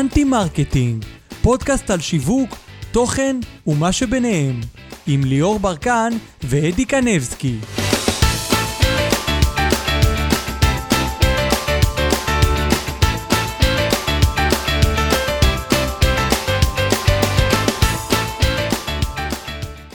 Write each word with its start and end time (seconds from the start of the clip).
anti 0.00 0.24
marketing, 0.24 1.04
פודקאסט 1.42 1.90
על 1.90 2.00
שיווק, 2.00 2.50
תוכן 2.92 3.36
ומה 3.66 3.92
שביניהם, 3.92 4.60
עם 5.06 5.24
ליאור 5.24 5.58
ברקן 5.58 6.12
ואדי 6.44 6.84
קנבסקי. 6.84 7.56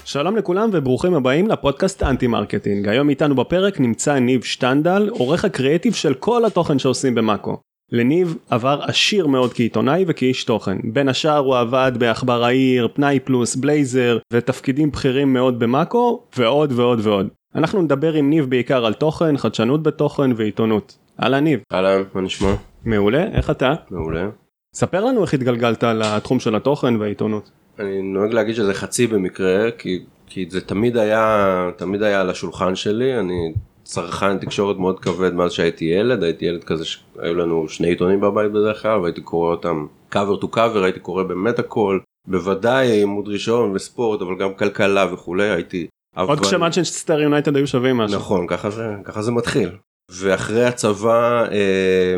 שלום 0.06 0.36
לכולם 0.36 0.70
וברוכים 0.74 1.14
הבאים 1.14 1.48
לפודקאסט 1.48 2.04
anti 2.04 2.28
marketing. 2.28 2.88
היום 2.88 3.10
איתנו 3.10 3.36
בפרק 3.36 3.80
נמצא 3.80 4.20
ניב 4.20 4.44
שטנדל, 4.44 5.10
עורך 5.10 5.46
הקריאיטיב 5.46 5.94
של 5.94 6.14
כל 6.14 6.46
התוכן 6.46 6.80
שעושים 6.80 7.16
במאקו. 7.16 7.69
לניב 7.92 8.38
עבר 8.50 8.80
עשיר 8.84 9.28
מאוד 9.28 9.54
כעיתונאי 9.54 10.06
וכאיש 10.08 10.44
תוכן. 10.44 10.78
בין 10.84 11.10
השאר 11.10 11.38
הוא 11.38 11.58
עבד 11.58 11.92
בעכבר 12.00 12.44
העיר, 12.44 12.88
פנאי 12.94 13.20
פלוס, 13.20 13.56
בלייזר 13.56 14.18
ותפקידים 14.34 14.92
בכירים 14.92 15.34
מאוד 15.34 15.60
במאקו 15.60 16.24
ועוד 16.38 16.72
ועוד 16.72 17.00
ועוד. 17.04 17.28
אנחנו 17.56 17.82
נדבר 17.82 18.14
עם 18.14 18.30
ניב 18.30 18.50
בעיקר 18.50 18.86
על 18.86 18.94
תוכן, 18.94 19.38
חדשנות 19.38 19.84
בתוכן 19.84 20.32
ועיתונות. 20.36 20.98
אהלן 21.24 21.44
ניב. 21.44 21.60
אהלן, 21.74 22.04
מה 22.14 22.22
נשמע? 22.22 22.54
מעולה, 22.86 23.24
איך 23.34 23.50
אתה? 23.50 23.74
מעולה. 23.92 24.30
ספר 24.74 25.06
לנו 25.06 25.22
איך 25.22 25.34
התגלגלת 25.34 25.84
לתחום 25.84 26.40
של 26.40 26.56
התוכן 26.56 26.96
והעיתונות. 26.96 27.52
אני 27.80 28.02
נוהג 28.02 28.34
להגיד 28.34 28.56
שזה 28.56 28.74
חצי 28.74 29.08
במקרה, 29.08 29.72
כי, 29.78 30.00
כי 30.28 30.46
זה 30.50 30.62
תמיד 30.62 30.98
היה, 30.98 31.70
תמיד 31.78 32.04
היה 32.04 32.22
על 32.22 32.30
השולחן 32.30 32.76
שלי, 32.76 33.20
אני 33.20 33.54
צרכן 33.90 34.38
תקשורת 34.38 34.78
מאוד 34.78 35.00
כבד 35.00 35.34
מאז 35.34 35.52
שהייתי 35.52 35.86
ילד, 35.86 36.24
הייתי 36.24 36.46
ילד 36.46 36.64
כזה 36.64 36.86
שהיו 36.86 37.36
לנו 37.36 37.70
שני 37.70 37.88
עיתונים 37.88 38.22
בבית 38.22 38.52
בדרך 38.52 38.82
כלל, 38.82 39.00
והייתי 39.00 39.22
קורא 39.22 39.52
אותם 39.52 39.86
cover 40.14 40.44
to 40.44 40.56
cover, 40.56 40.84
הייתי 40.84 41.00
קורא 41.00 41.24
באמת 41.24 41.60
הכל, 41.60 42.00
בוודאי 42.28 42.88
עימוד 42.92 43.28
ראשון 43.28 43.72
וספורט, 43.72 44.22
אבל 44.22 44.36
גם 44.40 44.54
כלכלה 44.54 45.14
וכולי, 45.14 45.50
הייתי... 45.50 45.88
עוד 46.16 46.40
כשמנצ'סטר 46.40 47.20
יונייטד 47.20 47.56
היו 47.56 47.68
שווים 47.68 47.98
משהו. 47.98 48.20
נכון, 48.20 48.48
ככה 48.48 48.70
זה, 48.70 48.88
ככה 49.04 49.22
זה 49.22 49.32
מתחיל. 49.32 49.70
ואחרי 50.12 50.66
הצבא 50.66 51.46
אה, 51.52 52.16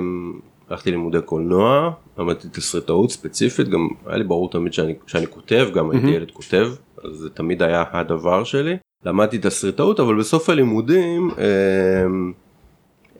הלכתי 0.69 0.91
ללימודי 0.91 1.21
קולנוע, 1.21 1.91
למדתי 2.17 2.47
תסריטאות 2.47 3.11
ספציפית, 3.11 3.69
גם 3.69 3.87
היה 4.05 4.17
לי 4.17 4.23
ברור 4.23 4.51
תמיד 4.51 4.73
שאני, 4.73 4.93
שאני 5.07 5.27
כותב, 5.27 5.69
גם 5.73 5.91
הייתי. 5.91 6.07
ילד 6.07 6.31
כותב, 6.31 6.67
אז 7.03 7.11
זה 7.11 7.29
תמיד 7.29 7.63
היה 7.63 7.83
הדבר 7.91 8.43
שלי. 8.43 8.77
למדתי 9.05 9.37
תסריטאות, 9.37 9.99
אבל 9.99 10.19
בסוף 10.19 10.49
הלימודים 10.49 11.31
אה, 11.37 11.45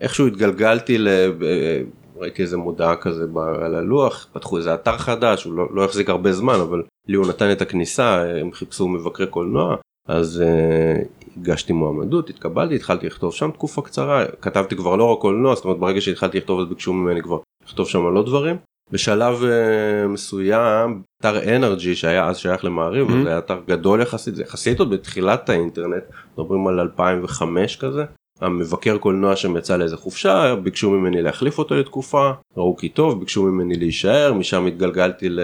איכשהו 0.00 0.26
התגלגלתי 0.26 0.98
ל... 0.98 1.08
אה, 1.08 1.82
ראיתי 2.16 2.42
איזה 2.42 2.56
מודעה 2.56 2.96
כזה 2.96 3.24
על 3.36 3.74
הלוח, 3.74 4.28
פתחו 4.32 4.56
איזה 4.56 4.74
אתר 4.74 4.98
חדש, 4.98 5.44
הוא 5.44 5.54
לא, 5.54 5.68
לא 5.74 5.84
החזיק 5.84 6.10
הרבה 6.10 6.32
זמן, 6.32 6.54
אבל 6.54 6.82
לי 7.08 7.16
הוא 7.16 7.26
נתן 7.26 7.52
את 7.52 7.62
הכניסה, 7.62 8.22
הם 8.40 8.52
חיפשו 8.52 8.88
מבקרי 8.88 9.26
קולנוע, 9.26 9.76
אז 10.08 10.42
uh, 10.44 11.06
הגשתי 11.36 11.72
מועמדות, 11.72 12.30
התקבלתי, 12.30 12.74
התחלתי 12.74 13.06
לכתוב 13.06 13.34
שם 13.34 13.50
תקופה 13.50 13.82
קצרה, 13.82 14.24
כתבתי 14.40 14.76
כבר 14.76 14.96
לא 14.96 15.04
רק 15.04 15.18
קולנוע, 15.18 15.54
זאת 15.54 15.64
אומרת 15.64 15.78
ברגע 15.78 16.00
שהתחלתי 16.00 16.38
לכתוב 16.38 16.60
אז 16.60 16.68
ביקשו 16.68 16.92
ממני 16.92 17.22
כבר 17.22 17.38
לכתוב 17.64 17.88
שם 17.88 18.06
על 18.06 18.16
עוד 18.16 18.26
דברים. 18.26 18.56
בשלב 18.92 19.42
uh, 19.42 20.08
מסוים, 20.08 21.02
אתר 21.20 21.56
אנרג'י 21.56 21.94
שהיה 21.96 22.28
אז 22.28 22.36
שייך 22.38 22.64
למעריב, 22.64 23.06
Mhm. 23.08 23.10
mm-hmm. 23.10 23.22
זה 23.22 23.28
היה 23.28 23.38
אתר 23.38 23.58
גדול 23.68 24.00
יחסית, 24.00 24.34
זה 24.34 24.42
יחסית 24.42 24.78
עוד 24.78 24.90
בתחילת 24.90 25.48
האינטרנט, 25.48 26.02
מדברים 26.38 26.66
על 26.66 26.80
2005 26.80 27.76
כזה. 27.76 28.04
המבקר 28.40 28.98
קולנוע 28.98 29.36
שם 29.36 29.56
יצא 29.56 29.76
לאיזה 29.76 29.96
חופשה, 29.96 30.54
ביקשו 30.62 30.90
ממני 30.90 31.22
להחליף 31.22 31.58
אותו 31.58 31.74
לתקופה, 31.74 32.30
ראו 32.56 32.76
כי 32.76 32.88
טוב, 32.88 33.20
ביקשו 33.20 33.42
ממני 33.42 33.74
להישאר, 33.74 34.32
משם 34.32 34.66
התגלגלתי 34.66 35.28
ל- 35.28 35.40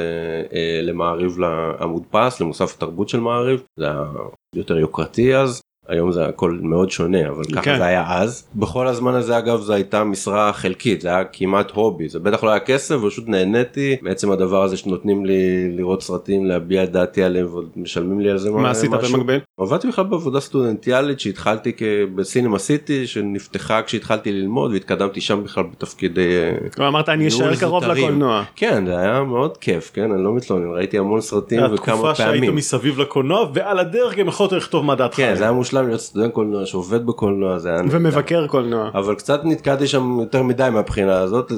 אה, 0.52 0.80
למעריב 0.83 1.38
לעמוד 1.38 2.02
פס, 2.10 2.40
למוסף 2.40 2.74
התרבות 2.77 3.08
של 3.08 3.20
מעריב, 3.20 3.62
זה 3.78 3.84
היה 3.86 4.05
יותר 4.55 4.78
יוקרתי 4.78 5.36
אז. 5.36 5.61
היום 5.88 6.12
זה 6.12 6.26
הכל 6.26 6.58
מאוד 6.62 6.90
שונה 6.90 7.28
אבל 7.28 7.44
ככה 7.52 7.62
כן. 7.62 7.78
זה 7.78 7.84
היה 7.84 8.04
אז 8.08 8.48
בכל 8.56 8.86
הזמן 8.86 9.14
הזה 9.14 9.38
אגב 9.38 9.60
זו 9.60 9.72
הייתה 9.72 10.04
משרה 10.04 10.52
חלקית 10.52 11.00
זה 11.00 11.08
היה 11.08 11.24
כמעט 11.24 11.70
הובי 11.70 12.08
זה 12.08 12.18
בטח 12.18 12.44
לא 12.44 12.50
היה 12.50 12.60
כסף 12.60 12.96
פשוט 13.06 13.28
נהניתי 13.28 13.96
מעצם 14.02 14.30
הדבר 14.30 14.62
הזה 14.62 14.76
שנותנים 14.76 15.26
לי 15.26 15.38
לראות 15.76 16.02
סרטים 16.02 16.46
להביע 16.46 16.84
את 16.84 16.92
דעתי 16.92 17.22
עליהם 17.22 17.46
ועוד 17.50 17.68
משלמים 17.76 18.20
לי 18.20 18.30
על 18.30 18.38
זה 18.38 18.50
מה 18.50 18.70
עשית 18.70 18.90
משהו. 18.90 19.16
במקביל? 19.16 19.40
עבדתי 19.60 19.88
בכלל 19.88 20.04
בעבודה 20.04 20.40
סטודנטיאלית 20.40 21.20
שהתחלתי 21.20 21.72
כ- 21.76 21.82
בסינמה 22.14 22.58
סיטי 22.58 23.06
שנפתחה 23.06 23.82
כשהתחלתי 23.82 24.32
ללמוד 24.32 24.72
והתקדמתי 24.72 25.20
שם 25.20 25.44
בכלל 25.44 25.64
בתפקידי 25.72 26.30
לא, 26.78 26.88
אמרת 26.88 27.08
אני 27.08 27.28
אשאר 27.28 27.56
קרוב. 27.56 27.84
לקולנוע. 27.84 28.42
כן 28.56 28.86
זה 28.86 28.98
היה 28.98 29.22
מאוד 29.22 29.56
כיף 29.56 29.90
כן 29.94 30.12
אני 30.12 30.24
לא 30.24 30.34
מתלונן 30.34 30.70
ראיתי 30.76 30.98
המון 30.98 31.20
סרטים 31.20 31.60
וכמה 31.60 31.74
התקופה 31.74 32.14
שהיית 32.14 32.34
פעמים. 32.34 32.55
מסביב 32.55 32.98
לקולנוע 33.00 33.46
ועל 33.55 33.78
הדרך 33.78 34.16
גם 34.16 34.28
יכולת 34.28 34.52
לכתוב 34.52 34.84
מה 34.84 34.94
דעתך. 34.94 35.16
כן 35.16 35.34
זה 35.34 35.42
היה 35.44 35.52
מושלם 35.52 35.77
להיות 35.83 36.00
סטודנט 36.00 36.33
קולנוע 36.33 36.66
שעובד 36.66 37.06
בקולנוע 37.06 37.58
זה 37.58 37.68
היה. 37.70 37.80
ומבקר 37.90 38.46
קולנוע. 38.46 38.90
אבל 38.94 39.14
קצת 39.14 39.40
נתקעתי 39.44 39.86
שם 39.86 40.18
יותר 40.20 40.42
מדי 40.42 40.68
מהבחינה 40.72 41.18
הזאת 41.18 41.52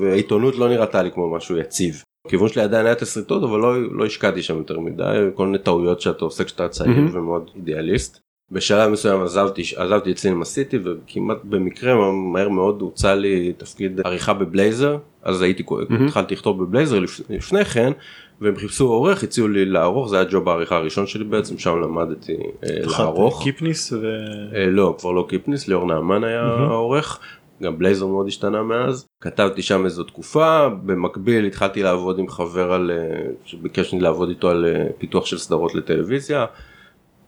ועיתונות 0.00 0.56
לא 0.56 0.68
נראתה 0.68 1.02
לי 1.02 1.10
כמו 1.10 1.30
משהו 1.36 1.56
יציב. 1.56 2.02
הכיוון 2.26 2.48
שלי 2.48 2.62
עדיין 2.62 2.86
היה 2.86 2.94
תסריטות 2.94 3.42
אבל 3.42 3.58
לא, 3.60 3.92
לא 3.92 4.06
השקעתי 4.06 4.42
שם 4.42 4.56
יותר 4.58 4.80
מדי 4.80 5.02
כל 5.34 5.46
מיני 5.46 5.58
טעויות 5.58 6.00
שאתה 6.00 6.24
עושה 6.24 6.44
כשאתה 6.44 6.68
צעיר 6.68 6.90
מהמם. 6.90 7.10
ומאוד 7.16 7.50
אידיאליסט. 7.56 8.18
בשלב 8.52 8.90
מסוים 8.90 9.22
עזבתי 9.22 9.62
עזבתי 9.76 10.12
את 10.12 10.18
סינמה 10.18 10.44
סיטי 10.44 10.78
וכמעט 10.84 11.38
במקרה 11.44 11.94
מהר 12.32 12.48
מאוד 12.48 12.80
הוצע 12.82 13.14
לי 13.14 13.52
תפקיד 13.56 14.00
עריכה 14.04 14.32
בבלייזר 14.34 14.96
אז 15.22 15.42
הייתי 15.42 15.62
מהמם. 15.90 16.06
התחלתי 16.06 16.34
לכתוב 16.34 16.62
בבלייזר 16.64 16.98
לפ- 16.98 17.20
לפני 17.30 17.64
כן 17.64 17.92
והם 18.40 18.56
חיפשו 18.56 18.88
עורך 18.88 19.22
הציעו 19.22 19.48
לי 19.48 19.64
לערוך 19.64 20.08
זה 20.08 20.16
היה 20.16 20.24
ג'וב 20.30 20.48
העריכה 20.48 20.76
הראשון 20.76 21.06
שלי 21.06 21.24
בעצם 21.24 21.58
שם 21.58 21.80
למדתי 21.80 22.36
אה, 22.64 22.68
לערוך. 22.98 23.42
קיפניס 23.42 23.92
ו... 23.92 24.06
אה, 24.54 24.66
לא 24.66 24.94
כבר 24.98 25.12
לא 25.12 25.26
קיפניס 25.28 25.68
ליאור 25.68 25.86
נעמן 25.86 26.24
היה. 26.24 26.42
העורך 26.42 27.20
גם 27.62 27.78
בלייזר 27.78 28.06
מאוד 28.06 28.26
השתנה 28.26 28.62
מאז 28.62 29.06
כתבתי 29.20 29.62
שם 29.62 29.84
איזו 29.84 30.04
תקופה 30.04 30.68
במקביל 30.68 31.44
התחלתי 31.44 31.82
לעבוד 31.82 32.18
עם 32.18 32.28
חבר 32.28 32.72
על 32.72 32.90
אה, 32.90 33.30
שביקש 33.44 33.92
ממני 33.92 34.04
לעבוד 34.04 34.28
איתו 34.28 34.50
על 34.50 34.66
פיתוח 34.98 35.26
של 35.26 35.38
סדרות 35.38 35.74
לטלוויזיה. 35.74 36.46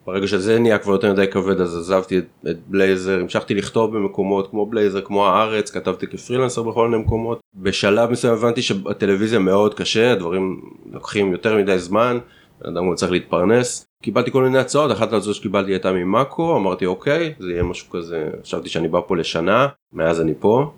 ברגע 0.09 0.27
שזה 0.27 0.59
נהיה 0.59 0.77
כבר 0.77 0.91
יותר 0.91 1.13
מדי 1.13 1.27
כבד 1.27 1.61
אז 1.61 1.77
עזבתי 1.77 2.17
את, 2.17 2.25
את 2.49 2.57
בלייזר 2.67 3.19
המשכתי 3.19 3.55
לכתוב 3.55 3.97
במקומות 3.97 4.49
כמו 4.49 4.65
בלייזר 4.65 5.01
כמו 5.01 5.27
הארץ 5.27 5.71
כתבתי 5.71 6.07
כפרילנסר 6.07 6.63
בכל 6.63 6.87
מיני 6.87 7.03
מקומות 7.03 7.39
בשלב 7.55 8.11
מסוים 8.11 8.33
הבנתי 8.33 8.61
שהטלוויזיה 8.61 9.39
מאוד 9.39 9.73
קשה 9.73 10.11
הדברים 10.11 10.61
לוקחים 10.91 11.31
יותר 11.31 11.57
מדי 11.57 11.79
זמן 11.79 12.17
אדם 12.63 12.75
גם 12.75 12.95
צריך 12.95 13.11
להתפרנס 13.11 13.85
קיבלתי 14.03 14.31
כל 14.31 14.43
מיני 14.43 14.57
הצעות 14.57 14.91
אחת 14.91 15.13
ההצעות 15.13 15.35
שקיבלתי 15.35 15.71
הייתה 15.71 15.91
ממאקו 15.91 16.57
אמרתי 16.57 16.85
אוקיי 16.85 17.33
זה 17.39 17.51
יהיה 17.51 17.63
משהו 17.63 17.89
כזה 17.89 18.29
חשבתי 18.43 18.69
שאני 18.69 18.87
בא 18.87 18.99
פה 19.07 19.17
לשנה 19.17 19.67
מאז 19.93 20.21
אני 20.21 20.33
פה. 20.39 20.71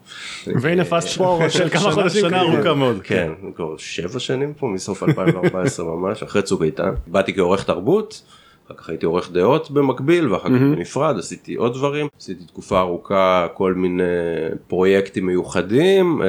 והנה 0.62 0.86
פאסט 0.86 1.18
פור 1.18 1.50
של 1.50 1.70
כמה 1.70 1.92
חודשים 1.92 2.22
שנה. 2.22 2.42
ארוכה 2.42 2.74
מאוד. 2.74 3.02
כן, 3.04 3.32
כבר 3.56 3.78
שבע 3.78 4.20
שנים 4.20 4.54
פה 4.54 4.68
מסוף 4.68 5.04
2014 5.04 5.86
ממש 5.86 6.24
אחרי 6.24 6.42
צוק 6.42 6.62
איתן 6.62 6.94
באתי 7.08 7.34
כעורך 7.34 7.64
תרבות. 7.64 8.22
אחר 8.72 8.84
כך 8.84 8.90
הייתי 8.90 9.06
עורך 9.06 9.32
דעות 9.32 9.72
במקביל 9.72 10.34
ואחר 10.34 10.50
כך 10.50 10.52
מהמם. 10.52 10.76
בנפרד 10.76 11.18
עשיתי 11.18 11.56
עוד 11.56 11.74
דברים. 11.74 12.08
עשיתי 12.18 12.44
תקופה 12.44 12.80
ארוכה 12.80 13.48
כל 13.54 13.74
מיני 13.74 14.04
פרויקטים 14.68 15.26
מיוחדים 15.26 16.22
אה, 16.22 16.28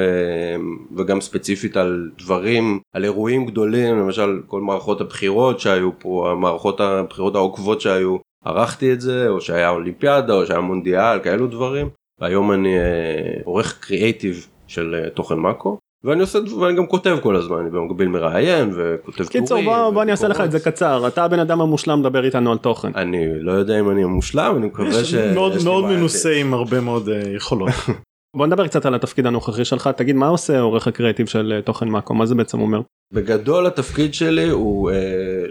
וגם 0.95 1.21
ספציפית 1.21 1.77
על 1.77 2.09
דברים 2.17 2.79
על 2.95 3.03
אירועים 3.03 3.45
גדולים 3.45 3.95
למשל 3.95 4.41
כל 4.47 4.61
מערכות 4.61 5.01
הבחירות 5.01 5.59
שהיו 5.59 5.99
פה 5.99 6.31
המערכות 6.31 6.81
הבחירות 6.81 7.35
העוקבות 7.35 7.81
שהיו 7.81 8.17
ערכתי 8.45 8.93
את 8.93 9.01
זה 9.01 9.29
או 9.29 9.41
שהיה 9.41 9.69
אולימפיאדה 9.69 10.33
או 10.33 10.45
שהיה 10.45 10.59
מונדיאל 10.59 11.19
כאלו 11.23 11.47
דברים. 11.47 11.89
והיום 12.19 12.51
אני 12.51 12.77
אה, 12.77 13.41
עורך 13.43 13.79
קריאייטיב 13.79 14.47
של 14.67 14.95
אה, 14.95 15.09
תוכן 15.09 15.35
מאקו 15.35 15.77
ואני 16.03 16.21
עושה 16.21 16.39
ואני 16.59 16.77
גם 16.77 16.87
כותב 16.87 17.17
כל 17.21 17.35
הזמן 17.35 17.57
אני 17.57 17.69
במקביל 17.69 18.07
מראיין 18.07 18.71
וכותב 18.75 19.25
קיצור 19.27 19.47
טורים 19.47 19.65
בוא 19.65 19.89
בוא 19.89 20.03
אני 20.03 20.11
אעשה 20.11 20.27
לך 20.27 20.41
את 20.41 20.51
זה. 20.51 20.59
קצר 20.59 21.07
אתה 21.07 21.23
הבן 21.23 21.39
אדם 21.39 21.61
המושלם 21.61 21.99
לדבר 21.99 22.25
איתנו 22.25 22.51
על 22.51 22.57
תוכן. 22.57 22.91
אני 22.95 23.39
לא 23.39 23.51
יודע 23.51 23.79
אם 23.79 23.89
אני 23.89 24.03
המושלם 24.03 24.55
אני 24.57 24.67
מקווה 24.67 25.03
ש... 25.03 25.13
מאוד 25.65 25.85
מנוסה. 25.85 26.33
עם 26.33 26.53
הרבה 26.53 26.81
מאוד 26.81 27.09
אה, 27.09 27.21
יכולות. 27.35 27.69
בוא 28.37 28.47
נדבר 28.47 28.67
קצת 28.67 28.85
על 28.85 28.95
התפקיד 28.95 29.25
הנוכחי 29.25 29.65
שלך 29.65 29.87
תגיד 29.87 30.15
מה 30.15 30.27
עושה 30.27 30.59
עורך 30.59 30.87
הקריאיטיב 30.87 31.27
של 31.27 31.53
אה, 31.55 31.61
תוכן 31.61 31.87
מאקו 31.87 32.13
מה 32.13 32.25
זה 32.25 32.35
בעצם 32.35 32.59
אומר. 32.59 32.81
בגדול 33.13 33.67
התפקיד 33.67 34.13
שלי 34.13 34.49
הוא 34.49 34.91
אה, 34.91 34.95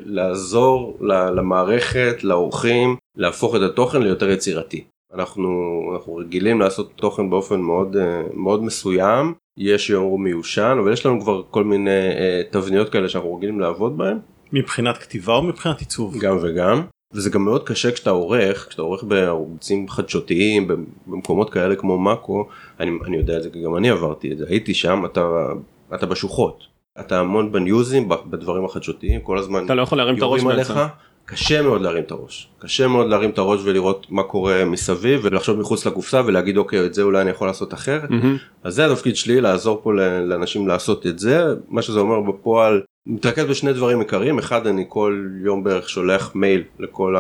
לעזור 0.05 0.99
למערכת 1.37 2.25
לאורחים 2.25 2.97
להפוך 3.17 3.57
את 3.57 3.61
התוכן 3.61 4.03
ליותר 4.03 4.31
יצירתי. 4.31 4.85
אנחנו 5.15 5.83
אנחנו 5.95 6.17
רגילים 6.17 6.61
לעשות 6.61 6.93
תוכן 6.97 7.31
באופן 7.31 7.61
מאוד 7.61 7.97
אה, 7.97 8.23
מאוד 8.35 8.63
מסוים 8.63 9.35
יש 9.59 9.91
יום 9.91 10.25
מיושן 10.25 10.77
אבל 10.81 10.93
יש 10.93 11.07
לנו 11.07 11.21
כבר 11.21 11.43
כל 11.51 11.65
מיני 11.65 11.91
אה, 11.91 12.43
תבניות 12.51 12.89
כאלה 12.89 13.09
שאנחנו 13.09 13.37
רגילים 13.37 13.61
לעבוד 13.61 13.99
בהם 13.99 14.19
מבחינת 14.53 14.99
כתיבה 14.99 15.35
או 15.35 15.43
מבחינת 15.43 15.81
עיצוב? 15.81 16.17
גם 16.21 16.39
וגם. 16.43 16.83
וזה 17.15 17.31
גם 17.31 17.45
מאוד 17.45 17.67
קשה 17.67 17.93
כשאתה 17.93 18.11
עורך 18.11 18.67
כשאתה 18.69 18.83
עורך 18.83 19.05
בערוצים 19.05 19.89
חדשותיים 19.89 20.69
במקומות 21.07 21.51
כאלה 21.51 21.77
כמו 21.77 21.99
מאקו 21.99 22.49
אני, 22.81 22.91
אני 23.07 23.17
יודע 23.17 23.37
את 23.37 23.43
זה 23.43 23.51
כי 23.51 23.63
גם 23.63 23.77
אני 23.77 23.91
עברתי 23.91 24.33
את 24.33 24.39
זה. 24.39 24.45
הייתי 24.49 24.75
שם 24.75 25.03
אתה 25.07 25.47
אתה 25.95 26.07
בשוחות. 26.07 26.65
אתה 27.01 27.21
המון 27.21 27.53
בניוזים 27.53 28.09
בדברים 28.09 28.65
החדשותיים 28.65 29.21
כל 29.21 29.39
הזמן 29.39 29.65
אתה 29.65 29.75
לא 29.75 29.83
יכול 29.83 29.99
להרים 29.99 30.17
את 30.17 30.23
הראש 30.23 30.45
בעצם. 30.45 30.75
קשה 31.25 31.63
מאוד 31.63 31.83
להרים 31.83 32.03
את 32.03 32.11
הראש. 32.11 32.49
קשה 32.59 32.89
מאוד 32.89 33.09
להרים 33.09 33.31
את 33.31 33.39
הראש 33.39 33.61
ולראות 33.65 34.07
מה 34.11 34.23
קורה 34.23 34.65
מסביב 34.65 35.21
ולחשוב 35.23 35.61
מחוץ 35.61 35.87
לקופסה 35.87 36.23
ולהגיד 36.27 36.57
אוקיי 36.57 36.87
את 36.87 36.95
זה 36.95 37.03
אולי 37.03 37.23
אני 37.23 37.31
יכול 37.31 37.47
לעשות 37.47 37.75
אחרת. 37.75 38.11
מהמם. 38.11 38.37
אז 38.65 38.75
זה 38.75 38.87
התפקיד 38.87 39.17
שלי 39.17 39.41
לעזור 39.41 39.81
פה 39.83 39.93
לאנשים 40.29 40.69
לעשות 40.69 41.07
את 41.07 41.19
זה. 41.19 41.45
מה 41.69 41.83
שזה 41.83 42.01
אומר 42.01 42.21
בפועל 42.21 42.83
מתרכז 43.07 43.45
בשני 43.45 43.73
דברים 43.73 44.01
עיקריים. 44.01 44.39
אחד 44.39 44.67
אני 44.67 44.85
כל 44.89 45.27
יום 45.45 45.65
בערך 45.65 45.89
שולח 45.89 46.35
מייל 46.35 46.63
לכל 46.79 47.17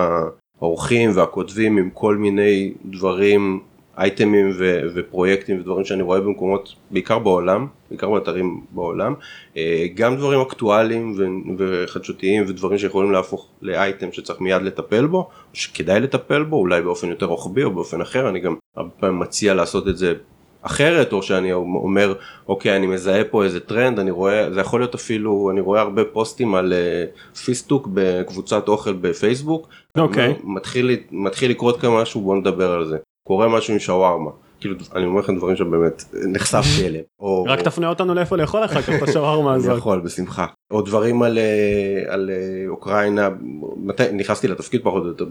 האורחים 0.61 1.11
והכותבים 1.15 1.79
עם 1.79 1.91
כל 1.91 2.17
מיני 2.17 2.75
דברים 2.85 3.61
אייטמים 3.99 4.53
ו- 4.59 4.81
ופרויקטים 4.95 5.61
ודברים 5.61 5.85
שאני 5.85 6.03
רואה 6.03 6.21
במקומות 6.21 6.75
בעיקר 6.91 7.19
בעולם 7.19 7.67
בעיקר 7.91 8.11
באתרים 8.11 8.61
בעולם 8.71 9.15
אה, 9.57 9.87
גם 9.95 10.17
דברים 10.17 10.41
אקטואליים 10.41 11.15
ו- 11.19 11.55
וחדשותיים 11.59 12.45
ודברים 12.49 12.79
שיכולים 12.79 13.13
להפוך 13.13 13.49
לאייטם 13.63 14.13
שצריך 14.13 14.41
מיד 14.41 14.63
לטפל 14.63 15.07
בו 15.07 15.19
או 15.19 15.29
שכדאי 15.53 16.01
לטפל 16.01 16.43
בו 16.43 16.57
אולי 16.57 16.83
באופן 16.83 17.09
יותר 17.09 17.27
רוחבי 17.27 17.65
או 17.65 17.71
באופן 17.71 18.01
אחר 18.01 18.29
אני 18.29 18.41
גם 18.41 18.57
הרבה 18.77 18.91
פעמים 19.01 19.19
מציע 19.19 19.55
לעשות 19.55 19.89
את 19.89 19.97
זה 19.97 20.15
אחרת 20.63 21.13
או 21.13 21.23
שאני 21.23 21.53
אומר 21.53 22.15
אוקיי 22.49 22.77
אני 22.77 22.87
מזהה 22.87 23.25
פה 23.25 23.45
איזה 23.45 23.61
טרנד 23.61 23.99
אני 23.99 24.11
רואה 24.11 24.53
זה 24.53 24.61
יכול 24.61 24.81
להיות 24.81 24.95
אפילו 24.95 25.51
אני 25.51 25.61
רואה 25.61 25.81
הרבה 25.81 26.05
פוסטים 26.05 26.55
על 26.55 26.73
אה, 26.73 27.05
פיסטוק 27.45 27.89
בקבוצת 27.95 28.69
אוכל 28.69 28.93
בפייסבוק 28.93 29.69
אוקיי. 29.99 30.27
אומר, 30.27 30.37
מתחיל 30.45 30.97
מתחיל 31.11 31.51
לקרות 31.51 31.81
כאן 31.81 31.91
משהו 31.91 32.21
בוא 32.21 32.37
נדבר 32.37 32.71
על 32.71 32.87
זה 32.87 32.99
קורה 33.27 33.49
משהו 33.49 33.73
עם 33.73 33.81
שווארמה. 33.81 34.31
כאילו 34.61 34.75
אני 34.95 35.05
אומר 35.07 35.21
לכם 35.21 35.37
דברים 35.37 35.57
שבאמת 35.57 36.05
נחשפתי 36.33 36.85
אליהם 36.87 37.05
או- 37.21 37.45
רק 37.49 37.61
תפנה 37.63 37.89
אותנו 37.89 38.15
לאיפה 38.15 38.37
לאכול 38.37 38.65
אחר 38.65 38.83
כך 38.83 38.91
את 39.03 39.09
השווארמה 39.09 39.51
אני 39.55 39.59
הזאת. 39.63 39.79
יכול 39.79 40.01
בשמחה. 40.01 40.47
או 40.71 40.83
דברים 40.83 41.23
על, 41.23 41.39
אה, 41.39 42.13
על 42.15 42.31
אה, 42.31 42.69
אוקראינה 42.69 43.29
מתי 43.77 44.03
נכנסתי 44.13 44.49
לתפקיד 44.49 44.81
פחות 44.85 45.03
או 45.03 45.09
יותר 45.09 45.25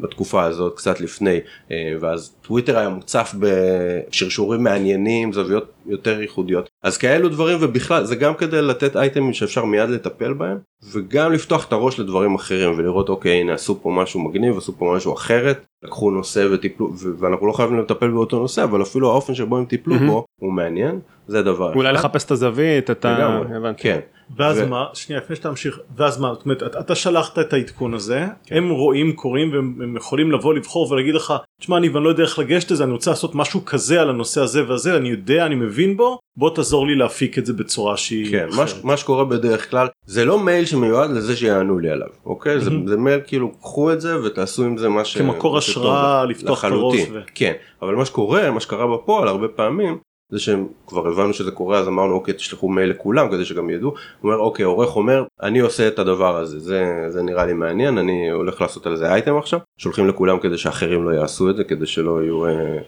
בתקופה 0.00 0.44
הזאת 0.44 0.76
קצת 0.76 1.00
לפני 1.00 1.38
אה, 1.70 1.76
ואז 2.00 2.34
טוויטר 2.42 2.78
היה 2.78 2.88
מוצף 2.88 3.34
בשרשורים 3.38 4.62
מעניינים 4.62 5.32
זוויות 5.32 5.72
יותר 5.86 6.20
ייחודיות 6.20 6.67
אז 6.82 6.98
כאלו 6.98 7.28
דברים 7.28 7.58
ובכלל 7.60 8.04
זה 8.04 8.16
גם 8.16 8.34
כדי 8.34 8.62
לתת 8.62 8.96
אייטמים 8.96 9.32
שאפשר 9.32 9.64
מיד 9.64 9.90
לטפל 9.90 10.32
בהם 10.32 10.58
וגם 10.92 11.32
לפתוח 11.32 11.68
את 11.68 11.72
הראש 11.72 12.00
לדברים 12.00 12.34
אחרים 12.34 12.78
ולראות 12.78 13.08
אוקיי 13.08 13.40
הנה 13.40 13.54
עשו 13.54 13.82
פה 13.82 13.90
משהו 13.90 14.20
מגניב 14.20 14.56
עשו 14.56 14.78
פה 14.78 14.92
משהו 14.96 15.14
אחרת 15.14 15.66
לקחו 15.82 16.10
נושא 16.10 16.46
וטיפלו 16.52 16.92
ואנחנו 17.18 17.46
לא 17.46 17.52
חייבים 17.52 17.78
לטפל 17.78 18.10
באותו 18.10 18.38
נושא 18.38 18.64
אבל 18.64 18.82
אפילו 18.82 19.10
האופן 19.10 19.34
שבו 19.34 19.58
הם 19.58 19.64
טיפלו 19.64 19.94
מהמם. 19.94 20.06
בו 20.06 20.24
הוא 20.40 20.52
מעניין 20.52 21.00
זה 21.26 21.42
דבר 21.42 21.74
אולי 21.74 21.90
אחד. 21.90 21.98
לחפש 21.98 22.24
את 22.24 22.30
הזווית 22.30 22.90
את 22.90 23.04
ה... 23.04 23.40
הבנתי. 23.56 23.88
ואז 24.36 24.58
ו- 24.58 24.66
מה 24.66 24.84
שנייה 24.94 25.20
לפני 25.22 25.36
שאתה 25.36 25.50
ממשיך 25.50 25.78
ואז 25.96 26.20
מה 26.20 26.34
זאת 26.34 26.44
אומרת 26.44 26.62
אתה- 26.62 26.94
שלחת 26.94 27.38
את 27.38 27.52
העדכון 27.52 27.94
הזה 27.94 28.26
כן. 28.46 28.56
הם 28.56 28.70
רואים 28.70 29.12
קוראים 29.12 29.52
והם 29.52 29.78
הם 29.82 29.96
יכולים 29.96 30.32
לבוא 30.32 30.54
לבחור 30.54 30.92
ולהגיד 30.92 31.14
לך 31.14 31.34
תשמע 31.60 31.76
אני 31.76 31.88
לא 31.88 32.08
יודע 32.08 32.22
איך 32.22 32.38
לגשת 32.38 32.70
לזה 32.70 32.84
אני 32.84 32.92
רוצה 32.92 33.10
לעשות 33.10 33.34
משהו 33.34 33.64
כזה 33.64 34.00
על 34.00 34.10
הנושא 34.10 34.40
הזה 34.40 34.68
והזה 34.68 34.96
אני 34.96 35.08
יודע 35.08 35.46
אני 35.46 35.54
מבין 35.54 35.96
בו 35.96 36.18
בוא 36.36 36.50
תעזור 36.54 36.86
לי 36.86 36.94
להפיק 36.94 37.38
את 37.38 37.46
זה 37.46 37.52
בצורה 37.52 37.96
שהיא 37.96 38.30
כן, 38.30 38.46
מה. 38.56 38.64
מה 38.84 38.96
שקורה 38.96 39.24
בדרך 39.24 39.70
כלל 39.70 39.86
זה 40.06 40.24
לא 40.24 40.38
מייל 40.38 40.64
שמיועד 40.64 41.10
לזה 41.10 41.36
שיענו 41.36 41.78
לי 41.78 41.90
עליו, 41.90 42.08
אוקיי? 42.26 42.60
זה. 42.60 42.70
זה 42.86 42.96
מייל 42.96 43.20
כאילו 43.26 43.52
קחו 43.60 43.92
את 43.92 44.00
זה 44.00 44.22
ותעשו 44.24 44.64
עם 44.64 44.76
זה 44.78 44.88
מה 44.88 45.04
ש... 45.04 45.16
כמקור 45.18 45.58
השראה. 45.58 46.24
לפתוח 46.24 46.64
את 46.64 46.70
הראש 46.70 47.00
ו- 47.12 47.20
כן, 47.34 47.52
אבל 47.82 47.94
מה 47.94 48.04
שקורה, 48.04 48.50
מה 48.50 48.60
שקרה 48.60 48.96
בפועל 48.96 49.28
הרבה 49.28 49.48
פעמים 49.48 49.98
זה 50.30 50.38
שהם 50.38 50.68
כבר 50.86 51.08
הבנו 51.08 51.32
שזה 51.32 51.50
קורה 51.50 51.78
אז 51.78 51.88
אמרנו 51.88 52.14
אוקיי 52.14 52.34
תשלחו 52.34 52.68
מייל 52.68 52.90
לכולם 52.90 53.30
כדי 53.30 53.44
שגם 53.44 53.70
ידעו, 53.70 53.88
הוא 53.88 53.96
אומר 54.22 54.42
אוקיי 54.42 54.64
עורך 54.64 54.96
אומר 54.96 55.24
אני 55.42 55.58
עושה 55.58 55.88
את 55.88 55.98
הדבר 55.98 56.36
הזה 56.36 56.58
זה, 56.58 56.84
זה 57.08 57.22
נראה 57.22 57.46
לי 57.46 57.52
מעניין 57.52 57.98
אני 57.98 58.30
הולך 58.30 58.60
לעשות 58.60 58.86
על 58.86 58.96
זה 58.96 59.12
אייטם 59.12 59.36
עכשיו. 59.36 59.60
שולחים 59.78 60.08
לכולם 60.08 60.38
כדי 60.38 60.58
שאחרים 60.58 61.04
לא 61.04 61.10
יעשו 61.10 61.50
את 61.50 61.56
זה 61.56 61.64
כדי 61.64 61.86
שלא 61.86 62.22
יהיו 62.22 62.46
אה, 62.46 62.78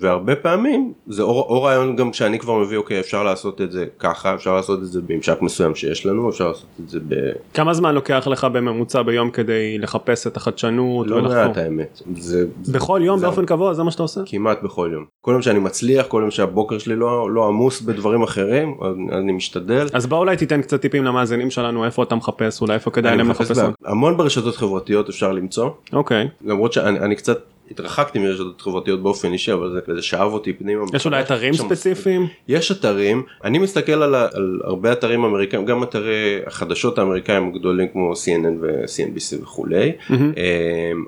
והרבה 0.00 0.36
פעמים 0.36 0.92
זה 1.06 1.22
או, 1.22 1.28
או 1.28 1.62
רעיון 1.62 1.96
גם 1.96 2.12
שאני 2.12 2.38
כבר 2.38 2.54
מביא 2.54 2.76
אוקיי 2.76 3.00
אפשר 3.00 3.22
לעשות 3.22 3.60
את 3.60 3.72
זה 3.72 3.86
ככה 3.98 4.34
אפשר 4.34 4.54
לעשות 4.54 4.82
את 4.82 4.86
זה 4.86 5.00
בממשק 5.02 5.42
מסוים 5.42 5.74
שיש 5.74 6.06
לנו 6.06 6.30
אפשר 6.30 6.48
לעשות 6.48 6.66
את 6.84 6.88
זה 6.88 6.98
ב... 7.08 7.14
כמה 7.54 7.74
זמן 7.74 7.94
לוקח 7.94 8.28
לך 8.30 8.44
בממוצע 8.44 9.02
ביום 9.02 9.30
כדי 9.30 9.78
לחפש 9.78 10.26
את 10.26 10.36
החדשנות 10.36 11.06
לא? 11.06 11.22
מעט 11.22 11.56
האמת. 11.56 12.02
זה, 12.16 12.46
זה 12.62 12.72
בכל 12.72 13.00
יום 13.04 13.18
זה 13.18 13.26
באופן 13.26 13.46
קבוע 13.46 13.74
זה 13.74 13.82
מה 13.82 13.90
שאתה 13.90 14.02
עושה? 14.02 14.20
כמעט 14.26 14.62
בכל 14.62 14.90
יום. 14.92 15.04
כל 15.20 15.30
יום 15.30 15.42
שאני 15.42 15.58
מצליח 15.58 16.06
כל 16.06 16.20
יום 16.20 16.30
שהבוקר 16.30 16.78
שלי 16.78 16.96
לא, 16.96 17.30
לא 17.30 17.46
עמוס 17.46 17.80
בדברים 17.80 18.22
אחרים 18.22 18.74
אני, 18.82 19.18
אני 19.18 19.32
משתדל. 19.32 19.86
אז 19.92 20.06
בוא 20.06 20.18
אולי 20.18 20.36
תיתן 20.36 20.62
קצת 20.62 20.80
טיפים 20.80 21.04
למאזינים 21.04 21.50
שלנו 21.50 21.84
איפה 21.84 22.02
אתה 22.02 22.14
מחפש 22.14 22.60
אולי 22.60 22.74
איפה 22.74 22.90
כדאי 22.90 23.16
להם 23.16 23.30
לחפש 23.30 23.58
המון 23.84 24.16
ברשתות 24.16 24.56
חברתיות 24.56 25.08
אפשר 25.08 25.32
למצוא. 25.32 25.70
אוקיי. 25.92 26.28
למרות 26.44 26.72
שאני 26.72 26.98
אני 26.98 27.16
קצת 27.16 27.38
התרחקתי 27.70 28.18
מרשתות 28.18 28.60
חברתיות 28.60 29.02
באופן 29.02 29.32
אישי 29.32 29.52
אבל 29.52 29.70
זה, 29.86 29.94
זה 29.94 30.02
שאב 30.02 30.32
אותי 30.32 30.52
פנימה. 30.52 30.84
יש 30.94 31.06
אולי. 31.06 31.20
אתרים 31.20 31.54
שם- 31.54 31.64
ספציפיים? 31.64 32.26
יש 32.48 32.72
אתרים 32.72 33.22
אני 33.44 33.58
מסתכל 33.58 33.92
על, 34.02 34.14
על 34.14 34.60
הרבה 34.64 34.92
אתרים 34.92 35.24
אמריקאים 35.24 35.64
גם 35.64 35.82
אתרי 35.82 36.14
החדשות 36.46 36.98
האמריקאים 36.98 37.48
הגדולים 37.48 37.88
כמו 37.88 38.12
CNN 38.12 38.56
ו-CNBC 38.60 39.42
וכולי. 39.42 39.92
אמ, 40.10 40.16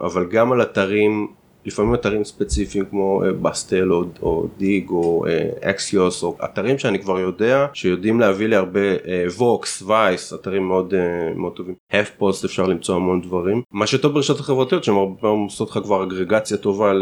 אבל 0.02 0.24
גם 0.26 0.52
על 0.52 0.62
אתרים 0.62 1.28
לפעמים 1.66 1.94
אתרים 1.94 2.24
ספציפיים 2.24 2.84
כמו 2.84 3.24
אה, 3.24 3.32
Bustle 3.32 3.92
או, 3.92 4.04
או 4.22 4.46
Digg 4.58 4.90
או 4.90 5.24
אקסיוס 5.60 6.22
או 6.22 6.36
אתרים 6.44 6.78
שאני 6.78 6.98
כבר 6.98 7.18
יודע 7.18 7.66
שיודעים 7.72 8.20
להביא 8.20 8.46
לי 8.46 8.56
הרבה 8.56 8.80
Vox 9.36 9.82
Vice 9.82 10.34
אתרים 10.34 10.68
מאוד 10.68 10.94
אה, 10.94 11.34
מאוד 11.36 11.52
טובים. 11.52 11.74
HuffPost 11.90 12.44
אפשר 12.44 12.66
למצוא 12.66 12.94
המון 12.94 13.20
דברים. 13.20 13.62
מה 13.72 13.86
שטוב 13.86 14.12
ברשתות 14.12 14.40
החברתיות 14.40 14.84
שהן 14.84 14.94
הרבה 14.94 15.20
פעמים 15.20 15.42
עושות 15.42 15.70
לך 15.70 15.78
כבר 15.82 16.02
אגרגציה 16.02 16.56
טובה 16.56 16.92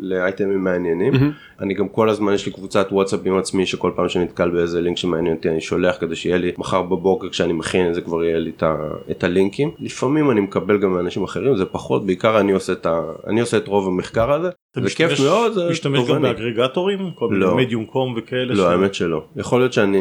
לאייטמים 0.00 0.64
מעניינים. 0.64 1.12
אני 1.60 1.74
גם 1.74 1.88
כל 1.88 2.08
הזמן 2.08 2.32
יש 2.32 2.46
לי 2.46 2.52
קבוצת 2.52 2.88
וואטסאפ 2.90 3.20
עם 3.24 3.38
עצמי 3.38 3.66
שכל 3.66 3.90
פעם 3.96 4.08
שאני 4.08 4.24
נתקל 4.24 4.50
באיזה 4.50 4.80
לינק 4.80 4.96
שמעניין 4.96 5.36
אותי 5.36 5.48
אני 5.48 5.60
שולח 5.60 5.96
כדי 6.00 6.16
שיהיה 6.16 6.38
לי. 6.38 6.52
מחר 6.58 6.82
בבוקר 6.82 7.28
כשאני 7.28 7.52
מכין 7.52 7.88
את 7.88 7.94
זה 7.94 8.00
כבר 8.00 8.24
יהיה 8.24 8.38
לי 8.38 8.50
את, 8.56 8.62
ה, 8.62 8.76
את 9.10 9.24
הלינקים. 9.24 9.70
לפעמים 9.78 10.30
אני 10.30 10.40
מקבל 10.40 10.78
גם 10.78 10.92
מאנשים 10.92 11.24
אחרים 11.24 11.56
זה 11.56 11.64
פחות 11.64 12.06
בעיקר 12.06 12.40
אני 12.40 12.52
עושה 12.52 12.72
את 12.72 12.86
ה, 12.86 13.02
אני 13.26 13.40
עושה 13.40 13.56
את 13.56 13.68
רוב 13.68 13.88
המחקר 13.96 14.32
הזה 14.32 14.48
אתה 14.72 14.80
זה 14.80 14.94
כיף 14.94 15.20
מאוד 15.20 15.52
זה 15.52 15.68
משתמש 15.70 16.08
גם. 16.08 16.22
באגרגטורים 16.22 17.10
לא. 17.30 17.56
מדיום 17.56 17.84
קום 17.84 18.14
וכאלה 18.16 18.54
לא 18.54 18.64
ש- 18.64 18.66
האמת 18.66 18.94
שלא 18.94 19.24
יכול 19.36 19.60
להיות 19.60 19.72
שאני 19.72 19.98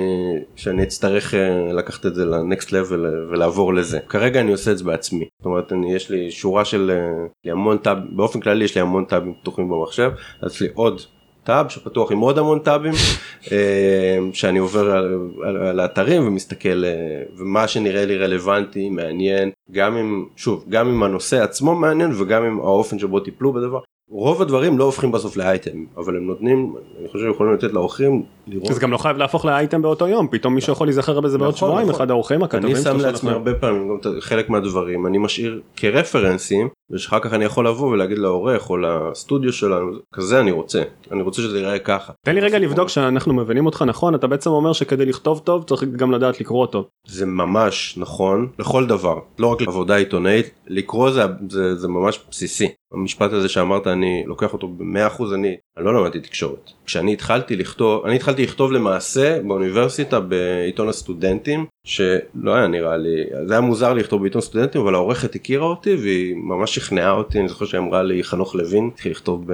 שאני 0.56 0.84
אצטרך 0.84 1.34
אה, 1.34 1.74
לקחת 1.74 2.06
את 2.06 2.16
זה 2.16 2.26
לנקסט 2.26 2.72
לבל 2.72 3.06
ולעבור 3.32 3.74
לזה 3.74 4.00
כרגע 4.10 4.40
אני 4.42 4.52
עושה 4.52 4.72
את 4.72 4.78
זה 4.78 4.84
בעצמי 4.84 5.26
זאת 5.40 5.46
אומרת 5.46 5.74
אני 5.74 5.94
יש 5.94 6.10
לי 6.10 6.32
שורה 6.32 6.66
של 6.66 6.92
אה, 6.92 7.12
לי 7.46 7.52
המון 7.52 7.78
טאב 7.78 7.98
באופן 8.10 8.40
כללי 8.40 8.66
יש 8.66 8.76
לי 8.76 8.82
המון 8.82 9.06
טאבים 9.06 9.34
פתוחים 9.42 9.70
במחשב 9.70 10.12
אז 10.42 10.52
יש 10.54 10.62
לי 10.62 10.68
עוד 10.74 11.02
טאב 11.44 11.70
שפתוח 11.70 12.12
עם 12.12 12.20
עוד 12.20 12.38
המון 12.38 12.60
טאבים 12.60 12.94
אה, 13.52 14.18
שאני 14.34 14.60
עובר 14.60 14.92
על, 14.92 15.18
על, 15.44 15.58
על 15.58 15.80
האתרים 15.80 16.28
ומסתכל 16.28 16.86
אה, 16.86 16.92
ומה 17.38 17.68
שנראה 17.68 18.06
לי 18.06 18.18
רלוונטי 18.18 18.90
מעניין 18.90 19.52
גם 19.72 19.98
אם 19.98 20.26
שוב 20.36 20.66
גם 20.70 20.88
אם 20.90 21.04
הנושא 21.04 21.44
עצמו 21.44 21.76
מעניין 21.76 22.12
וגם 22.18 22.44
אם 22.44 22.60
האופן 22.60 23.00
שבו 23.00 23.20
טיפלו 23.20 23.54
בדבר. 23.54 23.80
רוב 24.10 24.42
הדברים 24.42 24.78
לא 24.78 24.84
הופכים 24.84 25.12
בסוף 25.12 25.38
לאייטם 25.38 25.86
אבל 25.98 26.18
הם 26.18 26.28
נותנים 26.28 26.76
אני 27.00 27.08
חושב 27.08 27.26
יכולים 27.32 27.54
לתת 27.54 27.74
לאורחים 27.74 28.24
לראות 28.48 28.74
זה 28.74 28.80
גם 28.80 28.92
לא 28.92 28.98
חייב 28.98 29.18
להפוך 29.18 29.46
לאייטם 29.46 29.82
באותו 29.82 30.08
יום 30.08 30.28
פתאום 30.32 30.56
מישהו 30.56 30.74
יכול 30.74 30.88
להיזכר 30.88 31.20
בזה 31.20 31.38
בעוד 31.38 31.54
נכון, 31.56 31.70
שבועיים 31.70 31.88
נכון. 31.88 32.02
אחד 32.02 32.12
האורחים 32.12 32.44
הכתבים 32.44 32.76
אני 32.76 32.84
שם 32.84 32.98
לעצמי 32.98 33.32
הרבה 33.32 33.54
פעמים 33.54 34.00
חלק 34.20 34.50
מהדברים 34.50 35.08
אני 35.08 35.18
משאיר 35.18 35.62
כרפרנסים 35.76 36.70
ושאחר 36.92 37.20
כך 37.20 37.34
אני 37.34 37.46
יכול 37.46 37.68
לבוא 37.68 37.88
ולהגיד 37.88 38.18
לעורך 38.18 38.70
או 38.70 38.78
לסטודיו 38.78 39.54
שלנו 39.54 39.92
כזה 40.14 40.40
אני 40.40 40.52
רוצה 40.52 40.82
אני 41.12 41.22
רוצה 41.22 41.42
שזה 41.42 41.60
ייראה 41.60 41.80
ככה. 41.80 42.14
תן 42.26 42.36
לי 42.36 42.42
רגע 42.42 42.60
לבדוק 42.60 42.90
שאנחנו 42.90 43.34
מבינים 43.34 43.66
אותך 43.66 43.82
נכון 43.82 44.16
אתה 44.16 44.28
בעצם 44.28 44.50
אומר 44.50 44.74
שכדי 44.74 45.06
לכתוב 45.06 45.40
טוב 45.40 45.64
צריך 45.64 45.84
גם 45.84 46.12
לדעת 46.12 46.40
לקרוא 46.40 46.66
טוב. 46.66 46.86
זה 47.08 47.26
ממש 47.26 47.98
נכון 47.98 48.48
לכל 48.60 48.86
דבר 48.86 49.20
לא 49.40 49.48
רק 49.48 49.62
לעבודה 49.62 49.96
עיתונאית 49.96 50.52
לקרוא 50.68 51.12
זה, 51.12 51.22
זה, 51.50 51.76
זה 51.76 51.88
ממש 51.88 52.20
בסיסי 52.30 52.68
המשפט 52.94 53.34
הזה 53.34 53.50
שאמרת 53.50 53.88
אני 53.88 54.24
לוקח 54.26 54.54
אותו 54.54 54.68
במאה 54.68 55.08
אחוז 55.08 55.34
אני, 55.34 55.56
אני 55.78 55.86
לא 55.86 55.94
למדתי 55.94 56.20
תקשורת. 56.20 56.72
כשאני 56.86 57.14
התחלתי 57.14 57.56
לכתוב 57.56 58.06
אני 58.06 58.16
התחלתי 58.16 58.44
לכתוב 58.44 58.72
למעשה 58.72 59.42
באוניברסיטה 59.42 60.20
בעיתון 60.20 60.90
הסטודנטים 60.90 61.66
שלא 61.84 62.56
היה 62.56 62.68
נראה 62.68 62.98
לי 62.98 63.24
זה 63.46 63.54
היה 63.54 63.62
מוזר 63.62 63.94
לי 63.94 64.00
לכתוב 64.00 64.22
בעיתון 64.22 64.42
סטודנטים 64.42 64.82
אבל 64.82 64.96
העורכת 64.96 65.36
הכירה 65.36 65.66
אותי 65.66 65.96
והיא 65.96 66.36
ממש 66.36 66.76
שכנעה 66.76 67.12
אותי 67.12 67.40
אני 67.40 67.48
זוכר 67.48 67.66
שהיא 67.66 67.80
אמרה 67.80 68.04
לי 68.04 68.24
חנוך 68.24 68.56
לוין 68.56 68.90
התחיל 68.94 69.12
לכתוב 69.12 69.46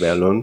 באלון 0.00 0.42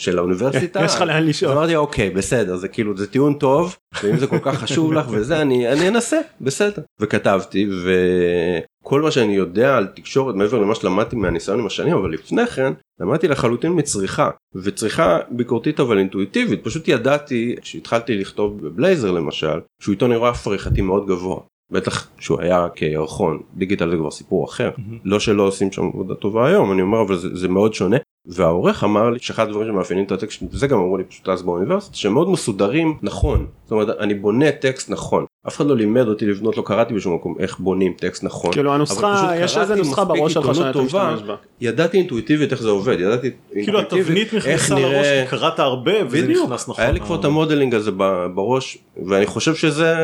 של 0.00 0.18
האוניברסיטה. 0.18 0.84
יש 0.84 0.94
לך 0.94 1.00
לאן 1.00 1.26
לשאול. 1.26 1.52
אמרתי 1.52 1.76
אוקיי 1.76 2.10
בסדר 2.10 2.56
זה 2.56 2.68
כאילו 2.68 2.96
זה 2.96 3.06
טיעון 3.06 3.34
טוב 3.34 3.76
ואם 4.02 4.16
זה 4.18 4.26
כל 4.26 4.38
כך 4.42 4.58
חשוב 4.58 4.92
לך 4.92 5.06
וזה 5.10 5.42
אני 5.42 5.72
אני 5.72 5.88
אנסה 5.88 6.20
בסדר 6.40 6.82
וכתבתי 7.00 7.68
וכל 7.84 9.02
מה 9.02 9.10
שאני 9.10 9.36
יודע 9.36 9.76
על 9.76 9.86
תקשורת 9.86 10.34
מעבר 10.34 10.58
למה 10.58 10.74
שלמדתי 10.74 11.16
מהניסיון 11.16 11.60
עם 11.60 11.66
השנים 11.66 11.94
אבל 11.94 12.10
לפני 12.12 12.46
כן 12.46 12.72
למדתי 13.00 13.28
לחלוטין 13.28 13.72
מצריכה 13.76 14.30
וצריכה 14.54 15.18
ביקורתית 15.30 15.80
אבל 15.80 15.98
אינטואיטיבית 15.98 16.64
פשוט 16.64 16.88
ידעתי 16.88 17.56
כשהתחלתי 17.60 18.18
לכתוב 18.18 18.66
בבלייזר 18.66 19.10
למשל 19.10 19.60
שהוא 19.82 19.92
עיתון 19.92 20.12
אירוע 20.12 20.32
פריחתי 20.34 20.80
מאוד 20.80 21.06
גבוה. 21.06 21.40
בטח 21.72 22.08
שהוא 22.18 22.40
היה 22.40 22.66
כירחון 22.74 23.42
דיגיטל 23.54 23.90
זה 23.90 23.96
כבר 23.96 24.10
סיפור 24.10 24.44
אחר 24.44 24.70
לא 25.04 25.20
שלא 25.20 25.42
עושים 25.42 25.72
שם 25.72 25.82
עבודה 25.82 26.14
טובה 26.14 26.48
היום 26.48 26.72
אני 26.72 26.82
אומר 26.82 27.02
אבל 27.02 27.16
זה, 27.16 27.36
זה 27.36 27.48
מאוד 27.48 27.74
שונה 27.74 27.96
והעורך 28.26 28.84
אמר 28.84 29.10
לי 29.10 29.18
שאחד 29.18 29.48
הדברים 29.48 29.68
שמאפיינים 29.68 30.04
את 30.04 30.12
הטקסט 30.12 30.42
וזה 30.52 30.66
גם 30.66 30.78
אמרו 30.78 30.96
לי 30.96 31.04
פשוט 31.04 31.28
אז 31.28 31.42
באוניברסיטה 31.42 31.96
שהם 31.96 32.12
מאוד 32.12 32.28
מסודרים 32.28 32.96
נכון. 33.02 33.46
זאת 33.62 33.72
אומרת 33.72 33.88
אני 34.00 34.14
בונה 34.14 34.52
טקסט 34.52 34.90
נכון. 34.90 35.24
אף 35.48 35.56
אחד 35.56 35.66
לא 35.66 35.76
לימד 35.76 36.08
אותי 36.08 36.26
לבנות 36.26 36.56
לא 36.56 36.62
קראתי 36.66 36.94
בשום 36.94 37.14
מקום 37.14 37.34
איך 37.38 37.58
בונים 37.58 37.92
טקסט 37.92 38.24
נכון. 38.24 38.52
כאילו 38.52 38.74
הנוסחה 38.74 39.32
יש 39.36 39.56
איזה 39.56 39.74
נוסחה 39.74 40.04
בראש 40.04 40.32
שלך 40.32 40.54
שאתה 40.54 40.82
משתמש 40.82 41.22
בה. 41.22 41.34
ידעתי 41.60 41.98
אינטואיטיבית 41.98 42.52
איך 42.52 42.62
זה 42.62 42.68
עובד 42.68 43.00
ידעתי 43.00 43.30
כאילו 43.52 43.78
אינטואיטיבית 43.78 44.26
התבנית 44.26 44.46
איך 44.46 44.70
נכנסה 44.70 44.74
לראש 44.74 45.06
קראת 45.30 45.58
הרבה 45.58 45.92
וזה 46.06 46.28
נכנס 46.28 46.68
נכון. 46.68 46.84
היה 46.84 46.92
לי 46.92 47.00
כבר 47.00 47.20
את 47.20 47.24
המודלינג 47.24 47.74
הזה 47.74 47.90
בראש 48.34 48.78
ואני 49.06 49.26
חושב 49.26 49.54
שזה 49.54 49.94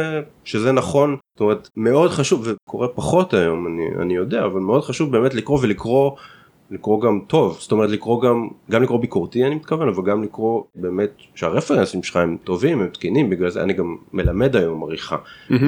שזה 0.45 0.73
נכון. 0.73 1.17
זאת 1.35 1.41
אומרת 1.41 1.69
מאוד 1.77 2.11
חשוב 2.11 2.49
וקורה 2.49 2.89
פחות 2.89 3.35
היום 3.35 3.67
אני 4.03 4.15
יודע 4.15 4.45
אבל 4.45 4.61
מאוד 4.61 4.85
חשוב 4.85 5.13
באמת 5.13 5.35
לקרוא 5.35 5.59
ולקרוא 5.63 6.11
לקרוא 6.71 7.03
גם 7.03 7.21
טוב 7.27 7.57
זאת 7.61 7.73
אומרת 7.73 7.91
לקרוא 7.91 8.23
גם 8.23 8.49
גם 8.71 8.83
לקרוא 8.83 9.01
ביקורתי 9.01 9.45
אני 9.45 9.55
מתכוון 9.55 9.89
אבל 9.89 10.03
גם 10.03 10.23
לקרוא 10.23 10.63
באמת 10.75 11.11
שהרפרנסים 11.35 12.03
שלך 12.03 12.17
הם 12.17 12.37
טובים 12.45 12.81
הם 12.81 12.89
תקינים 12.89 13.31
בגלל 13.31 13.51
זה 13.51 13.63
אני 13.63 13.73
גם 13.73 13.97
מלמד 14.13 14.57
היום 14.57 14.83
עריכה 14.83 15.17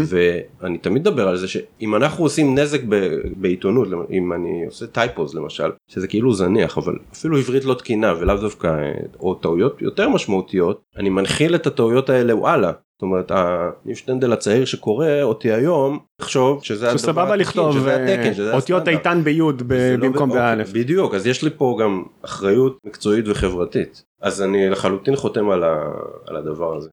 ואני 0.08 0.78
תמיד 0.78 1.02
מדבר 1.02 1.28
על 1.28 1.36
זה 1.36 1.48
שאם 1.48 1.94
אנחנו 1.94 2.24
עושים 2.24 2.58
נזק 2.58 2.80
ב- 2.88 3.16
בעיתונות 3.36 3.88
אם 4.10 4.32
אני 4.32 4.64
עושה 4.66 4.86
טייפוז 4.86 5.34
למשל 5.34 5.70
שזה 5.86 6.08
כאילו 6.08 6.32
זניח 6.32 6.78
אבל 6.78 6.98
אפילו 7.12 7.38
עברית 7.38 7.64
לא 7.64 7.74
תקינה 7.74 8.14
ולאו 8.20 8.36
דווקא 8.36 8.66
אה, 8.66 8.92
או 9.20 9.34
טעויות 9.34 9.82
יותר 9.82 10.08
משמעותיות 10.08 10.82
אני 10.96 11.08
מנחיל 11.08 11.54
את 11.54 11.66
הטעויות 11.66 12.10
האלה 12.10 12.36
וואלה. 12.36 12.72
זאת 12.98 13.02
אומרת, 13.02 13.30
הניב 13.30 13.96
שטנדל 13.96 14.32
הצעיר 14.32 14.64
שקורא 14.64 15.06
אותי 15.22 15.52
היום, 15.52 15.98
תחשוב 16.20 16.64
שזה 16.64 16.90
הדבר 16.90 17.22
התקין, 17.22 17.38
לכתוב 17.40 17.72
שזה 17.72 17.96
אה, 17.96 18.14
התקן, 18.14 18.34
שזה 18.34 18.54
אותיות. 18.54 18.88
איתן 18.88 19.20
ביוד 19.24 19.62
לא 19.72 20.08
במקום 20.08 20.30
ב- 20.30 20.34
באלף. 20.34 20.72
בדיוק, 20.72 21.14
אז 21.14 21.26
יש 21.26 21.42
לי 21.44 21.50
פה 21.56 21.78
גם 21.82 22.02
אחריות 22.24 22.78
מקצועית 22.86 23.24
וחברתית. 23.28 24.02
אז 24.22 24.42
אני 24.42 24.70
לחלוטין 24.70 25.16
חותם 25.16 25.50
על, 25.50 25.64
ה, 25.64 25.90
על 26.26 26.36
הדבר 26.36 26.76
הזה. 26.76 26.88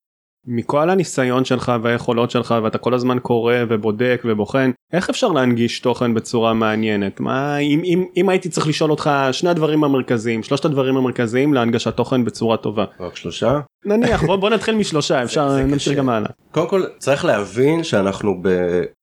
מכל 0.47 0.89
הניסיון 0.89 1.45
שלך 1.45 1.71
והיכולות 1.81 2.31
שלך 2.31 2.55
ואתה 2.63 2.77
כל 2.77 2.93
הזמן 2.93 3.19
קורא 3.19 3.55
ובודק 3.69 4.21
ובוחן 4.25 4.71
איך 4.93 5.09
אפשר 5.09 5.27
להנגיש 5.27 5.79
תוכן 5.79 6.13
בצורה 6.13 6.53
מעניינת 6.53 7.19
מה 7.19 7.57
אם 7.57 7.81
אם 7.83 8.05
אם 8.17 8.29
הייתי 8.29 8.49
צריך 8.49 8.67
לשאול 8.67 8.91
אותך 8.91 9.09
שני 9.31 9.49
הדברים 9.49 9.83
המרכזיים 9.83 10.43
שלושת 10.43 10.65
הדברים 10.65 10.97
המרכזיים 10.97 11.53
להנגשת 11.53 11.95
תוכן 11.95 12.25
בצורה 12.25 12.57
טובה 12.57 12.85
רק 12.99 13.15
שלושה? 13.15 13.59
נניח 13.85 14.23
בוא 14.23 14.35
בוא 14.35 14.49
נתחיל 14.49 14.75
משלושה 14.75 15.21
אפשר 15.23 15.57
נמשיך. 15.57 15.97
גם 15.97 16.09
הלאה. 16.09 16.29
קודם 16.51 16.67
כל 16.67 16.83
צריך 16.97 17.25
להבין 17.25 17.83
שאנחנו 17.83 18.41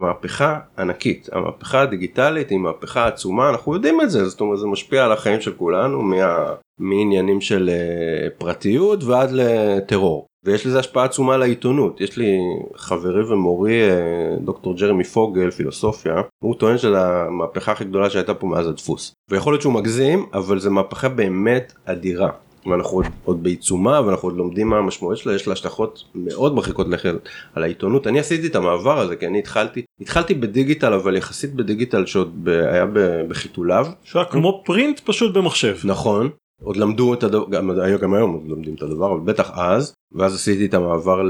במהפכה 0.00 0.58
ענקית 0.78 1.28
המהפכה 1.32 1.80
הדיגיטלית 1.80 2.50
היא 2.50 2.58
מהפכה 2.58 3.06
עצומה 3.06 3.50
אנחנו 3.50 3.74
יודעים 3.74 4.00
את 4.00 4.10
זה 4.10 4.28
זאת 4.28 4.40
אומרת 4.40 4.58
זה 4.58 4.66
משפיע 4.66 5.04
על 5.04 5.12
החיים 5.12 5.40
של 5.40 5.52
כולנו 5.52 6.02
מה, 6.02 6.44
מעניינים 6.78 7.40
של 7.40 7.70
אה, 7.72 8.28
פרטיות 8.38 9.04
ועד 9.04 9.30
לטרור 9.32 10.26
ויש 10.44 10.66
לזה 10.66 10.78
השפעה 10.78 11.04
עצומה 11.04 11.34
על 11.34 11.42
העיתונות. 11.42 12.00
יש 12.00 12.16
לי 12.16 12.38
חברי 12.76 13.22
ומורי 13.32 13.90
אה, 13.90 14.36
דוקטור 14.40 14.76
ג'רמי 14.76 15.04
פוגל 15.04 15.50
פילוסופיה 15.50 16.14
הוא 16.42 16.54
טוען 16.54 16.78
שזו 16.78 16.96
המהפכה 16.96 17.72
הכי 17.72 17.84
גדולה 17.84 18.10
שהייתה 18.10 18.34
פה 18.34 18.46
מאז 18.46 18.66
הדפוס. 18.66 19.12
ויכול 19.30 19.52
להיות 19.52 19.62
שהוא 19.62 19.72
מגזים 19.72 20.26
אבל 20.34 20.58
זו 20.58 20.70
מהפכה 20.70 21.08
באמת 21.08 21.72
אדירה. 21.84 22.30
ואנחנו 22.66 22.96
עוד, 22.96 23.06
עוד 23.24 23.42
בעיצומה 23.42 24.00
ואנחנו 24.06 24.28
עוד 24.28 24.36
לומדים 24.36 24.68
מה 24.68 24.78
המשמעות 24.78 25.16
שלה. 25.16 25.34
יש 25.34 25.46
לה 25.46 25.52
השלכות 25.52 26.04
מאוד 26.14 26.54
מרחיקות 26.54 26.88
לכת 26.88 27.14
על 27.54 27.62
העיתונות. 27.62 28.06
אני 28.06 28.20
עשיתי 28.20 28.46
את 28.46 28.56
המעבר 28.56 28.98
הזה 28.98 29.16
כי 29.16 29.26
אני 29.26 29.38
התחלתי 29.38 29.82
התחלתי 30.00 30.34
בדיגיטל 30.34 30.92
אבל 30.92 31.16
יחסית 31.16 31.54
בדיגיטל 31.54 32.06
שעוד 32.06 32.48
היה 32.48 32.86
בחיתוליו. 33.28 33.86
שהיה 34.02 34.24
כמו 34.24 34.62
פרינט 34.64 35.00
פשוט 35.04 35.34
במחשב. 35.34 35.76
נכון 35.84 36.30
עוד 36.62 36.76
למדו 36.76 37.14
את 37.14 37.22
הדבר 37.22 37.44
גם, 37.50 37.70
גם 38.00 38.14
היום 38.14 38.32
עוד 38.32 38.42
לומדים 38.46 38.74
את 38.74 38.82
הדבר 38.82 39.12
אבל 39.12 39.20
בטח 39.20 39.50
אז 39.54 39.94
ואז 40.12 40.34
עשיתי 40.34 40.66
את 40.66 40.74
המעבר 40.74 41.22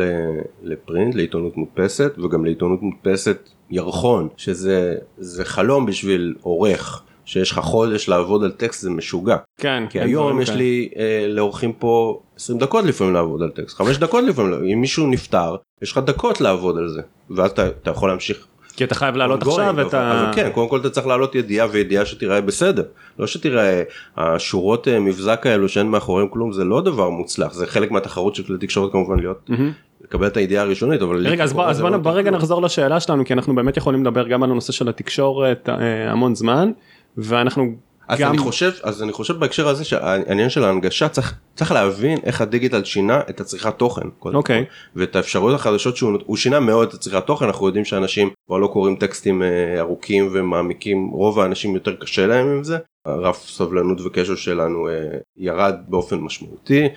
לפרינט 0.63 1.15
לעיתונות 1.15 1.57
מודפסת 1.57 2.13
וגם 2.19 2.45
לעיתונות 2.45 2.83
מודפסת 2.83 3.49
ירחון 3.71 4.29
שזה 4.37 4.95
זה 5.19 5.45
חלום 5.45 5.87
בשביל 5.87 6.35
עורך. 6.43 7.03
שיש 7.25 7.51
לך 7.51 7.59
חודש 7.59 8.09
לעבוד 8.09 8.45
על 8.45 8.51
טקסט 8.51 8.83
זה 8.83 8.91
משוגע 8.91 9.37
כן 9.61 9.85
כי 9.91 10.01
היום 10.01 10.41
יש 10.41 10.49
כאלה. 10.49 10.59
לי 10.59 10.89
אה, 10.97 11.27
לאורחים 11.29 11.73
פה 11.73 12.21
20 12.37 12.59
דקות 12.59 12.85
לפעמים 12.85 13.15
לעבוד 13.15 13.43
על 13.43 13.51
טקסט 13.51 13.77
5 13.77 13.99
דקות 13.99 14.25
לפעמים 14.25 14.65
אם 14.73 14.81
מישהו 14.81 15.07
נפטר 15.07 15.57
יש 15.83 15.93
לך 15.93 15.99
דקות 15.99 16.41
לעבוד 16.41 16.79
על 16.79 16.89
זה 16.89 17.03
ואז 17.31 17.51
אתה, 17.51 17.67
אתה 17.67 17.91
יכול 17.91 18.09
להמשיך. 18.09 18.47
כי 18.77 18.85
אתה 18.85 18.95
חייב 18.95 19.17
לעלות 19.17 19.43
עכשיו 19.43 19.71
אבל, 19.71 19.87
את 19.87 19.95
ה... 19.95 20.23
אבל 20.23 20.35
כן 20.35 20.51
קודם 20.55 20.69
כל 20.69 20.81
אתה 20.81 20.91
צריך 20.91 21.07
לעלות 21.07 21.35
ידיעה 21.35 21.67
וידיעה 21.71 22.05
שתיראה 22.05 22.41
בסדר. 22.41 22.83
לא 23.19 23.27
שתיראה 23.27 23.83
השורות 24.17 24.89
אה, 24.89 25.01
מבזק 25.01 25.47
האלו 25.47 25.69
שאין 25.69 25.89
מאחוריהם 25.89 26.29
כלום 26.29 26.53
זה 26.53 26.65
לא 26.65 26.81
דבר 26.81 27.11
מוצלח. 27.11 27.53
זה 27.53 27.67
חלק 27.67 27.91
מהתחרות 27.91 28.35
של 28.35 28.43
כלי 28.43 28.59
תקשורת 28.59 28.93
כמובן 28.93 29.19
להיות 29.19 29.51
מהמם. 29.51 29.73
לקבל 30.05 30.27
את 30.27 30.37
הידיעה 30.37 30.65
הראשונית 30.65 31.03
אבל 31.03 31.27
רגע 31.27 31.45
אז 31.45 31.55
אז 31.67 31.81
בוא, 31.81 31.91
לא 31.91 31.97
בוא 31.97 32.13
רגע 32.13 32.31
נחזור 32.31 32.63
לשאלה 32.63 33.01
שלנו 33.01 33.25
כי 33.25 33.33
אנחנו 33.33 33.55
באמת 33.55 33.77
יכולים 33.77 34.01
לדבר 34.01 34.29
גם 34.29 34.43
על 34.43 34.51
הנושא 34.51 34.73
של 34.73 34.89
התקשורת 34.89 35.69
אה, 35.69 36.11
המון 36.11 36.35
זמן 36.35 36.71
ואנחנו 37.17 37.75
אז 38.09 38.19
גם 38.19 38.31
אני 38.31 38.39
חושב 38.39 38.73
אז 38.83 39.03
אני 39.03 39.13
חושב 39.13 39.39
בהקשר 39.39 39.69
הזה 39.69 39.85
שהעניין 39.85 40.51
של 40.51 40.65
ההנגשה 40.65 41.09
צריך 41.09 41.35
צריך 41.55 41.73
להבין 41.73 42.19
איך 42.25 42.41
הדיגיטל 42.41 42.85
שינה 42.85 43.21
את 43.31 43.41
הצריכת 43.41 43.79
תוכן. 43.79 44.11
קודם 44.19 44.37
אוקיי. 44.37 44.65
כל, 44.65 45.01
ואת 45.01 45.17
האפשרויות 45.17 45.61
החדשות 45.61 45.97
שהוא 45.97 46.19
הוא 46.27 46.37
שינה 46.37 46.61
מאוד 46.61 46.89
את 46.89 46.95
הצריכת 46.95 47.27
תוכן 47.27 47.45
אנחנו 47.45 47.67
יודעים 47.67 47.85
שאנשים 47.85 48.31
כבר 48.47 48.59
לא 48.59 48.67
קוראים 48.67 48.97
טקסטים 48.97 49.43
אה, 49.43 49.81
ארוכים 49.81 50.29
ומעמיקים 50.33 51.09
רוב 51.09 51.41
האנשים 51.41 51.75
יותר 51.75 51.95
קשה 51.95 52.27
להם 52.27 52.47
עם 52.47 52.65
זה 52.65 52.79
הרף 53.07 53.47
סבלנות 53.49 54.01
וקשר 54.01 54.35
שלנו 54.35 54.89
אה, 54.89 55.19
ירד 55.37 55.75
באופן 55.89 56.17
משמעותי. 56.17 56.89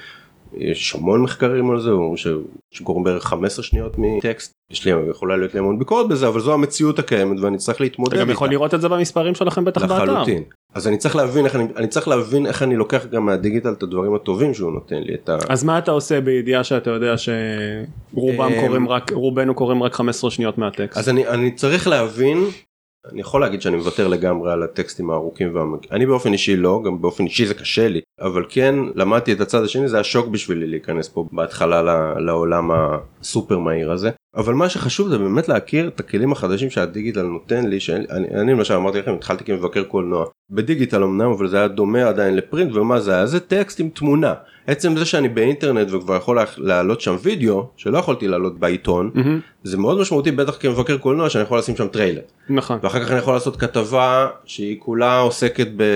יש 0.58 0.96
המון 0.96 1.22
מחקרים 1.22 1.72
על 1.72 1.80
זה 1.80 1.90
אומרים 1.90 2.16
שקוראים 2.72 3.04
בערך 3.04 3.24
15 3.24 3.64
שניות 3.64 3.96
מטקסט 3.98 4.52
יש 4.72 4.86
לי 4.86 4.92
יכולה 5.10 5.38
להיות 5.38 5.54
לי 5.54 5.60
המון 5.60 5.80
ביקורת 5.80 6.08
בזה 6.08 6.28
אבל 6.28 6.40
זו 6.40 6.54
המציאות 6.54 7.00
הקיימת 7.00 7.40
ואני 7.40 7.58
צריך 7.58 7.82
להתמודד 7.82 8.14
אתה 8.14 8.22
גם 8.22 8.30
איתה. 8.30 8.34
יכול 8.34 8.50
לראות 8.50 8.74
את 8.74 8.82
זה 8.82 8.90
במספרים 8.90 9.36
שלכם 9.36 9.66
בטח 9.66 9.82
באתר. 9.82 10.04
לחלוטין. 10.04 10.44
אז 10.76 10.88
אני 10.88 10.98
צריך 10.98 11.16
להבין 11.16 11.46
איך 11.46 11.56
אני, 11.56 11.64
אני 11.76 11.88
צריך 11.88 12.08
להבין 12.08 12.46
איך 12.46 12.64
אני 12.64 12.76
לוקח 12.76 13.06
גם 13.06 13.26
מהדיגיטל 13.26 13.74
את 13.74 13.84
הדברים 13.84 14.16
הטובים 14.16 14.54
שהוא 14.54 14.72
נותן 14.72 14.96
לי 15.04 15.14
את 15.14 15.30
ה... 15.30 15.38
אז 15.50 15.64
מה 15.64 15.78
אתה 15.78 15.92
עושה 15.92 16.22
בידיעה 16.22 16.64
שאתה 16.64 16.90
יודע 16.90 17.16
שרובם 17.18 18.42
אמ, 18.54 18.62
קוראים 18.66 18.90
רק 18.90 19.12
רובנו 19.12 19.56
קוראים 19.56 19.84
רק 19.84 19.94
15 19.94 20.32
שניות 20.32 20.58
מהטקסט. 20.58 20.98
אז 20.98 21.10
אני, 21.10 21.28
אני 21.28 21.52
צריך 21.52 21.88
להבין, 21.88 22.38
אני 23.12 23.22
יכול 23.22 23.42
להגיד 23.42 23.62
שאני 23.62 23.78
מוותר 23.78 24.08
לגמרי 24.08 24.52
על 24.52 24.64
הטקסטים 24.64 25.10
הארוכים 25.10 25.56
והמק... 25.56 25.92
אני 25.92 26.06
באופן 26.06 26.34
אישי 26.34 26.56
לא, 26.56 26.82
גם 26.86 27.02
באופן 27.02 27.24
אישי 27.24 27.46
זה 27.46 27.54
קשה 27.54 27.88
לי, 27.88 28.02
אבל 28.22 28.46
כן 28.50 28.76
למדתי 28.96 29.34
את 29.34 29.42
הצד 29.42 29.64
השני, 29.64 29.88
זה 29.88 29.98
היה 29.98 30.04
שוק 30.04 30.28
בשבילי 30.28 30.68
להיכנס 30.68 31.10
פה 31.10 31.28
בהתחלה 31.32 31.82
לעולם 32.20 32.72
הסופר 32.72 33.60
מהיר 33.60 33.92
הזה. 33.92 34.12
אבל 34.36 34.54
מה 34.54 34.70
שחשוב 34.70 35.10
זה 35.10 35.18
באמת 35.18 35.50
להכיר 35.50 35.88
את 35.88 36.00
הכלים 36.00 36.32
החדשים 36.32 36.70
שהדיגיטל 36.70 37.22
נותן 37.22 37.66
לי, 37.66 37.80
שאני 37.80 38.06
אני 38.10 38.52
למשל 38.52 38.74
אמרתי 38.74 39.00
לכם, 39.00 39.14
התחלתי 39.14 39.44
כמבקר 39.44 39.84
קולנוע, 39.84 40.26
בדיגיטל 40.50 41.04
אמנם, 41.04 41.32
אבל 41.32 41.48
זה 41.48 41.58
היה 41.58 41.68
דומה 41.68 42.08
עדיין 42.08 42.36
לפרינט, 42.36 42.76
ומה 42.76 43.00
זה 43.00 43.16
היה? 43.16 43.26
זה 43.26 43.40
טקסט 43.40 43.80
עם 43.80 43.90
תמונה. 43.90 44.34
עצם 44.68 44.98
זה 44.98 45.06
שאני 45.06 45.30
באינטרנט 45.30 45.88
וכבר 45.92 46.16
יכול 46.16 46.36
לה- 46.36 46.44
להעלות 46.58 47.02
שם 47.02 47.16
וידאו, 47.22 47.66
שלא 47.78 47.98
יכולתי 47.98 48.28
להעלות 48.28 48.60
בעיתון, 48.60 49.12
מהמם, 49.14 49.40
זה 49.64 49.78
מאוד 49.78 50.00
משמעותי 50.00 50.32
בטח 50.32 50.58
כמבקר 50.60 50.98
קולנוע 50.98 51.30
שאני 51.30 51.44
יכול 51.44 51.58
לשים 51.58 51.76
שם 51.76 51.88
טריילר. 51.88 52.22
נכון. 52.50 52.80
ואחר 52.84 53.04
כך 53.04 53.12
אני 53.12 53.20
יכול 53.20 53.34
לעשות 53.34 53.56
כתבה 53.56 54.28
שהיא 54.46 54.78
כולה 54.80 55.20
עוסקת 55.20 55.68
ב, 55.76 55.82
אה, 55.82 55.88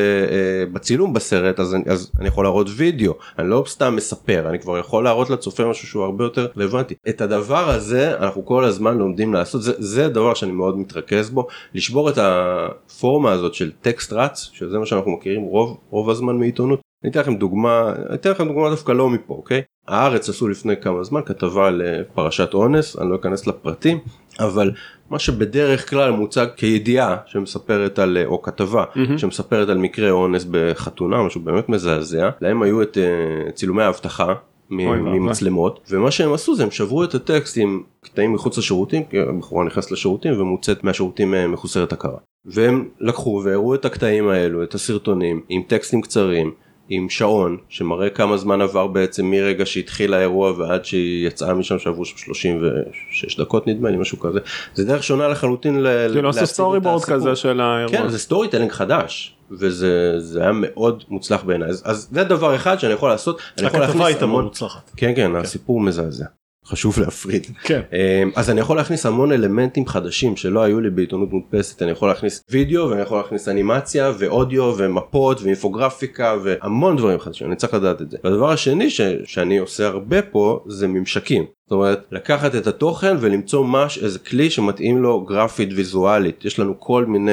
בצילום 0.74 1.14
בסרט 1.14 1.60
אז, 1.60 1.76
אני- 1.76 1.84
אז 1.88 2.12
אני 2.20 2.28
יכול 2.28 2.46
להראות 2.46 2.68
וידאו 2.76 3.14
אני 3.40 3.50
לא 3.50 3.64
סתם 3.68 3.96
מספר 3.96 4.50
אני 4.50 4.60
כבר 4.60 4.78
יכול 4.78 5.04
להראות 5.04 5.30
לצופה 5.30 5.66
משהו 5.66 5.88
שהוא 5.88 6.04
הרבה 6.04 6.24
יותר 6.24 6.48
רלוונטי 6.58 6.94
את 7.10 7.22
הדבר 7.22 7.70
הזה 7.70 8.18
אנחנו 8.18 8.46
כל 8.46 8.64
הזמן 8.64 8.98
לומדים 8.98 9.34
לעשות 9.34 9.62
זה 9.64 9.74
זה 9.78 10.08
דבר 10.10 10.34
שאני 10.34 10.52
מאוד 10.52 10.78
מתרכז 10.78 11.30
בו 11.30 11.48
לשבור 11.74 12.10
את 12.10 12.18
הפורמה 12.22 13.32
הזאת 13.32 13.54
של 13.54 13.72
טקסט 13.82 14.14
רץ 14.14 14.50
שזה 14.54 14.80
מה 14.80 14.86
שאנחנו 14.86 15.12
מכירים 15.12 15.42
רוב 15.42 15.78
רוב 15.90 16.10
הזמן 16.10 16.36
מעיתונות. 16.38 16.80
אני 17.04 17.12
אתן 17.12 17.20
לכם 17.20 17.36
דוגמה 17.36 17.94
אני 18.10 18.16
אתן 18.16 18.32
לכם 18.32 18.48
דוגמה 18.48 18.70
דווקא 18.70 18.92
לא 18.92 19.10
מפה 19.10 19.34
אוקיי 19.34 19.62
הארץ 19.88 20.30
עשו 20.30 20.48
לפני 20.48 20.78
כמה 20.82 21.04
זמן 21.04 21.22
כתבה 21.26 21.68
על 21.68 21.82
אה, 21.82 22.04
פרשת 22.14 22.54
אונס 22.54 22.98
אני 23.00 23.10
לא 23.10 23.16
אכנס 23.16 23.48
לפרטים 23.48 23.98
אבל 24.40 24.72
מה 25.10 25.20
שבדרך 25.20 25.90
כלל 25.90 26.12
מוצג 26.12 26.48
כידיעה 26.56 27.18
שמספרת 27.26 28.00
על 28.00 28.18
או 28.26 28.42
כתבה 28.42 28.84
מהמם. 28.96 29.18
שמספרת 29.18 29.70
על 29.70 29.78
מקרה 29.78 30.12
אונס 30.12 30.46
בחתונה 30.52 31.24
משהו 31.24 31.42
באמת 31.42 31.70
מזעזע 31.70 32.30
להם 32.42 32.62
היו 32.62 32.82
את 32.82 32.98
אה, 32.98 33.52
צילומי 33.52 33.84
האבטחה. 33.84 34.34
ממצלמות 34.72 35.80
ומה 35.90 36.12
שהם 36.12 36.34
עשו 36.34 36.56
זה 36.56 36.64
הם 36.64 36.72
שברו 36.72 37.04
את 37.04 37.16
הטקסט 37.16 37.58
עם 37.58 37.84
קטעים 38.02 38.34
מחוץ 38.34 38.58
לשירותים 38.58 39.04
כי 39.04 39.20
הבחורה 39.20 39.66
נכנסת 39.66 39.92
לשירותים 39.92 40.42
ומוצאת 40.42 40.84
מהשירותים 40.84 41.34
אה, 41.34 41.48
מחוסרת 41.48 41.94
הכרה 41.94 42.18
והם 42.46 42.88
לקחו 43.00 43.42
והראו 43.46 43.76
את 43.76 43.86
הקטעים 43.86 44.28
האלו 44.28 44.64
את 44.64 44.74
הסרטונים 44.74 45.42
עם 45.50 45.62
טקסטים 45.68 46.02
קצרים 46.02 46.52
עם 46.90 47.10
שעון 47.10 47.58
שמראה 47.70 48.10
כמה 48.10 48.38
זמן 48.38 48.62
עבר 48.62 48.88
בעצם 48.88 49.26
מרגע 49.26 49.66
שהתחיל 49.66 50.14
האירוע 50.14 50.52
ועד 50.58 50.86
שהיא 50.86 51.28
יצאה 51.28 51.54
משם 51.54 51.80
שעברו 51.80 52.06
שם 52.06 52.18
36 52.18 53.40
דקות 53.40 53.68
נדמה 53.68 53.90
לי 53.90 53.98
משהו 53.98 54.20
כזה 54.20 54.40
זה 54.74 54.86
דרך 54.86 55.04
שונה 55.04 55.28
לחלוטין 55.28 55.84
ל- 55.84 56.10
כאילו 56.14 56.30
את 56.30 56.36
storyboard. 56.36 57.04
כזה 57.04 57.36
של 57.36 57.62
האירוע. 57.62 57.98
כן 57.98 58.10
זה 58.10 58.20
storytelling 58.20 58.72
חדש 58.72 59.36
וזה 59.52 60.20
זה 60.20 60.42
היה 60.42 60.52
מאוד 60.54 61.04
מוצלח 61.10 61.44
בעיניי 61.44 61.70
אז, 61.70 61.82
אז 61.86 62.08
זה 62.12 62.24
דבר 62.24 62.56
אחד 62.56 62.80
שאני 62.80 62.94
יכול 62.94 63.10
לעשות 63.10 63.40
אני 63.58 63.68
יכול 63.68 63.80
הכתבה 63.80 63.88
להכניס 63.88 64.06
הייתה 64.06 64.20
מאוד 64.26 64.30
המון 64.34 64.44
מוצלחת. 64.44 64.92
כן 64.98 65.14
כן 65.16 65.36
הסיפור 65.36 65.82
מזעזע 65.82 66.26
חשוב 66.70 67.00
להפריד 67.00 67.48
כן. 67.64 67.82
אמ, 67.94 68.32
אז 68.36 68.50
אני 68.50 68.62
יכול 68.62 68.78
להכניס 68.78 69.06
המון 69.06 69.32
אלמנטים 69.32 69.88
חדשים 69.88 70.36
שלא 70.36 70.64
היו 70.64 70.82
לי 70.82 70.90
בעיתונות 70.90 71.30
מודפסת 71.32 71.82
אני 71.82 71.92
יכול 71.92 72.10
להכניס 72.10 72.44
וידאו 72.50 72.90
ואני 72.90 73.02
יכול 73.02 73.18
להכניס 73.18 73.48
אנימציה 73.48 74.12
ואודיו 74.20 74.74
ומפות 74.78 75.42
ואינפוגרפיקה 75.42 76.36
והמון 76.44 76.98
דברים 76.98 77.20
חדשים 77.20 77.48
אני 77.48 77.56
צריך 77.56 77.74
לדעת 77.74 78.02
את 78.02 78.12
זה. 78.12 78.18
והדבר 78.24 78.52
השני 78.52 78.90
ש, 78.90 79.02
שאני 79.26 79.58
עושה 79.58 79.88
הרבה 79.88 80.22
פה 80.22 80.64
זה 80.68 80.88
ממשקים. 80.88 81.46
זאת 81.70 81.72
אומרת 81.72 82.06
לקחת 82.12 82.56
את 82.56 82.68
התוכן 82.68 83.16
ולמצוא 83.20 83.66
מש 83.66 83.98
איזה 84.04 84.20
כלי 84.20 84.50
שמתאים 84.50 84.98
לו 84.98 85.22
גרפית 85.22 85.70
ויזואלית 85.76 86.46
יש 86.46 86.60
לנו 86.60 86.80
כל 86.80 87.06
מיני 87.06 87.32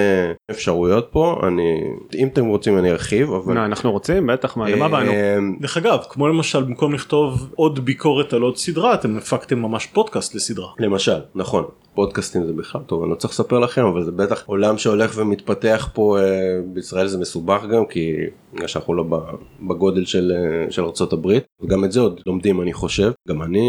אפשרויות 0.50 1.08
פה 1.10 1.40
אני 1.48 1.80
אם 2.14 2.28
אתם 2.28 2.46
רוצים 2.46 2.78
אני 2.78 2.90
ארחיב 2.90 3.32
אבל 3.32 3.54
נו, 3.54 3.64
אנחנו 3.64 3.92
רוצים 3.92 4.26
בטח 4.26 4.56
מה 4.56 4.68
למה 4.68 4.88
באנו. 4.88 5.10
אמ, 5.10 5.56
דרך 5.60 5.76
אגב 5.76 5.98
כמו 6.10 6.28
למשל 6.28 6.62
במקום 6.62 6.94
לכתוב 6.94 7.50
עוד 7.54 7.84
ביקורת 7.84 8.32
על 8.32 8.42
עוד 8.42 8.56
סדרה 8.56 8.94
אתם 8.94 9.16
הפקתם 9.16 9.58
ממש 9.58 9.86
פודקאסט 9.86 10.34
לסדרה. 10.34 10.68
למשל 10.78 11.20
נכון 11.34 11.64
פודקאסטים 11.96 12.46
זה 12.46 12.52
בכלל 12.52 12.80
טוב 12.86 13.02
אני 13.02 13.10
לא 13.10 13.14
צריך 13.14 13.32
לספר 13.32 13.58
לכם 13.58 13.84
אבל 13.84 14.04
זה 14.04 14.12
בטח 14.12 14.46
עולם 14.46 14.78
שהולך 14.78 15.18
ומתפתח 15.18 15.88
פה 15.94 16.18
אה, 16.20 16.60
בישראל 16.72 17.06
זה 17.06 17.18
מסובך 17.18 17.64
גם 17.72 17.86
כי 17.86 18.12
בגלל 18.54 18.66
שאנחנו 18.66 18.94
לא 18.94 19.04
בגודל 19.68 20.04
של 20.04 20.32
אה, 20.32 20.70
של 20.70 20.82
הברית. 21.12 21.44
וגם 21.62 21.84
את 21.84 21.92
זה 21.92 22.00
עוד 22.00 22.20
לומדים 22.26 22.60
אני 22.60 22.72
חושב. 22.72 23.12
גם 23.28 23.42
אני 23.42 23.60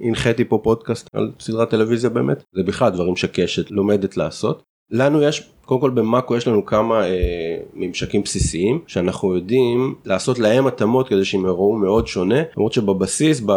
הנחיתי 0.00 0.44
פה 0.44 0.60
פודקאסט 0.62 1.08
על 1.12 1.32
סדרת 1.40 1.70
טלוויזיה 1.70 2.10
באמת. 2.10 2.44
זה 2.54 2.62
בכלל 2.62 2.90
דברים 2.90 3.16
שקשת 3.16 3.70
לומדת 3.70 4.16
לעשות. 4.16 4.62
לנו 4.92 5.22
יש 5.22 5.52
קודם 5.64 5.80
כל 5.80 5.90
במאקו 5.90 6.36
יש 6.36 6.48
לנו 6.48 6.66
כמה 6.66 7.06
אה, 7.06 7.56
ממשקים 7.74 8.22
בסיסיים 8.22 8.78
שאנחנו 8.86 9.34
יודעים 9.34 9.94
לעשות 10.04 10.38
להם 10.38 10.66
התאמות 10.66 11.08
כדי 11.08 11.24
שהם 11.24 11.44
יראו 11.44 11.72
מאוד 11.72 12.06
שונה 12.06 12.42
למרות 12.56 12.72
שבבסיס 12.72 13.42
ב, 13.46 13.52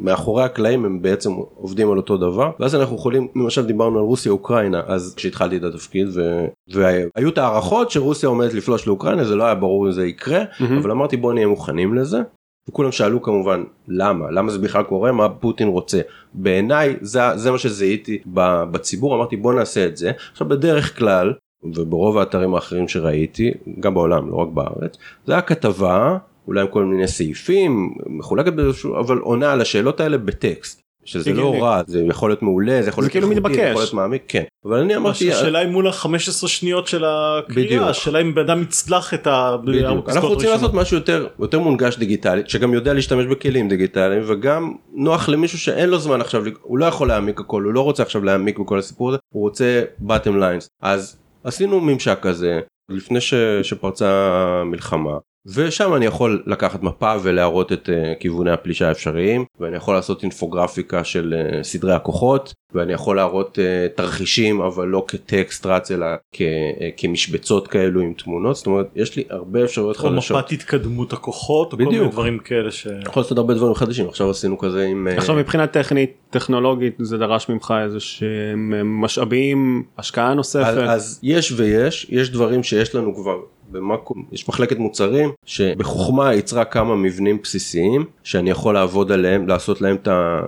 מאחורי 0.00 0.44
הקלעים 0.44 0.84
הם 0.84 1.02
בעצם 1.02 1.32
עובדים 1.54 1.90
על 1.90 1.96
אותו 1.96 2.16
דבר 2.16 2.50
ואז 2.60 2.74
אנחנו 2.74 2.96
יכולים 2.96 3.28
למשל 3.36 3.66
דיברנו 3.66 3.98
על 3.98 4.04
רוסיה 4.04 4.32
אוקראינה 4.32 4.82
אז 4.86 5.14
כשהתחלתי 5.16 5.56
את 5.56 5.62
התפקיד 5.62 6.08
ו, 6.14 6.46
והיו 6.68 7.28
את 7.28 7.38
ההערכות 7.38 7.90
שרוסיה 7.90 8.28
עומדת 8.28 8.54
לפלוש 8.54 8.86
לאוקראינה 8.86 9.24
זה 9.24 9.36
לא 9.36 9.44
היה 9.44 9.54
ברור 9.54 9.86
אם 9.86 9.92
זה 9.92 10.06
יקרה 10.06 10.44
מהמם. 10.60 10.78
אבל 10.78 10.90
אמרתי 10.90 11.16
בוא 11.16 11.32
נהיה 11.32 11.46
מוכנים 11.46 11.94
לזה. 11.94 12.18
וכולם 12.68 12.92
שאלו 12.92 13.22
כמובן 13.22 13.64
למה? 13.88 14.30
למה 14.30 14.50
זה 14.50 14.58
בכלל 14.58 14.82
קורה? 14.82 15.12
מה 15.12 15.28
פוטין 15.28 15.68
רוצה? 15.68 16.00
בעיניי 16.34 16.96
זה, 17.00 17.20
זה 17.36 17.50
מה 17.50 17.58
שזיהיתי 17.58 18.18
בציבור 18.70 19.16
אמרתי 19.16 19.36
בוא 19.36 19.54
נעשה 19.54 19.86
את 19.86 19.96
זה. 19.96 20.12
עכשיו 20.32 20.48
בדרך 20.48 20.98
כלל 20.98 21.32
וברוב 21.64 22.18
האתרים 22.18 22.54
האחרים 22.54 22.88
שראיתי 22.88 23.50
גם 23.80 23.94
בעולם 23.94 24.30
לא 24.30 24.36
רק 24.36 24.48
בארץ 24.48 24.98
זה 25.26 25.32
היה 25.32 25.42
כתבה 25.42 26.18
אולי 26.46 26.60
עם 26.60 26.66
כל 26.68 26.84
מיני 26.84 27.08
סעיפים 27.08 27.94
מחולקת 28.06 28.52
באיזשהו 28.52 29.00
אבל 29.00 29.18
עונה 29.18 29.52
על 29.52 29.60
השאלות 29.60 30.00
האלה 30.00 30.18
בטקסט. 30.18 30.87
שזה 31.08 31.32
לא. 31.32 31.54
רע 31.60 31.82
זה 31.86 32.02
יכול 32.08 32.30
להיות 32.30 32.42
מעולה 32.42 32.82
זה 32.82 32.88
יכול 32.88 33.04
להיות 33.04 33.12
כאילו 33.12 33.30
איכותי, 33.30 33.40
זה 33.40 33.48
מתבקש. 33.48 33.70
יכול 33.70 33.82
להיות 33.82 33.94
מעמיק 33.94 34.22
כן 34.28 34.44
אבל 34.64 34.78
אני 34.78 34.96
אמרתי 34.96 35.32
השאלה 35.32 35.58
היא 35.58 35.68
מול 35.68 35.88
ה-15 35.88 36.48
שניות 36.48 36.86
של. 36.86 37.04
הקריאה 37.04 37.88
השאלה 37.88 38.20
אם 38.20 38.34
בן 38.34 38.42
אדם 38.42 38.62
יצלח 38.62 39.14
את 39.14 39.26
ה... 39.26 39.56
בדיוק. 39.64 40.08
אנחנו 40.08 40.28
רוצים. 40.28 40.50
לעשות 40.50 40.74
משהו 40.74 40.96
יותר 40.96 41.26
יותר 41.38 41.58
מונגש 41.58 41.96
דיגיטלית 41.98 42.48
שגם 42.48 42.74
יודע 42.74 42.92
להשתמש 42.92 43.26
בכלים 43.26 43.68
דיגיטליים 43.68 44.22
וגם 44.26 44.74
נוח 44.94 45.28
למישהו 45.28 45.58
שאין 45.58 45.88
לו 45.88 45.98
זמן 45.98 46.20
עכשיו 46.20 46.44
הוא 46.62 46.78
לא 46.78 46.84
יכול 46.84 47.08
להעמיק 47.08 47.40
הכל 47.40 47.62
הוא 47.62 47.72
לא 47.72 47.80
רוצה 47.80 48.02
עכשיו 48.02 48.24
להעמיק 48.24 48.58
בכל 48.58 48.78
הסיפור 48.78 49.08
הזה 49.08 49.18
הוא 49.34 49.42
רוצה 49.42 49.82
bottom 50.06 50.34
lines 50.40 50.66
אז 50.82 51.16
עשינו 51.44 51.80
ממשק 51.80 52.18
כזה 52.22 52.60
לפני 52.90 53.20
ש, 53.20 53.34
שפרצה 53.62 54.08
המלחמה 54.60 55.18
ושם 55.46 55.94
אני 55.94 56.06
יכול 56.06 56.42
לקחת 56.46 56.82
מפה 56.82 57.12
ולהראות 57.22 57.72
את 57.72 57.88
uh, 57.88 58.20
כיווני 58.20 58.50
הפלישה 58.50 58.88
האפשריים 58.88 59.44
ואני 59.60 59.76
יכול 59.76 59.94
לעשות 59.94 60.22
אינפוגרפיקה 60.22 61.04
של 61.04 61.34
uh, 61.34 61.64
סדרי 61.64 61.92
הכוחות 61.92 62.52
ואני 62.74 62.92
יכול 62.92 63.16
להראות 63.16 63.58
uh, 63.58 63.96
תרחישים 63.96 64.60
אבל 64.60 64.86
לא 64.88 65.04
כטקסט 65.08 65.66
רץ 65.66 65.90
אלא 65.90 66.06
כ, 66.32 66.40
uh, 66.40 66.42
כמשבצות 66.96 67.68
כאלו 67.68 68.00
עם 68.00 68.12
תמונות 68.12 68.56
זאת 68.56 68.66
אומרת 68.66 68.86
יש 68.96 69.16
לי 69.16 69.24
הרבה 69.30 69.64
אפשרויות 69.64 69.96
או 69.96 70.02
חדשות. 70.02 70.36
מפת 70.36 70.52
התקדמות 70.52 71.12
הכוחות 71.12 71.72
או 71.72 71.78
כל 71.78 71.84
מיני. 71.84 72.08
דברים 72.08 72.38
כאלה 72.38 72.70
ש... 72.70 72.86
יכול 73.06 73.22
לעשות 73.22 73.38
הרבה 73.38 73.54
דברים 73.54 73.74
חדשים 73.74 74.08
עכשיו 74.08 74.30
עשינו 74.30 74.58
כזה 74.58 74.86
עם 74.86 75.08
אה, 75.08 75.16
עכשיו 75.16 75.36
מבחינה 75.36 75.66
טכנית 75.66 76.12
טכנולוגית 76.30 76.94
זה 76.98 77.18
דרש 77.18 77.48
ממך 77.48 77.74
איזה 77.84 78.00
שהם 78.00 79.00
משאבים 79.02 79.82
השקעה 79.98 80.30
אז, 80.30 80.36
נוספת. 80.36 80.84
אז 80.88 81.20
יש 81.22 81.52
ויש 81.56 82.06
יש 82.10 82.30
דברים 82.30 82.62
שיש 82.62 82.94
לנו 82.94 83.14
כבר 83.14 83.36
במאקו 83.70 84.14
יש 84.32 84.48
מחלקת 84.48 84.78
מוצרים 84.78 85.30
שבחוכמה 85.46 86.34
יצרה 86.34 86.64
כמה 86.64 86.96
מבנים 86.96 87.38
בסיסיים 87.42 88.04
שאני 88.22 88.50
יכול 88.50 88.74
לעבוד 88.74 89.12
עליהם 89.12 89.48
לעשות 89.48 89.80
להם 89.80 89.96
את 89.96 90.08
ה... 90.08 90.40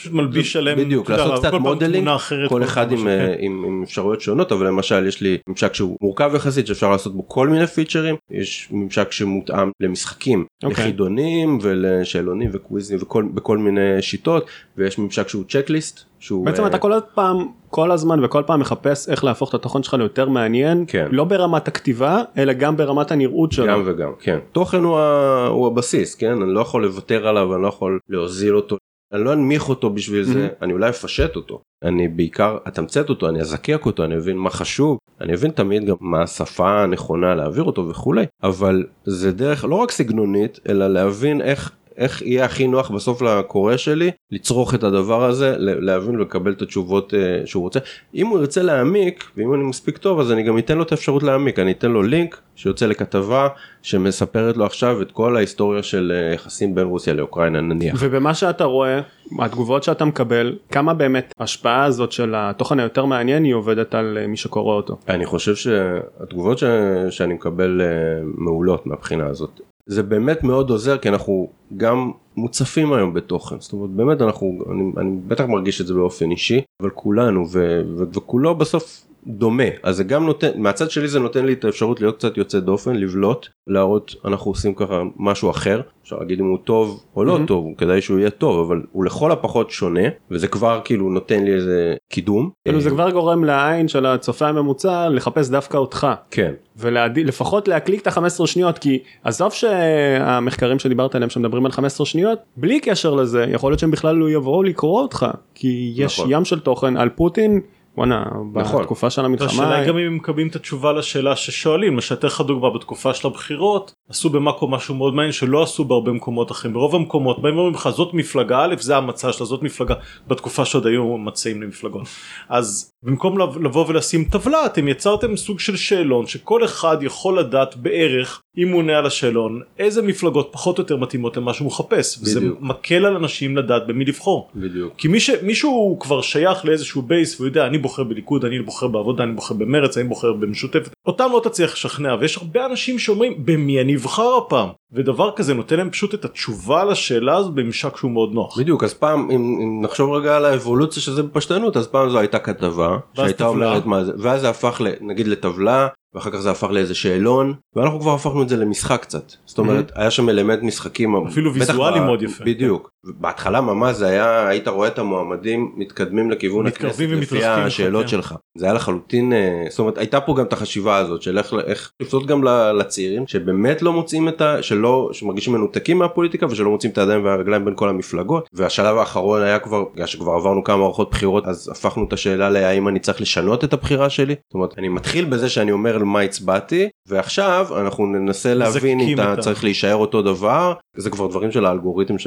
פשוט 0.00 0.12
מלביש 0.12 0.56
עליהם 0.56 0.78
בדיוק 0.78 1.10
לעשות 1.10 1.38
קצת 1.38 1.52
modeling 1.52 2.08
אחרת, 2.08 2.48
כל 2.48 2.62
אחד 2.62 2.92
עם, 2.92 3.08
אה, 3.08 3.18
כן. 3.18 3.34
עם, 3.38 3.64
עם 3.66 3.82
אפשרויות 3.82 4.20
שונות 4.20 4.52
אבל 4.52 4.66
למשל 4.66 5.06
יש 5.06 5.20
לי 5.20 5.38
ממשק 5.48 5.74
שהוא 5.74 5.96
מורכב 6.00 6.30
יחסית 6.34 6.66
שאפשר 6.66 6.90
לעשות 6.90 7.14
בו 7.14 7.28
כל 7.28 7.48
מיני 7.48 7.66
פיצ'רים 7.66 8.16
יש 8.30 8.68
ממשק 8.70 9.12
שמותאם 9.12 9.70
למשחקים 9.80 10.44
אוקיי. 10.64 10.84
לחידונים 10.84 11.58
ולשאלונים 11.62 12.50
וקוויזים 12.52 12.98
וכל 13.00 13.24
בכל 13.34 13.58
מיני 13.58 14.02
שיטות 14.02 14.46
ויש 14.76 14.98
ממשק 14.98 15.28
שהוא 15.28 15.44
צ'קליסט 15.48 16.00
שהוא 16.18 16.46
בעצם 16.46 16.62
אה, 16.62 16.68
אתה 16.68 16.78
כל 16.78 16.92
פעם 17.14 17.46
כל 17.70 17.90
הזמן 17.90 18.24
וכל 18.24 18.42
פעם 18.46 18.60
מחפש 18.60 19.08
איך 19.08 19.24
להפוך 19.24 19.48
את 19.48 19.54
התוכן 19.54 19.82
שלך 19.82 19.94
ליותר 19.94 20.28
מעניין 20.28 20.84
כן. 20.88 21.08
לא 21.10 21.24
ברמת 21.24 21.68
הכתיבה 21.68 22.22
אלא 22.38 22.52
גם 22.52 22.76
ברמת 22.76 23.10
הנראות 23.10 23.52
שלו. 23.52 23.66
גם 23.66 23.82
וגם 23.86 24.12
כן 24.20 24.38
תוכן 24.52 24.82
הוא, 24.82 24.98
ה... 24.98 25.46
הוא 25.46 25.66
הבסיס 25.66 26.14
כן 26.14 26.42
אני 26.42 26.54
לא 26.54 26.60
יכול 26.60 26.82
לוותר 26.82 27.28
עליו 27.28 27.54
אני 27.54 27.62
לא 27.62 27.68
יכול 27.68 27.98
להוזיל 28.08 28.56
אותו 28.56 28.76
אני 29.12 29.24
לא 29.24 29.32
אנמיך 29.32 29.68
אותו 29.68 29.90
בשביל 29.90 30.22
זה 30.22 30.48
אני 30.62 30.72
אולי 30.72 30.88
אפשט 30.90 31.36
אותו 31.36 31.62
אני 31.82 32.08
בעיקר 32.08 32.58
אתמצת 32.68 33.08
אותו 33.08 33.28
אני 33.28 33.40
אזקק 33.40 33.86
אותו 33.86 34.04
אני 34.04 34.16
אבין 34.16 34.36
מה 34.36 34.50
חשוב 34.50 34.98
אני 35.20 35.34
אבין 35.34 35.50
תמיד 35.50 35.84
גם 35.84 35.96
מה 36.00 36.22
השפה 36.22 36.82
הנכונה 36.82 37.34
להעביר 37.34 37.64
אותו 37.64 37.88
וכולי 37.88 38.26
אבל 38.42 38.86
זה 39.04 39.32
דרך 39.32 39.64
לא 39.64 39.74
רק 39.74 39.90
סגנונית 39.90 40.58
אלא 40.68 40.88
להבין 40.88 41.40
איך. 41.40 41.72
איך 42.00 42.22
יהיה 42.22 42.44
הכי 42.44 42.66
נוח 42.66 42.90
בסוף 42.90 43.22
לקורא 43.22 43.76
שלי 43.76 44.10
לצרוך 44.30 44.74
את 44.74 44.82
הדבר 44.84 45.24
הזה 45.24 45.54
להבין 45.58 46.16
ולקבל 46.16 46.52
את 46.52 46.62
התשובות 46.62 47.12
uh, 47.14 47.46
שהוא 47.46 47.62
רוצה 47.62 47.80
אם 48.14 48.26
הוא 48.26 48.38
ירצה 48.38 48.62
להעמיק 48.62 49.24
ואם 49.36 49.54
אני 49.54 49.62
מספיק 49.62 49.98
טוב 49.98 50.20
אז 50.20 50.32
אני 50.32 50.42
גם 50.42 50.58
אתן 50.58 50.78
לו 50.78 50.82
את 50.82 50.92
האפשרות 50.92 51.22
להעמיק 51.22 51.58
אני 51.58 51.72
אתן 51.72 51.90
לו 51.90 52.02
לינק 52.02 52.40
שיוצא 52.56 52.86
לכתבה 52.86 53.48
שמספרת 53.82 54.56
לו 54.56 54.66
עכשיו 54.66 55.02
את 55.02 55.12
כל 55.12 55.36
ההיסטוריה 55.36 55.82
של 55.82 56.12
אה, 56.14 56.34
יחסים 56.34 56.74
בין 56.74 56.86
רוסיה 56.86 57.14
לאוקראינה 57.14 57.60
נניח. 57.60 57.96
ובמה 57.98 58.34
שאתה 58.34 58.64
רואה 58.64 59.00
התגובות 59.40 59.82
שאתה 59.82 60.04
מקבל 60.04 60.56
כמה 60.70 60.94
באמת 60.94 61.34
ההשפעה 61.38 61.84
הזאת 61.84 62.12
של 62.12 62.34
התוכן 62.36 62.80
היותר 62.80 63.04
מעניין 63.04 63.44
היא 63.44 63.54
עובדת 63.54 63.94
על 63.94 64.18
אה, 64.20 64.26
מי 64.26 64.36
שקורא 64.36 64.74
אותו. 64.74 64.96
אני 65.08 65.26
חושב 65.26 65.54
שהתגובות 65.54 66.58
ש... 66.58 66.64
שאני 67.10 67.34
מקבל 67.34 67.80
אה, 67.80 67.86
מעולות 68.34 68.86
מהבחינה 68.86 69.26
הזאת. 69.26 69.60
זה 69.86 70.02
באמת 70.02 70.44
מאוד 70.44 70.70
עוזר 70.70 70.98
כי 70.98 71.08
אנחנו 71.08 71.48
גם 71.76 72.10
מוצפים 72.36 72.92
היום 72.92 73.14
בתוכן. 73.14 73.60
זאת 73.60 73.72
אומרת 73.72 73.90
באמת 73.90 74.22
אנחנו 74.22 74.58
אני, 74.70 74.82
אני 74.96 75.16
בטח 75.28 75.44
מרגיש 75.44 75.80
את 75.80 75.86
זה 75.86 75.94
באופן 75.94 76.30
אישי 76.30 76.60
אבל 76.82 76.90
כולנו 76.90 77.46
ו, 77.48 77.82
ו, 77.96 78.04
וכולו 78.14 78.54
בסוף 78.54 79.09
דומה 79.26 79.62
אז 79.82 79.96
זה 79.96 80.04
גם 80.04 80.26
נותן 80.26 80.48
מהצד 80.56 80.90
שלי 80.90 81.08
זה 81.08 81.20
נותן 81.20 81.46
לי 81.46 81.52
את 81.52 81.64
האפשרות 81.64 82.00
להיות 82.00 82.16
קצת 82.16 82.36
יוצא 82.36 82.58
דופן 82.60 82.94
לבלוט 82.96 83.46
להראות 83.66 84.14
אנחנו 84.24 84.50
עושים 84.50 84.74
ככה 84.74 85.02
משהו 85.16 85.50
אחר 85.50 85.80
אפשר 86.04 86.16
להגיד 86.18 86.40
אם 86.40 86.46
הוא 86.46 86.58
טוב 86.64 87.04
או 87.16 87.24
לא 87.24 87.36
Mhm. 87.36 87.46
טוב 87.46 87.66
כדאי 87.78 88.00
שהוא 88.00 88.18
יהיה 88.18 88.30
טוב 88.30 88.66
אבל 88.66 88.82
הוא 88.92 89.04
לכל 89.04 89.32
הפחות 89.32 89.70
שונה 89.70 90.00
וזה 90.30 90.48
כבר 90.48 90.80
כאילו 90.84 91.10
נותן 91.10 91.44
לי 91.44 91.54
איזה 91.54 91.94
קידום. 92.12 92.50
כאילו 92.64 92.80
זה 92.80 92.88
אה, 92.88 92.94
כבר 92.94 93.10
גורם 93.10 93.44
לעין 93.44 93.88
של 93.88 94.06
הצופה 94.06 94.48
הממוצע 94.48 95.08
לחפש 95.08 95.48
דווקא 95.50 95.76
אותך. 95.76 96.06
כן 96.30 96.52
ולפחות 96.76 97.68
להקליק 97.68 98.02
את 98.02 98.06
ה-15 98.06 98.46
שניות 98.46 98.78
כי 98.78 98.98
עזוב 99.24 99.52
שהמחקרים 99.52 100.78
שדיברת 100.78 101.14
עליהם 101.14 101.30
שמדברים 101.30 101.66
על 101.66 101.72
15 101.72 102.06
שניות 102.06 102.38
בלי 102.56 102.80
קשר 102.80 103.14
לזה 103.14 103.46
יכול 103.52 103.70
להיות 103.70 103.80
שהם 103.80 103.90
בכלל 103.90 104.16
לא 104.16 104.30
יבואו 104.30 104.62
לקרוא 104.62 105.02
אותך 105.02 105.26
כי 105.54 105.92
יש 105.96 106.20
נכון. 106.20 106.32
ים 106.32 106.44
של 106.44 106.60
תוכן 106.60 106.96
על 106.96 107.08
פוטין 107.08 107.60
וואנה 108.00 108.24
נכון. 108.54 108.82
בתקופה 108.82 109.10
של 109.10 109.24
המלחמה 109.24 109.48
השאלה 109.48 109.76
היא 109.76 109.88
גם 109.88 109.98
אם 109.98 110.06
הם 110.06 110.16
מקבלים 110.16 110.48
את 110.48 110.56
התשובה 110.56 110.92
לשאלה 110.92 111.36
ששואלים, 111.36 111.94
מה 111.94 112.00
שאתן 112.00 112.26
לך 112.26 112.40
דוגמה 112.40 112.70
בתקופה 112.70 113.14
של 113.14 113.28
הבחירות, 113.28 113.94
עשו 114.10 114.30
במאקו 114.30 114.68
משהו 114.68 114.94
מאוד 114.94 115.14
מעניין 115.14 115.32
שלא 115.32 115.62
עשו 115.62 115.84
בהרבה 115.84 116.12
מקומות 116.12 116.50
אחרים, 116.50 116.74
ברוב 116.74 116.94
המקומות 116.94 117.42
באים 117.42 117.54
ואומרים 117.54 117.74
לך 117.74 117.88
זאת 117.88 118.14
מפלגה 118.14 118.64
א' 118.64 118.74
זה 118.80 118.96
המצע 118.96 119.32
שלה 119.32 119.46
זאת 119.46 119.62
מפלגה 119.62 119.94
בתקופה 120.28 120.64
שעוד 120.64 120.86
היו 120.86 121.18
מצעים 121.18 121.62
למפלגות 121.62 122.02
אז 122.48 122.92
במקום 123.02 123.38
לב- 123.38 123.58
לבוא 123.58 123.84
ולשים 123.88 124.24
טבלה 124.24 124.66
אתם 124.66 124.88
יצרתם 124.88 125.36
סוג 125.36 125.60
של 125.60 125.76
שאלון 125.76 126.26
שכל 126.26 126.64
אחד 126.64 126.96
יכול 127.02 127.38
לדעת 127.38 127.76
בערך 127.76 128.42
אם 128.58 128.68
הוא 128.68 128.78
עונה 128.78 128.98
על 128.98 129.06
השאלון 129.06 129.60
איזה 129.78 130.02
מפלגות 130.02 130.48
פחות 130.52 130.78
או 130.78 130.82
יותר 130.82 130.96
מתאימות 130.96 131.36
למה 131.36 131.54
שהוא 131.54 131.66
מחפש 131.66 132.18
וזה 132.22 132.40
בדיוק. 132.40 132.58
מקל 132.60 133.06
על 133.06 133.16
אנשים 133.16 133.56
לדעת 133.56 133.86
במי 133.86 134.04
לבחור. 134.04 134.50
בדיוק. 134.54 134.94
כי 134.96 135.08
מי 135.08 135.20
ש... 135.20 135.30
מישהו 135.42 135.96
כבר 136.00 136.20
שייך 136.20 136.64
לאיזשהו 136.64 137.02
בייס 137.02 137.34
והוא 137.40 137.48
יודע 137.48 137.66
אני 137.66 137.78
בוחר 137.78 138.04
בליכוד 138.04 138.44
אני 138.44 138.62
בוחר 138.62 138.86
בעבודה 138.88 139.24
אני 139.24 139.32
בוחר 139.32 139.54
במרץ 139.54 139.98
אני 139.98 140.08
בוחר 140.08 140.32
במשותפת 140.32 140.90
אותם 141.06 141.28
לא 141.32 141.40
תצליח 141.44 141.72
לשכנע 141.72 142.14
ויש 142.20 142.36
הרבה 142.36 142.66
אנשים 142.66 142.98
שאומרים 142.98 143.34
במי 143.44 143.80
אני 143.80 143.96
אבחר 144.00 144.36
הפעם 144.46 144.68
ודבר 144.92 145.30
כזה 145.36 145.54
נותן 145.54 145.76
להם 145.76 145.90
פשוט 145.90 146.14
את 146.14 146.24
התשובה 146.24 146.84
לשאלה 146.84 147.36
הזו 147.36 147.52
בממשק 147.52 147.96
שהוא 147.96 148.10
מאוד 148.10 148.32
נוח. 148.32 148.58
בדיוק 148.58 148.84
אז 148.84 148.94
פעם 148.94 149.30
אם, 149.30 149.58
אם 149.62 149.80
נחשוב 149.84 150.10
רגע 150.10 150.36
על 150.36 150.44
האבולוציה 150.44 151.02
של 151.02 151.12
זה 151.12 151.22
בפשטנות 151.22 151.76
אז 151.76 151.86
פעם 151.86 152.10
זו 152.10 152.18
הייתה 152.18 152.38
כתבה 152.38 152.96
שהייתה. 153.14 153.46
אומרת 153.46 153.86
מה 153.86 154.04
זה 154.04 154.12
ואז 154.18 154.40
זה 154.40 154.48
הפך 154.48 154.80
נגיד 155.00 155.28
לטבלה 155.28 155.88
ואחר 156.14 156.30
כך 156.30 156.36
זה 156.36 156.50
הפך 156.50 156.68
לאיזה 156.70 156.94
שאלון 156.94 157.54
ואנחנו 157.76 158.00
כבר 158.00 158.14
הפכנו 158.14 158.42
את 158.42 158.48
זה 158.48 158.56
למשחק 158.56 159.02
קצת 159.02 159.32
זאת 159.46 159.58
אומרת 159.58 159.92
היה 159.94 160.10
שם 160.10 160.28
אלמנט 160.28 160.62
משחקים 160.62 161.26
אפילו 161.26 161.54
ויזואלי 161.54 162.00
מאוד 162.00 162.22
יפה. 162.22 162.44
בדיוק 162.44 162.90
בהתחלה 163.04 163.60
ממש 163.60 163.96
זה 163.96 164.06
היה 164.06 164.48
היית 164.48 164.68
רואה 164.68 164.88
את 164.88 164.98
המועמדים 164.98 165.72
מתקדמים 165.76 166.30
לכיוון 166.30 166.66
הכנסת 166.66 167.00
לפי 167.00 167.44
השאלות 167.44 168.02
כן. 168.02 168.08
שלך. 168.08 168.34
זה 168.58 168.66
היה 168.66 168.74
לחלוטין 168.74 169.32
אה, 169.32 169.64
זאת 169.70 169.78
אומרת 169.78 169.98
הייתה 169.98 170.20
פה 170.20 170.34
גם 170.38 170.44
את 170.44 170.52
החשיבה 170.52 170.96
הזאת 170.96 171.22
של 171.22 171.38
איך 171.66 171.92
לפנות 172.02 172.26
גם 172.26 172.44
לצעירים 172.78 173.26
שבאמת 173.26 173.82
לא 173.82 173.92
מוצאים 173.92 174.28
את 174.28 174.40
ה... 174.40 174.62
שלא 174.62 175.10
שמרגישים 175.12 175.52
מנותקים 175.52 175.98
מהפוליטיקה 175.98 176.46
ושלא 176.46 176.70
מוצאים 176.70 176.92
את 176.92 176.98
הידיים 176.98 177.24
והרגליים 177.24 177.64
בין 177.64 177.74
כל 177.76 177.88
המפלגות. 177.88 178.48
והשלב 178.52 178.96
האחרון 178.96 179.42
היה 179.42 179.58
כבר 179.58 179.84
בגלל 179.94 180.06
שכבר 180.06 180.32
עברנו 180.32 180.64
כמה 180.64 180.76
מערכות 180.76 181.10
בחירות 181.10 181.46
אז 181.46 181.68
הפכנו 181.72 182.04
את 182.08 182.12
השאלה 182.12 182.50
להאם 182.50 182.88
אני 182.88 182.98
צריך 182.98 183.20
לשנות 183.20 183.64
את 183.64 183.72
הבחירה 183.72 184.10
שלי. 184.10 184.34
זאת 184.48 184.54
אומרת 184.54 184.78
אני 184.78 184.88
מתחיל 184.88 185.24
בזה 185.24 185.48
שאני 185.48 185.72
אומר 185.72 185.98
למה 185.98 186.20
הצבעתי 186.20 186.88
ועכשיו 187.08 187.66
אנחנו 187.80 188.06
ננסה 188.06 188.54
להבין 188.54 189.00
אם 189.00 189.20
אתה 189.20 189.36
צריך 189.36 189.64
להישאר 189.64 189.96
אותו 189.96 190.22
דבר. 190.22 190.72
זה 190.96 191.10
כבר 191.10 191.26
דברים 191.26 191.50
של 191.50 191.66
האלגוריתם 191.66 192.18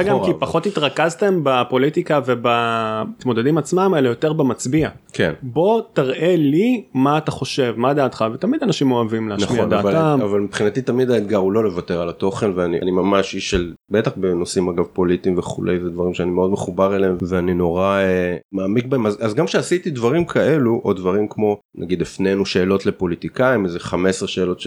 יפה 0.00 0.10
גם 0.10 0.24
כי 0.24 0.30
אבל- 0.30 0.40
פחות 0.40 0.66
התרכזתם 0.66 1.40
בפוליטיקה 1.42 2.20
ובמתמודדים 2.26 3.58
עצמם 3.58 3.94
אלא 3.98 4.08
יותר 4.08 4.32
במצביע. 4.32 4.88
כן. 5.12 5.32
בוא 5.42 5.82
תראה 5.92 6.34
לי 6.36 6.84
מה 6.94 7.18
אתה 7.18 7.30
חושב 7.30 7.74
מה 7.76 7.94
דעתך 7.94 8.24
ותמיד 8.34 8.62
אנשים 8.62 8.92
אוהבים 8.92 9.28
להשמיע 9.28 9.60
נכון, 9.64 9.72
אבל, 9.72 9.92
דעתם. 9.92 10.20
אבל 10.22 10.40
מבחינתי 10.40 10.82
תמיד 10.82 11.10
האתגר 11.10 11.36
הוא 11.36 11.52
לא 11.52 11.64
לוותר 11.64 12.00
על 12.00 12.08
התוכן 12.08 12.50
ואני 12.54 12.78
אני 12.82 12.90
ממש 12.90 13.34
איש 13.34 13.50
של 13.50 13.72
בטח 13.90 14.10
בנושאים 14.16 14.68
אגב 14.68 14.84
פוליטיים 14.92 15.38
וכולי 15.38 15.80
זה 15.80 15.90
דברים 15.90 16.14
שאני 16.14 16.30
מאוד 16.30 16.50
מחובר 16.50 16.96
אליהם 16.96 17.16
ואני 17.28 17.54
נורא 17.54 17.98
אה, 17.98 18.36
מעמיק 18.52 18.86
בהם 18.86 19.06
אז, 19.06 19.18
אז 19.20 19.34
גם 19.34 19.46
כשעשיתי 19.46 19.90
דברים 19.90 20.24
כאלו 20.24 20.80
או 20.84 20.92
דברים 20.92 21.28
כמו 21.28 21.56
נגיד 21.74 22.02
הפנינו 22.02 22.46
שאלות 22.46 22.86
לפוליטיקאים 22.86 23.64
איזה 23.64 23.80
15 23.80 24.28
שאלות 24.28 24.60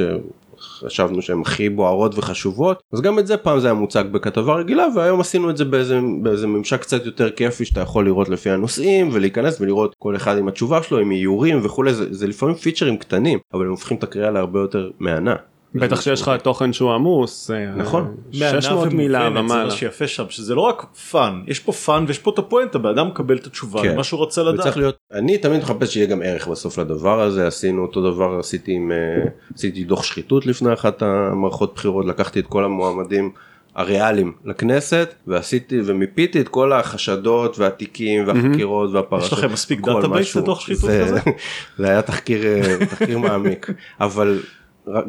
שחשבנו 0.76 1.22
שהן 1.22 1.42
הכי 1.42 1.70
בוערות 1.70 2.18
וחשובות 2.18 2.84
אז 2.94 3.02
גם 3.02 3.20
את 3.20 3.28
זה 3.28 3.38
פעם 3.38 3.60
זה 3.60 3.68
היה 3.68 3.74
מוצג 3.74 4.04
בכתבה 4.12 4.56
רגילה 4.56 4.88
והיום 4.96 5.20
עשינו 5.20 5.50
את 5.50 5.58
זה 5.58 5.66
באיזה, 5.66 6.00
באיזה 6.22 6.48
ממשק 6.48 6.82
קצת 6.82 7.06
יותר 7.06 7.30
כיפי 7.30 7.66
שאתה 7.66 7.82
יכול 7.82 8.06
לראות 8.06 8.30
לפי 8.30 8.50
הנושאים 8.50 9.10
ולהיכנס 9.14 9.62
ולראות 9.62 9.96
כל 10.00 10.16
אחד 10.16 10.38
עם 10.38 10.48
התשובה 10.48 10.84
שלו 10.84 11.00
עם 11.00 11.12
איורים 11.12 11.60
וכולי 11.64 11.94
זה, 11.94 12.14
זה 12.14 12.28
לפעמים 12.28 12.56
פיצ'רים 12.56 12.98
קטנים 12.98 13.40
אבל 13.54 13.66
הם 13.66 13.72
הופכים 13.72 13.98
את 13.98 14.04
הקריאה 14.04 14.32
להרבה 14.32 14.60
יותר 14.60 14.90
מהנה. 15.00 15.36
בטח 15.76 16.02
שיש 16.02 16.22
לך 16.22 16.32
תוכן 16.44 16.74
שהוא 16.74 16.94
עמוס. 16.94 17.52
אה, 17.52 17.66
נכון. 17.76 18.16
600 18.32 18.94
מילה 18.94 19.20
זה 19.34 19.40
ומעלה. 19.40 19.66
מה 19.66 19.72
שיפה 19.72 20.08
שם 20.08 20.24
שזה 20.30 20.56
לא 20.56 20.62
רק 20.62 20.86
fun 21.12 21.42
יש 21.48 21.60
פה 21.60 21.72
fun 21.72 22.06
ויש 22.08 22.20
פה 22.20 22.32
את 22.34 22.40
הפואנטה 22.40 22.78
בן 22.78 22.90
אדם 22.90 23.08
מקבל 23.08 23.38
את 23.38 23.46
התשובה 23.48 23.82
כן. 23.82 23.94
למה 23.94 24.04
שהוא 24.04 24.18
רוצה 24.18 24.44
לדעת. 24.44 24.60
וצריך 24.60 24.78
להיות 24.78 24.96
אני 25.14 25.38
תמיד 25.38 25.60
מחפש 25.62 25.94
שיהיה 25.94 26.06
גם 26.08 26.22
ערך 26.22 26.48
בסוף 26.48 26.78
לדבר 26.78 27.22
הזה 27.22 27.48
עשינו 27.48 27.82
אותו 27.82 28.12
דבר 28.12 28.38
עשיתי 28.40 28.72
עם 28.72 28.92
אה, 28.92 29.30
עשיתי 29.56 29.84
דוח 29.84 30.04
שחיתות 30.04 30.46
לפני 30.46 30.74
אחת 30.74 31.02
המערכות 31.02 31.74
בחירות 31.76 32.06
לקחתי 32.06 32.40
את 32.40 32.46
כל 32.48 32.64
המועמדים 32.66 33.32
הריאליים 33.76 34.34
לכנסת 34.46 35.14
ועשיתי 35.28 35.80
ומיפיתי 35.86 36.42
את 36.42 36.48
כל 36.48 36.74
החשדות 36.74 37.60
והתיקים 37.60 38.28
והחקירות 38.28 38.90
והפרשות. 38.94 39.32
יש 39.32 39.34
לכם 39.34 39.54
מספיק 39.54 39.80
כל 39.82 39.94
database 39.94 40.28
משהו. 40.30 40.42
לדוח 40.42 40.60
שחיתות 40.60 40.82
זה- 40.82 41.06
כזה? 41.06 41.20
זה 41.78 41.88
היה 41.90 42.02
תחקיר 42.02 42.46
אה, 42.46 42.86
תחקיר 42.86 43.18
מעמיק 43.28 43.70
אבל 44.02 44.40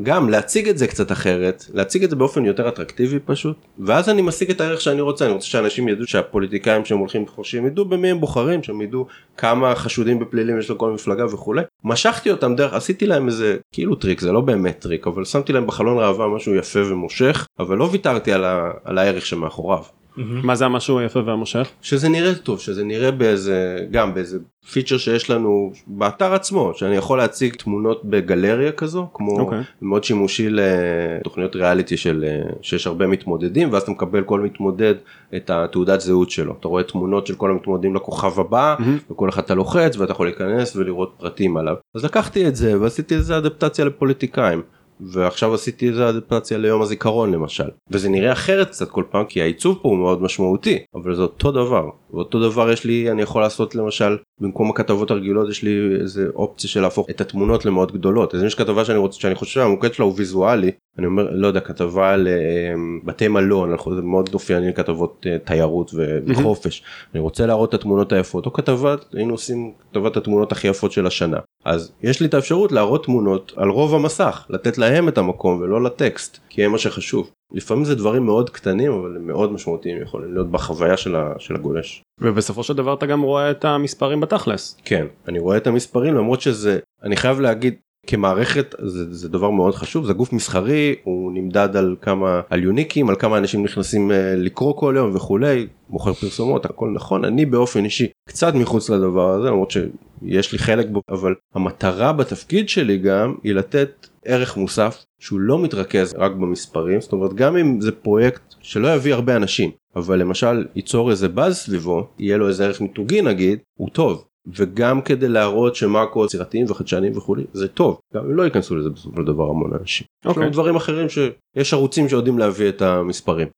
גם 0.02 0.28
להציג 0.28 0.68
את 0.68 0.78
זה 0.78 0.86
קצת 0.86 1.12
אחרת 1.12 1.64
להציג 1.74 2.04
את 2.04 2.10
זה 2.10 2.16
באופן 2.16 2.44
יותר 2.44 2.68
אטרקטיבי 2.68 3.18
פשוט 3.24 3.56
ואז 3.78 4.08
אני 4.08 4.22
משיג 4.22 4.50
את 4.50 4.60
הערך 4.60 4.80
שאני 4.80 5.00
רוצה. 5.00 5.24
אני 5.24 5.34
רוצה 5.34 5.46
שאנשים 5.46 5.88
ידעו 5.88 6.06
שהפוליטיקאים 6.06 6.84
שהם 6.84 6.98
הולכים 6.98 7.26
חושבים 7.26 7.66
ידעו 7.66 7.84
במי 7.84 8.10
הם 8.10 8.20
בוחרים 8.20 8.62
שהם 8.62 8.82
ידעו 8.82 9.06
כמה 9.36 9.74
חשודים 9.74 10.18
בפלילים 10.18 10.58
יש 10.58 10.70
לכל 10.70 10.90
מפלגה 10.90 11.26
וכולי. 11.26 11.62
משכתי 11.84 12.30
אותם 12.30 12.56
דרך 12.56 12.74
עשיתי 12.74 13.06
להם 13.06 13.26
איזה 13.26 13.56
כאילו 13.72 13.94
טריק 13.94 14.20
זה 14.20 14.32
לא 14.32 14.40
באמת 14.40 14.78
טריק 14.78 15.06
אבל 15.06 15.24
שמתי 15.24 15.52
להם 15.52 15.66
בחלון 15.66 15.98
ראווה 15.98 16.28
משהו 16.28 16.54
יפה 16.54 16.80
ומושך 16.80 17.46
אבל 17.58 17.76
לא 17.76 17.88
ויתרתי 17.92 18.32
על, 18.32 18.44
ה, 18.44 18.70
על 18.84 18.98
הערך 18.98 19.26
שמאחוריו 19.26 19.82
מה 20.16 20.54
זה 20.54 20.64
המשהו 20.64 20.98
היפה 20.98 21.20
והמושך? 21.26 21.68
שזה 21.82 22.08
נראה 22.08 22.34
טוב 22.34 22.60
שזה 22.60 22.84
נראה 22.84 23.10
באיזה 23.10 23.78
גם 23.90 24.14
באיזה 24.14 24.38
פיצ'ר 24.72 24.98
שיש 24.98 25.30
לנו 25.30 25.72
באתר 25.86 26.34
עצמו 26.34 26.72
שאני 26.74 26.96
יכול 26.96 27.18
להציג 27.18 27.54
תמונות 27.54 28.04
בגלריה 28.04 28.72
כזו 28.72 29.06
כמו 29.14 29.40
אוקיי. 29.40 29.60
מאוד 29.82 30.04
שימושי 30.04 30.48
לתוכניות 30.50 31.56
ריאליטי 31.56 31.96
של 31.96 32.24
אה, 32.28 32.50
שיש 32.62 32.86
הרבה 32.86 33.06
מתמודדים 33.06 33.72
ואז 33.72 33.82
אתה 33.82 33.90
מקבל 33.90 34.22
כל 34.22 34.40
מתמודד 34.40 34.94
את 35.36 35.50
התעודת 35.50 36.00
זהות 36.00 36.30
שלו 36.30 36.56
אתה 36.60 36.68
רואה 36.68 36.82
תמונות 36.82 37.26
של 37.26 37.34
כל 37.34 37.50
המתמודדים 37.50 37.94
לכוכב 37.94 38.40
הבא 38.40 38.76
וכל 39.10 39.28
אחד 39.28 39.42
אתה 39.42 39.54
לוחץ 39.54 39.96
ואתה 39.96 40.12
יכול 40.12 40.26
להיכנס 40.26 40.76
ולראות 40.76 41.14
פרטים 41.18 41.56
עליו 41.56 41.74
אז 41.94 42.04
לקחתי 42.04 42.48
את 42.48 42.56
זה 42.56 42.80
ועשיתי 42.80 43.14
איזה 43.14 43.38
אדפטציה 43.38 43.84
לפוליטיקאים. 43.84 44.62
ועכשיו 45.00 45.54
עשיתי 45.54 45.88
איזה 45.88 46.08
אדפטציה 46.08 46.58
ליום 46.58 46.82
הזיכרון 46.82 47.32
למשל. 47.32 47.68
וזה 47.90 48.08
נראה 48.08 48.32
אחרת 48.32 48.68
קצת 48.68 48.90
כל 48.90 49.04
פעם 49.10 49.24
כי 49.24 49.42
העיצוב 49.42 49.78
פה 49.82 49.88
הוא 49.88 49.98
מאוד 49.98 50.22
משמעותי 50.22 50.78
אבל 50.94 51.14
זה 51.14 51.22
אותו 51.22 51.52
דבר. 51.52 51.88
ואותו 52.10 52.50
דבר 52.50 52.72
יש 52.72 52.84
לי 52.84 53.10
אני 53.10 53.22
יכול 53.22 53.42
לעשות 53.42 53.74
למשל 53.74 54.16
במקום 54.40 54.70
הכתבות 54.70 55.10
הרגילות 55.10 55.50
יש 55.50 55.62
לי 55.62 55.96
איזה 56.00 56.26
אופציה 56.34 56.70
של 56.70 56.80
להפוך 56.80 57.10
את 57.10 57.20
התמונות 57.20 57.64
למאוד 57.64 57.92
גדולות. 57.92 58.34
אז 58.34 58.40
אם 58.40 58.46
יש 58.46 58.54
כתבה 58.54 58.84
שאני 58.84 58.98
רוצה 58.98 59.20
שאני 59.20 59.34
חושב 59.34 59.52
שהמוקד 59.52 59.94
שלה 59.94 60.04
הוא 60.04 60.14
ויזואלי 60.16 60.70
אני 60.98 61.06
אומר 61.06 61.30
לא 61.30 61.46
יודע 61.46 61.60
כתבה 61.60 62.10
על 62.10 62.28
אה, 62.28 62.74
בתי 63.04 63.28
מלון 63.28 63.76
זה 63.96 64.02
מאוד 64.02 64.30
אופייני 64.34 64.68
לכתבות 64.68 65.26
אה, 65.26 65.38
תיירות 65.38 65.94
וחופש. 66.26 66.82
אני 67.14 67.20
רוצה 67.20 67.46
להראות 67.46 67.68
את 67.68 67.74
התמונות 67.74 68.12
היפות. 68.12 68.46
או 68.46 68.52
כתבה 68.52 68.94
היינו 69.12 69.34
עושים 69.34 69.72
כתבת 69.90 70.16
התמונות 70.16 70.52
הכי 70.52 70.68
יפות 70.68 70.92
של 70.92 71.06
השנה. 71.06 71.38
אז 71.64 71.92
יש 72.02 72.20
לי 72.20 72.26
את 72.26 72.34
האפשרות 72.34 72.72
להראות 72.72 73.04
תמונות 73.04 73.52
על 73.56 73.68
רוב 73.68 73.94
המסך 73.94 74.46
לתת 74.50 74.78
להם 74.90 75.08
את 75.08 75.18
המקום 75.18 75.60
ולא 75.60 75.82
לטקסט 75.82 76.38
כי 76.48 76.64
הם 76.64 76.72
מה 76.72 76.78
שחשוב 76.78 77.30
לפעמים 77.52 77.84
זה 77.84 77.94
דברים 77.94 78.26
מאוד 78.26 78.50
קטנים 78.50 78.92
אבל 78.92 79.16
הם 79.16 79.26
מאוד 79.26 79.52
משמעותיים 79.52 80.02
יכולים 80.02 80.32
להיות 80.32 80.50
בחוויה 80.50 80.96
של, 80.96 81.16
ה, 81.16 81.32
של 81.38 81.54
הגולש. 81.54 82.02
ובסופו 82.20 82.62
של 82.62 82.74
דבר 82.74 82.94
אתה 82.94 83.06
גם 83.06 83.22
רואה 83.22 83.50
את 83.50 83.64
המספרים 83.64 84.20
בתכלס. 84.20 84.78
כן 84.84 85.06
אני 85.28 85.38
רואה 85.38 85.56
את 85.56 85.66
המספרים 85.66 86.14
למרות 86.14 86.40
שזה 86.40 86.78
אני 87.02 87.16
חייב 87.16 87.40
להגיד 87.40 87.74
כמערכת 88.06 88.74
זה, 88.82 89.14
זה 89.14 89.28
דבר 89.28 89.50
מאוד 89.50 89.74
חשוב 89.74 90.06
זה 90.06 90.12
גוף 90.12 90.32
מסחרי 90.32 90.94
הוא 91.04 91.32
נמדד 91.32 91.76
על 91.76 91.96
כמה 92.00 92.40
על 92.50 92.62
יוניקים 92.62 93.08
על 93.08 93.16
כמה 93.16 93.38
אנשים 93.38 93.64
נכנסים 93.64 94.12
אה, 94.12 94.34
לקרוא 94.36 94.76
כל 94.76 94.94
יום 94.96 95.16
וכולי 95.16 95.66
מוכר 95.90 96.12
פרסומות 96.12 96.64
הכל 96.64 96.90
נכון 96.94 97.24
אני 97.24 97.46
באופן 97.46 97.84
אישי 97.84 98.06
קצת 98.28 98.54
מחוץ 98.54 98.90
לדבר 98.90 99.30
הזה 99.30 99.48
למרות 99.48 99.70
שיש 99.70 100.52
לי 100.52 100.58
חלק 100.58 100.86
בו 100.90 101.00
אבל 101.10 101.34
המטרה 101.54 102.12
בתפקיד 102.12 102.68
שלי 102.68 102.98
גם 102.98 103.34
היא 103.42 103.54
לתת 103.54 104.06
ערך 104.26 104.56
מוסף 104.56 105.04
שהוא 105.20 105.40
לא 105.40 105.58
מתרכז 105.58 106.14
רק 106.18 106.32
במספרים 106.32 107.00
זאת 107.00 107.12
אומרת 107.12 107.34
גם 107.34 107.56
אם 107.56 107.80
זה 107.80 107.92
פרויקט 107.92 108.54
שלא 108.60 108.88
יביא 108.88 109.14
הרבה 109.14 109.36
אנשים 109.36 109.70
אבל 109.96 110.18
למשל 110.18 110.66
ייצור 110.74 111.10
איזה 111.10 111.28
באז 111.28 111.56
סביבו 111.56 112.08
יהיה 112.18 112.36
לו 112.36 112.48
איזה 112.48 112.64
ערך 112.64 112.80
מיתוגי 112.80 113.22
נגיד 113.22 113.58
הוא 113.78 113.88
טוב 113.92 114.24
וגם 114.46 115.02
כדי 115.02 115.28
להראות 115.28 115.76
שמאקו 115.76 116.24
יצירתיים 116.24 116.66
וחדשניים 116.68 117.16
וכולי 117.16 117.44
זה 117.52 117.68
טוב 117.68 118.00
גם 118.14 118.24
אם 118.24 118.36
לא 118.36 118.42
ייכנסו 118.42 118.76
לזה 118.76 118.90
בסופו 118.90 119.16
של 119.16 119.26
דבר 119.26 119.50
המון 119.50 119.70
אנשים. 119.80 120.06
יש 120.24 120.26
אוקיי. 120.26 120.42
לנו 120.42 120.52
דברים 120.52 120.76
אחרים 120.76 121.06
שיש 121.08 121.74
ערוצים 121.74 122.08
שיודעים 122.08 122.38
להביא 122.38 122.68
את 122.68 122.82
המספרים. 122.82 123.48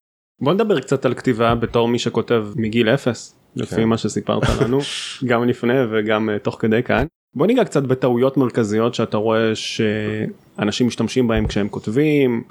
בוא 0.41 0.53
נדבר 0.53 0.81
קצת 0.81 1.05
על 1.05 1.15
כתיבה 1.15 1.55
בתור 1.55 1.89
מי 1.89 1.99
שכותב 1.99 2.47
מגיל 2.57 2.89
אפס 2.89 3.39
לפי 3.57 3.75
כן. 3.75 3.85
מה 3.85 3.99
שסיפרת 3.99 4.43
לנו 4.61 4.79
גם 5.29 5.49
לפני 5.49 5.75
וגם 5.91 6.31
אה, 6.31 6.39
תוך 6.39 6.57
כדי 6.61 6.83
כאן. 6.83 7.07
בוא 7.39 7.47
ניגע 7.47 7.65
קצת 7.65 7.83
בטעויות 7.83 8.37
מרכזיות 8.37 8.95
שאתה 8.95 9.17
רואה 9.17 9.55
שאנשים 9.55 10.87
משתמשים 10.87 11.29
בהם 11.29 11.47
כשהם 11.47 11.69
כותבים 11.69 12.43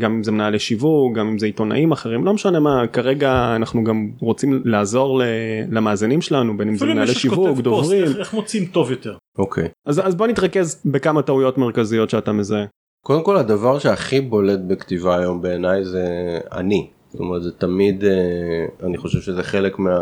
גם 0.00 0.12
אם 0.12 0.22
זה 0.22 0.32
מנהלי 0.32 0.58
שיווק 0.58 1.16
גם 1.16 1.28
אם 1.28 1.38
זה 1.38 1.46
עיתונאים 1.46 1.92
אחרים 1.92 2.24
לא 2.24 2.32
משנה 2.32 2.60
מה 2.60 2.86
כרגע 2.92 3.56
אנחנו 3.56 3.84
גם 3.84 4.08
רוצים 4.20 4.62
לעזור 4.64 5.18
ל- 5.18 5.22
למאזינים 5.70 6.20
שלנו 6.20 6.56
בין 6.56 6.68
אם 6.68 6.76
זה 6.76 6.86
מנהלי 6.86 7.14
שיווק 7.14 7.48
פוסט, 7.48 7.62
דוברים 7.62 8.02
איך- 8.04 8.16
איך 8.16 8.34
מוצאים 8.34 8.64
טוב 8.64 8.90
יותר. 8.90 9.16
אוקיי. 9.38 9.68
אז, 9.86 10.06
אז 10.06 10.14
בוא 10.14 10.26
נתרכז 10.26 10.82
בכמה 10.86 11.22
טעויות 11.22 11.58
מרכזיות 11.58 12.10
שאתה 12.10 12.32
מזהה. 12.32 12.64
קודם 13.06 13.24
כל 13.24 13.36
הדבר 13.36 13.78
שהכי 13.78 14.20
בולט 14.20 14.60
בכתיבה 14.68 15.18
היום 15.18 15.42
בעיניי 15.42 15.84
זה 15.84 16.04
אני. 16.52 16.86
זאת 17.16 17.20
אומרת 17.20 17.42
זה 17.42 17.52
תמיד 17.52 18.04
אה, 18.04 18.66
אני 18.82 18.96
חושב 18.96 19.20
שזה 19.20 19.42
חלק 19.42 19.78
מה, 19.78 19.98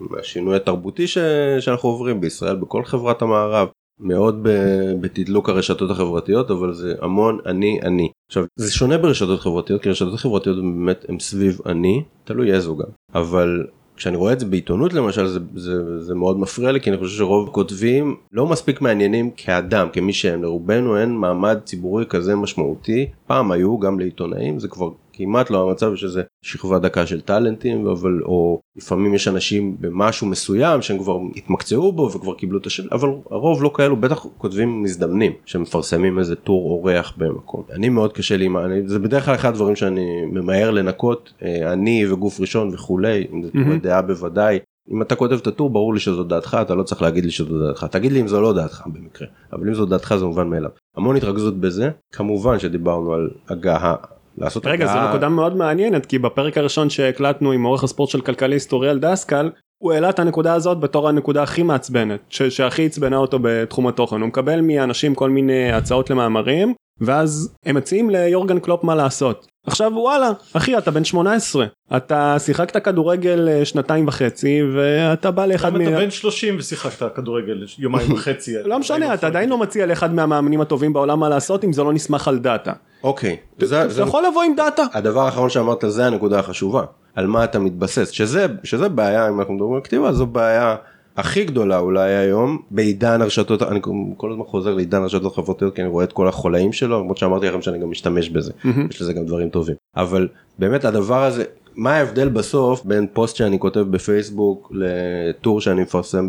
מהשינוי 0.00 0.56
התרבותי 0.56 1.06
ש, 1.06 1.18
שאנחנו 1.60 1.88
עוברים 1.88 2.20
בישראל 2.20 2.56
בכל 2.56 2.84
חברת 2.84 3.22
המערב. 3.22 3.68
מאוד 4.00 4.38
ב- 4.42 4.92
בתדלוק 5.00 5.48
הרשתות 5.48 5.90
החברתיות 5.90 6.50
אבל 6.50 6.72
זה 6.72 6.94
המון 7.00 7.38
אני 7.46 7.80
אני. 7.82 8.10
עכשיו 8.28 8.44
זה 8.56 8.72
שונה 8.72 8.98
ברשתות 8.98 9.40
חברתיות 9.40 9.82
כי 9.82 9.90
רשתות 9.90 10.14
חברתיות 10.14 10.58
הן 10.58 10.72
באמת 10.72 11.04
הם 11.08 11.20
סביב 11.20 11.60
אני 11.66 12.02
תלוי 12.24 12.52
איזו 12.52 12.76
גם 12.76 12.86
אבל 13.14 13.66
כשאני 13.96 14.16
רואה 14.16 14.32
את 14.32 14.40
זה 14.40 14.46
בעיתונות 14.46 14.92
למשל 14.92 15.26
זה, 15.26 15.38
זה, 15.54 16.02
זה 16.02 16.14
מאוד 16.14 16.38
מפריע 16.38 16.72
לי 16.72 16.80
כי 16.80 16.90
אני 16.90 16.98
חושב 16.98 17.18
שרוב 17.18 17.48
הכותבים 17.48 18.16
לא 18.32 18.46
מספיק 18.46 18.80
מעניינים 18.80 19.30
כאדם 19.36 19.88
כמי 19.92 20.12
שהם 20.12 20.42
לרובנו 20.42 20.98
אין 20.98 21.16
מעמד 21.16 21.58
ציבורי 21.64 22.06
כזה 22.06 22.36
משמעותי 22.36 23.06
פעם 23.26 23.52
היו 23.52 23.78
גם 23.78 24.00
לעיתונאים 24.00 24.60
זה 24.60 24.68
כבר 24.68 24.90
כמעט 25.12 25.50
לא 25.50 25.68
המצב 25.68 25.96
שזה 25.96 26.22
שכבה 26.42 26.78
דקה 26.78 27.06
של 27.06 27.20
טאלנטים 27.20 27.86
אבל 27.86 28.20
או 28.22 28.60
לפעמים 28.76 29.14
יש 29.14 29.28
אנשים 29.28 29.76
במשהו 29.80 30.26
מסוים 30.26 30.82
שהם 30.82 30.98
כבר 30.98 31.18
התמקצעו 31.36 31.92
בו 31.92 32.10
וכבר 32.12 32.34
קיבלו 32.34 32.58
את 32.58 32.66
השם 32.66 32.82
אבל 32.92 33.08
הרוב 33.30 33.62
לא 33.62 33.72
כאלו 33.74 33.96
בטח 33.96 34.26
כותבים 34.38 34.82
מזדמנים 34.82 35.32
שמפרסמים 35.44 36.18
איזה 36.18 36.36
טור 36.36 36.70
אורח 36.70 37.14
במקום. 37.16 37.62
אני 37.72 37.88
מאוד 37.88 38.12
קשה 38.12 38.36
לי 38.36 38.48
זה 38.86 38.98
בדרך 38.98 39.24
כלל 39.24 39.34
אחד 39.34 39.48
הדברים 39.48 39.76
שאני 39.76 40.24
ממהר 40.32 40.70
לנקות 40.70 41.32
אה, 41.42 41.72
אני 41.72 42.12
וגוף 42.12 42.40
ראשון 42.40 42.74
וכולי 42.74 43.26
אם 43.32 43.42
זה 43.42 43.50
מהמם. 43.54 43.78
דעה 43.78 44.02
בוודאי. 44.02 44.58
אם 44.90 45.02
אתה 45.02 45.14
כותב 45.14 45.34
את 45.34 45.46
הטור 45.46 45.70
ברור 45.70 45.94
לי 45.94 46.00
שזו 46.00 46.24
דעתך 46.24 46.58
אתה 46.62 46.74
לא 46.74 46.82
צריך 46.82 47.02
להגיד 47.02 47.24
לי 47.24 47.30
שזו 47.30 47.66
דעתך. 47.66 47.84
תגיד 47.84 48.12
לי 48.12 48.20
אם 48.20 48.28
זו 48.28 48.40
לא 48.40 48.52
דעתך 48.52 48.82
במקרה. 48.86 49.28
אבל 49.52 49.68
אם 49.68 49.74
זו 49.74 49.86
דעתך 49.86 50.14
זה 50.18 50.24
מובן 50.24 50.48
מאליו. 50.48 50.70
המון 50.96 51.16
התרכזות 51.16 51.60
בזה. 51.60 51.90
כמובן 52.12 52.58
שדיברנו 52.58 53.12
על 53.12 53.30
הגעה 53.48 53.94
לעשות 54.40 54.66
רגע 54.66 54.86
זו 54.86 55.08
נקודה 55.08 55.28
מאוד 55.28 55.56
מעניינת 55.56 56.06
כי 56.06 56.18
בפרק 56.18 56.58
הראשון 56.58 56.90
שהקלטנו 56.90 57.52
עם 57.52 57.62
עורך 57.64 57.84
הספורט 57.84 58.10
של 58.10 58.20
כלכליסט 58.20 58.72
אוריאל 58.72 58.98
דסקל 58.98 59.50
הוא 59.82 59.92
העלה 59.92 60.10
את 60.10 60.18
הנקודה 60.18 60.54
הזאת 60.54 60.80
בתור 60.80 61.08
הנקודה 61.08 61.42
הכי 61.42 61.62
מעצבנת 61.62 62.20
ש- 62.30 62.42
שהכי 62.42 62.86
עצבנה 62.86 63.16
אותו 63.16 63.38
בתחום 63.42 63.86
התוכן 63.86 64.20
הוא 64.20 64.28
מקבל 64.28 64.60
מאנשים 64.60 65.14
כל 65.14 65.30
מיני 65.30 65.72
הצעות 65.72 66.10
למאמרים 66.10 66.74
ואז 67.00 67.54
הם 67.66 67.76
מציעים 67.76 68.10
ליורגן 68.10 68.58
קלופ 68.58 68.84
מה 68.84 68.94
לעשות 68.94 69.46
עכשיו 69.66 69.92
וואלה 69.94 70.30
אחי 70.52 70.78
אתה 70.78 70.90
בן 70.90 71.04
18 71.04 71.66
אתה 71.96 72.36
שיחקת 72.38 72.84
כדורגל 72.84 73.48
אה, 73.48 73.64
שנתיים 73.64 74.08
וחצי 74.08 74.60
ואתה 74.74 75.30
בא 75.30 75.46
לאחד 75.46 75.76
מה... 75.76 75.84
אתה 75.88 75.90
בן 75.90 76.10
30 76.10 76.56
ושיחקת 76.58 77.16
כדורגל 77.16 77.64
יומיים 77.78 78.12
וחצי. 78.14 78.54
לא 78.64 78.78
משנה 78.78 79.14
אתה 79.14 79.26
עדיין 79.26 79.48
לא 79.48 79.58
מציע 79.58 79.86
לאחד 79.86 80.14
מהמאמנים 80.14 80.60
הטובים 80.60 80.92
בעולם 80.92 81.20
מה 81.20 81.28
לעשות 81.28 81.64
אם 81.64 81.72
זה 81.72 81.82
לא 81.82 81.92
נסמך 81.92 82.28
על 82.28 82.38
דאטה. 82.38 82.72
אוקיי 83.04 83.36
זה, 83.60 83.84
אתה 83.84 84.02
יכול 84.02 84.24
לבוא 84.26 84.42
עם 84.42 84.54
דאטה. 84.56 84.82
הדבר 84.92 85.20
האחרון 85.20 85.50
שאמרת 85.50 85.84
זה 85.88 86.06
הנקודה 86.06 86.38
החשובה 86.38 86.84
על 87.14 87.26
מה 87.26 87.44
אתה 87.44 87.58
מתבסס 87.58 88.08
שזה 88.10 88.46
שזה 88.64 88.88
בעיה 88.88 89.28
אם 89.28 89.40
אנחנו 89.40 89.54
מדברים 89.54 89.74
על 89.74 89.80
כתיבה 89.80 90.12
זו 90.12 90.26
בעיה 90.26 90.76
הכי 91.16 91.44
גדולה 91.44 91.78
אולי 91.78 92.14
היום 92.14 92.58
בעידן 92.70 93.22
הרשתות 93.22 93.62
אני 93.62 93.80
כל 94.16 94.32
הזמן 94.32 94.44
חוזר 94.44 94.74
לעידן 94.74 95.02
הרשתות 95.02 95.32
החברתיות 95.32 95.74
כי 95.74 95.82
אני 95.82 95.90
רואה 95.90 96.04
את 96.04 96.12
כל 96.12 96.28
החולאים 96.28 96.72
שלו 96.72 97.00
למרות 97.00 97.16
שאמרתי 97.16 97.46
לכם 97.46 97.62
שאני 97.62 97.78
גם 97.78 97.90
משתמש 97.90 98.28
בזה 98.30 98.52
יש 98.90 99.02
לזה 99.02 99.12
גם 99.12 99.26
דברים 99.26 99.48
טובים. 99.48 99.74
אבל 99.96 100.28
באמת 100.58 100.84
הדבר 100.84 101.24
הזה 101.24 101.44
מה 101.74 101.94
ההבדל 101.96 102.28
בסוף 102.28 102.84
בין 102.84 103.06
פוסט 103.12 103.36
שאני 103.36 103.58
כותב 103.58 103.80
בפייסבוק 103.80 104.72
לטור 104.74 105.60
שאני 105.60 105.82
מפרסם 105.82 106.28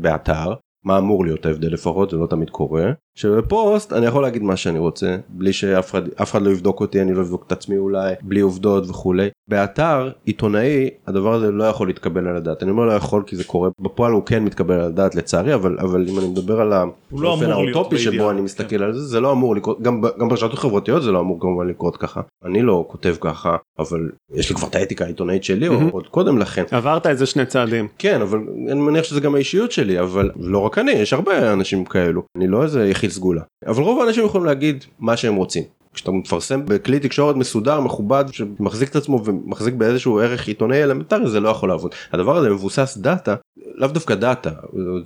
באתר? 0.00 0.54
מה 0.84 0.98
אמור 0.98 1.24
להיות 1.24 1.46
ההבדל 1.46 1.72
לפחות? 1.72 2.10
זה 2.10 2.16
לא 2.16 2.26
תמיד 2.26 2.50
קורה 2.50 2.92
שבפוסט 3.16 3.92
אני 3.92 4.06
יכול 4.06 4.22
להגיד 4.22 4.42
מה 4.42 4.56
שאני 4.56 4.78
רוצה 4.78 5.16
בלי 5.28 5.52
שאף 5.52 5.94
אחד 6.22 6.42
לא 6.42 6.50
יבדוק 6.50 6.80
אותי 6.80 7.02
אני 7.02 7.14
לא 7.14 7.20
אבדוק 7.20 7.44
את 7.46 7.52
עצמי 7.52 7.76
אולי 7.76 8.14
בלי 8.22 8.40
עובדות 8.40 8.90
וכולי 8.90 9.28
באתר 9.48 10.10
עיתונאי 10.24 10.90
הדבר 11.06 11.34
הזה 11.34 11.50
לא 11.50 11.64
יכול 11.64 11.86
להתקבל 11.86 12.28
על 12.28 12.36
הדעת 12.36 12.62
אני 12.62 12.70
אומר 12.70 12.84
לא 12.84 12.92
יכול 12.92 13.22
כי 13.26 13.36
זה 13.36 13.44
קורה 13.44 13.70
בפועל 13.80 14.12
הוא 14.12 14.22
כן 14.22 14.44
מתקבל 14.44 14.74
על 14.74 14.80
הדעת 14.80 15.14
לצערי 15.14 15.54
אבל 15.54 15.76
אבל 15.80 16.06
אם 16.08 16.18
אני 16.18 16.28
מדבר 16.28 16.60
על 16.60 16.72
לא 17.12 17.28
האופן 17.28 17.44
להיות 17.44 17.58
האוטופי 17.74 17.98
שבו 17.98 18.10
באידיאל, 18.10 18.28
אני 18.28 18.38
כן. 18.38 18.44
מסתכל 18.44 18.82
על 18.82 18.92
זה 18.92 19.00
זה 19.00 19.20
לא 19.20 19.32
אמור 19.32 19.56
לקרות 19.56 19.82
גם 19.82 20.02
גם 20.18 20.28
ברשתות 20.28 20.58
חברתיות 20.58 21.02
זה 21.02 21.12
לא 21.12 21.20
אמור 21.20 21.40
כמובן 21.40 21.68
לקרות 21.68 21.96
ככה 21.96 22.20
אני 22.44 22.62
לא 22.62 22.84
כותב 22.88 23.14
ככה 23.20 23.56
אבל 23.78 24.10
יש 24.34 24.50
לי 24.50 24.56
כבר 24.56 24.68
את 24.68 24.74
האתיקה 24.74 25.04
העיתונאית 25.04 25.44
שלי 25.44 25.68
או 25.68 25.72
מהמם. 25.72 25.88
עוד 25.88 26.06
קודם 26.06 26.38
לכן 26.38 26.64
עברת 26.70 27.06
איזה 27.06 27.26
שני 27.26 27.46
צעדים. 27.46 27.88
כן 27.98 28.22
אבל 28.22 28.38
אני 28.66 28.80
מניח 28.80 29.04
שזה 29.04 29.20
גם 29.20 29.34
האישיות 29.34 29.72
שלי 29.72 30.00
אבל 30.00 30.30
לא 30.40 30.58
רק 30.58 30.78
אני 30.78 30.92
יש 30.92 31.12
הרבה 31.12 31.52
אנשים 31.52 31.84
כאלו 31.84 32.22
אני 32.36 32.46
לא 32.46 32.62
איזה 32.62 32.88
יחיד 32.88 33.05
סגולה 33.10 33.42
אבל 33.66 33.82
רוב 33.82 34.00
האנשים 34.00 34.24
יכולים 34.24 34.44
להגיד 34.46 34.84
מה 34.98 35.16
שהם 35.16 35.34
רוצים. 35.34 35.62
כשאתה 35.94 36.10
מפרסם 36.10 36.66
בכלי 36.66 37.00
תקשורת 37.00 37.36
מסודר 37.36 37.80
מכובד 37.80 38.24
שמחזיק 38.32 38.90
את 38.90 38.96
עצמו 38.96 39.24
ומחזיק 39.24 39.74
באיזשהו 39.74 40.18
ערך 40.18 40.48
עיתונאי 40.48 40.84
אלמנטרי 40.84 41.30
זה 41.30 41.40
לא 41.40 41.48
יכול 41.48 41.68
לעבוד 41.68 41.94
הדבר 42.12 42.36
הזה 42.36 42.50
מבוסס 42.50 42.98
דאטה 43.00 43.34
לאו 43.74 43.88
דווקא 43.88 44.14
דאטה 44.14 44.50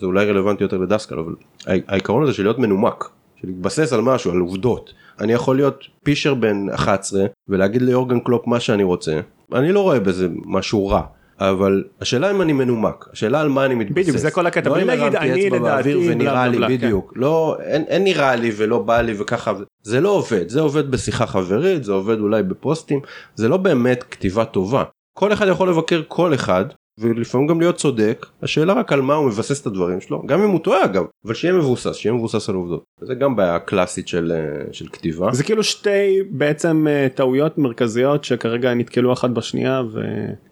זה 0.00 0.06
אולי 0.06 0.26
רלוונטי 0.26 0.64
יותר 0.64 0.78
לדסקל 0.78 1.18
אבל 1.18 1.34
העיקרון 1.66 2.22
הזה 2.22 2.32
של 2.32 2.42
להיות 2.42 2.58
מנומק 2.58 3.04
של 3.40 3.48
להתבסס 3.48 3.92
על 3.92 4.00
משהו 4.00 4.30
על 4.30 4.38
עובדות 4.38 4.92
אני 5.20 5.32
יכול 5.32 5.56
להיות 5.56 5.84
פישר 6.04 6.34
בן 6.34 6.70
11 6.74 7.24
ולהגיד 7.48 7.82
ליורגן 7.82 8.20
קלופ 8.20 8.46
מה 8.46 8.60
שאני 8.60 8.82
רוצה 8.82 9.20
אני 9.54 9.72
לא 9.72 9.80
רואה 9.80 10.00
בזה 10.00 10.28
משהו 10.44 10.88
רע. 10.88 11.02
אבל 11.40 11.84
השאלה 12.00 12.30
אם 12.30 12.42
אני 12.42 12.52
מנומק 12.52 13.08
השאלה 13.12 13.40
על 13.40 13.48
מה 13.48 13.64
אני 13.64 13.74
מתבסס. 13.74 14.02
בדיוק, 14.02 14.16
זה 14.16 14.30
כל 14.30 14.46
הקטע. 14.46 14.68
לא 14.68 14.74
בלי 14.74 14.84
להגיד, 14.84 15.14
אני 15.14 15.50
לדעתי, 15.50 16.10
ונראה 16.10 16.48
לי 16.48 16.56
בלה, 16.56 16.68
בדיוק. 16.68 17.12
לא 17.16 17.56
אין, 17.60 17.84
אין 17.88 18.04
נראה 18.04 18.36
לי 18.36 18.50
ולא 18.56 18.78
בא 18.78 19.00
לי 19.00 19.14
וככה 19.18 19.52
זה 19.82 20.00
לא 20.00 20.08
עובד. 20.08 20.48
זה 20.48 20.60
עובד 20.60 20.90
בשיחה 20.90 21.26
חברית 21.26 21.84
זה 21.84 21.92
עובד 21.92 22.20
אולי 22.20 22.42
בפוסטים. 22.42 23.00
זה 23.34 23.48
לא 23.48 23.56
באמת 23.56 24.02
כתיבה 24.02 24.44
טובה. 24.44 24.84
כל 25.18 25.32
אחד 25.32 25.46
יכול 25.48 25.68
לבקר 25.68 26.02
כל 26.08 26.34
אחד 26.34 26.64
ולפעמים 26.98 27.46
גם 27.46 27.60
להיות 27.60 27.76
צודק. 27.76 28.26
השאלה 28.42 28.72
רק 28.72 28.92
על 28.92 29.00
מה 29.00 29.14
הוא 29.14 29.26
מבסס 29.26 29.60
את 29.60 29.66
הדברים 29.66 30.00
שלו 30.00 30.22
גם 30.26 30.42
אם 30.42 30.50
הוא 30.50 30.60
טועה 30.60 30.84
אגב 30.84 31.04
אבל 31.24 31.34
שיהיה 31.34 31.54
מבוסס 31.54 31.96
שיהיה 31.96 32.12
מבוסס 32.12 32.48
על 32.48 32.54
עובדות. 32.54 32.84
זה 33.00 33.14
גם 33.14 33.36
בעיה 33.36 33.58
קלאסית 33.58 34.08
של, 34.08 34.32
אה, 34.34 34.72
של 34.72 34.88
כתיבה. 34.88 35.32
זה 35.32 35.44
כאילו 35.44 35.62
שתי 35.62 36.18
בעצם 36.30 36.86
אה, 36.88 37.06
טעויות 37.14 37.58
מרכזיות 37.58 38.24
שכרגע 38.24 38.74
נתקלו 38.74 39.12
אחת 39.12 39.30
בשנייה 39.30 39.82
ו... 39.92 40.00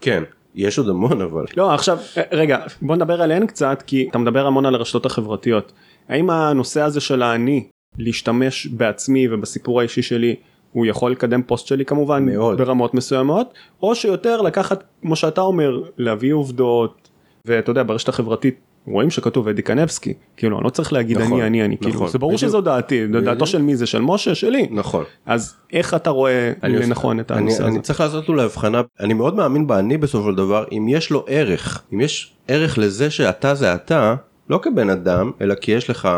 כן 0.00 0.22
יש 0.54 0.78
עוד 0.78 0.88
המון 0.88 1.20
אבל 1.20 1.44
לא 1.56 1.74
עכשיו 1.74 1.98
רגע 2.32 2.58
בוא 2.82 2.96
נדבר 2.96 3.22
עליהן 3.22 3.46
קצת 3.46 3.82
כי 3.86 4.08
אתה 4.10 4.18
מדבר 4.18 4.46
המון 4.46 4.66
על 4.66 4.74
הרשתות 4.74 5.06
החברתיות. 5.06 5.72
האם 6.08 6.30
הנושא 6.30 6.82
הזה 6.82 7.00
של 7.00 7.22
האני 7.22 7.68
להשתמש 7.98 8.66
בעצמי 8.66 9.28
ובסיפור 9.28 9.80
האישי 9.80 10.02
שלי 10.02 10.36
הוא 10.72 10.86
יכול 10.86 11.12
לקדם 11.12 11.42
פוסט 11.42 11.66
שלי 11.66 11.84
כמובן 11.84 12.26
מאוד. 12.26 12.58
ברמות 12.58 12.94
מסוימות 12.94 13.54
או 13.82 13.94
שיותר 13.94 14.40
לקחת 14.40 14.84
כמו 15.02 15.16
שאתה 15.16 15.40
אומר 15.40 15.82
להביא 15.98 16.32
עובדות 16.32 17.08
ואתה 17.44 17.70
יודע 17.70 17.82
ברשת 17.82 18.08
החברתית 18.08 18.60
רואים 18.86 19.10
שכתוב 19.10 19.48
אדי 19.48 19.62
קנבסקי 19.62 20.14
כאילו 20.36 20.58
אני 20.58 20.64
לא 20.64 20.70
צריך 20.70 20.92
להגיד 20.92 21.18
נכון, 21.18 21.40
אני 21.40 21.46
אני 21.46 21.64
אני 21.64 21.78
כאילו 21.78 21.94
נכון, 21.94 22.08
זה 22.08 22.18
ברור 22.18 22.32
בדיוק. 22.32 22.48
שזו 22.48 22.60
דעתי. 22.60 23.06
בדיוק. 23.06 23.24
דעתו 23.24 23.46
של 23.46 23.62
מי 23.62 23.76
זה? 23.76 23.86
של 23.86 24.00
משה? 24.00 24.34
שלי 24.34 24.68
נכון. 24.70 25.04
אז 25.26 25.56
איך 25.72 25.94
אתה 25.94 26.10
רואה 26.10 26.52
לנכון 26.62 27.20
את 27.20 27.30
הנושא 27.30 27.62
הזה. 27.62 27.72
אני 27.72 27.80
צריך 27.80 28.00
לעשות 28.00 28.28
לו 28.28 28.42
הבחנה 28.42 28.82
אני 29.00 29.14
מאוד 29.14 29.34
מאמין 29.36 29.66
באני 29.66 29.96
בסופו 29.96 30.30
של 30.30 30.36
דבר 30.36 30.64
אם 30.72 30.86
יש 30.88 31.10
לו 31.10 31.24
ערך 31.28 31.82
אם 31.92 32.00
יש 32.00 32.34
ערך 32.48 32.78
לזה 32.78 33.10
שאתה 33.10 33.54
זה 33.54 33.74
אתה 33.74 34.14
לא 34.50 34.60
כבן 34.62 34.90
אדם 34.90 35.30
אלא 35.40 35.54
כי 35.54 35.72
יש 35.72 35.90
לך 35.90 36.08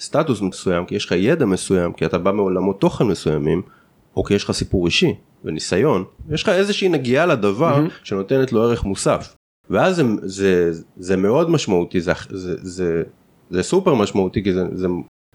סטטוס 0.00 0.40
מסוים 0.40 0.86
כי 0.86 0.94
יש 0.94 1.06
לך 1.06 1.12
ידע 1.12 1.44
מסוים 1.44 1.92
כי 1.92 2.06
אתה 2.06 2.18
בא 2.18 2.32
מעולמות 2.32 2.80
תוכן 2.80 3.04
מסוימים 3.04 3.62
או 4.16 4.24
כי 4.24 4.34
יש 4.34 4.44
לך 4.44 4.50
סיפור 4.50 4.86
אישי 4.86 5.14
וניסיון 5.44 6.04
יש 6.30 6.42
לך 6.42 6.48
איזושהי 6.48 6.88
נגיעה 6.88 7.26
לדבר 7.26 7.76
מהמם. 7.76 7.88
שנותנת 8.02 8.52
לו 8.52 8.62
ערך 8.62 8.84
מוסף 8.84 9.34
ואז 9.70 9.96
זה, 9.96 10.02
זה, 10.22 10.70
זה 10.96 11.16
מאוד 11.16 11.50
משמעותי 11.50 12.00
זה, 12.00 12.12
זה, 12.30 12.54
זה, 12.62 13.02
זה 13.50 13.62
סופר 13.62 13.94
משמעותי 13.94 14.44
כי 14.44 14.52
זה, 14.52 14.64
זה, 14.72 14.86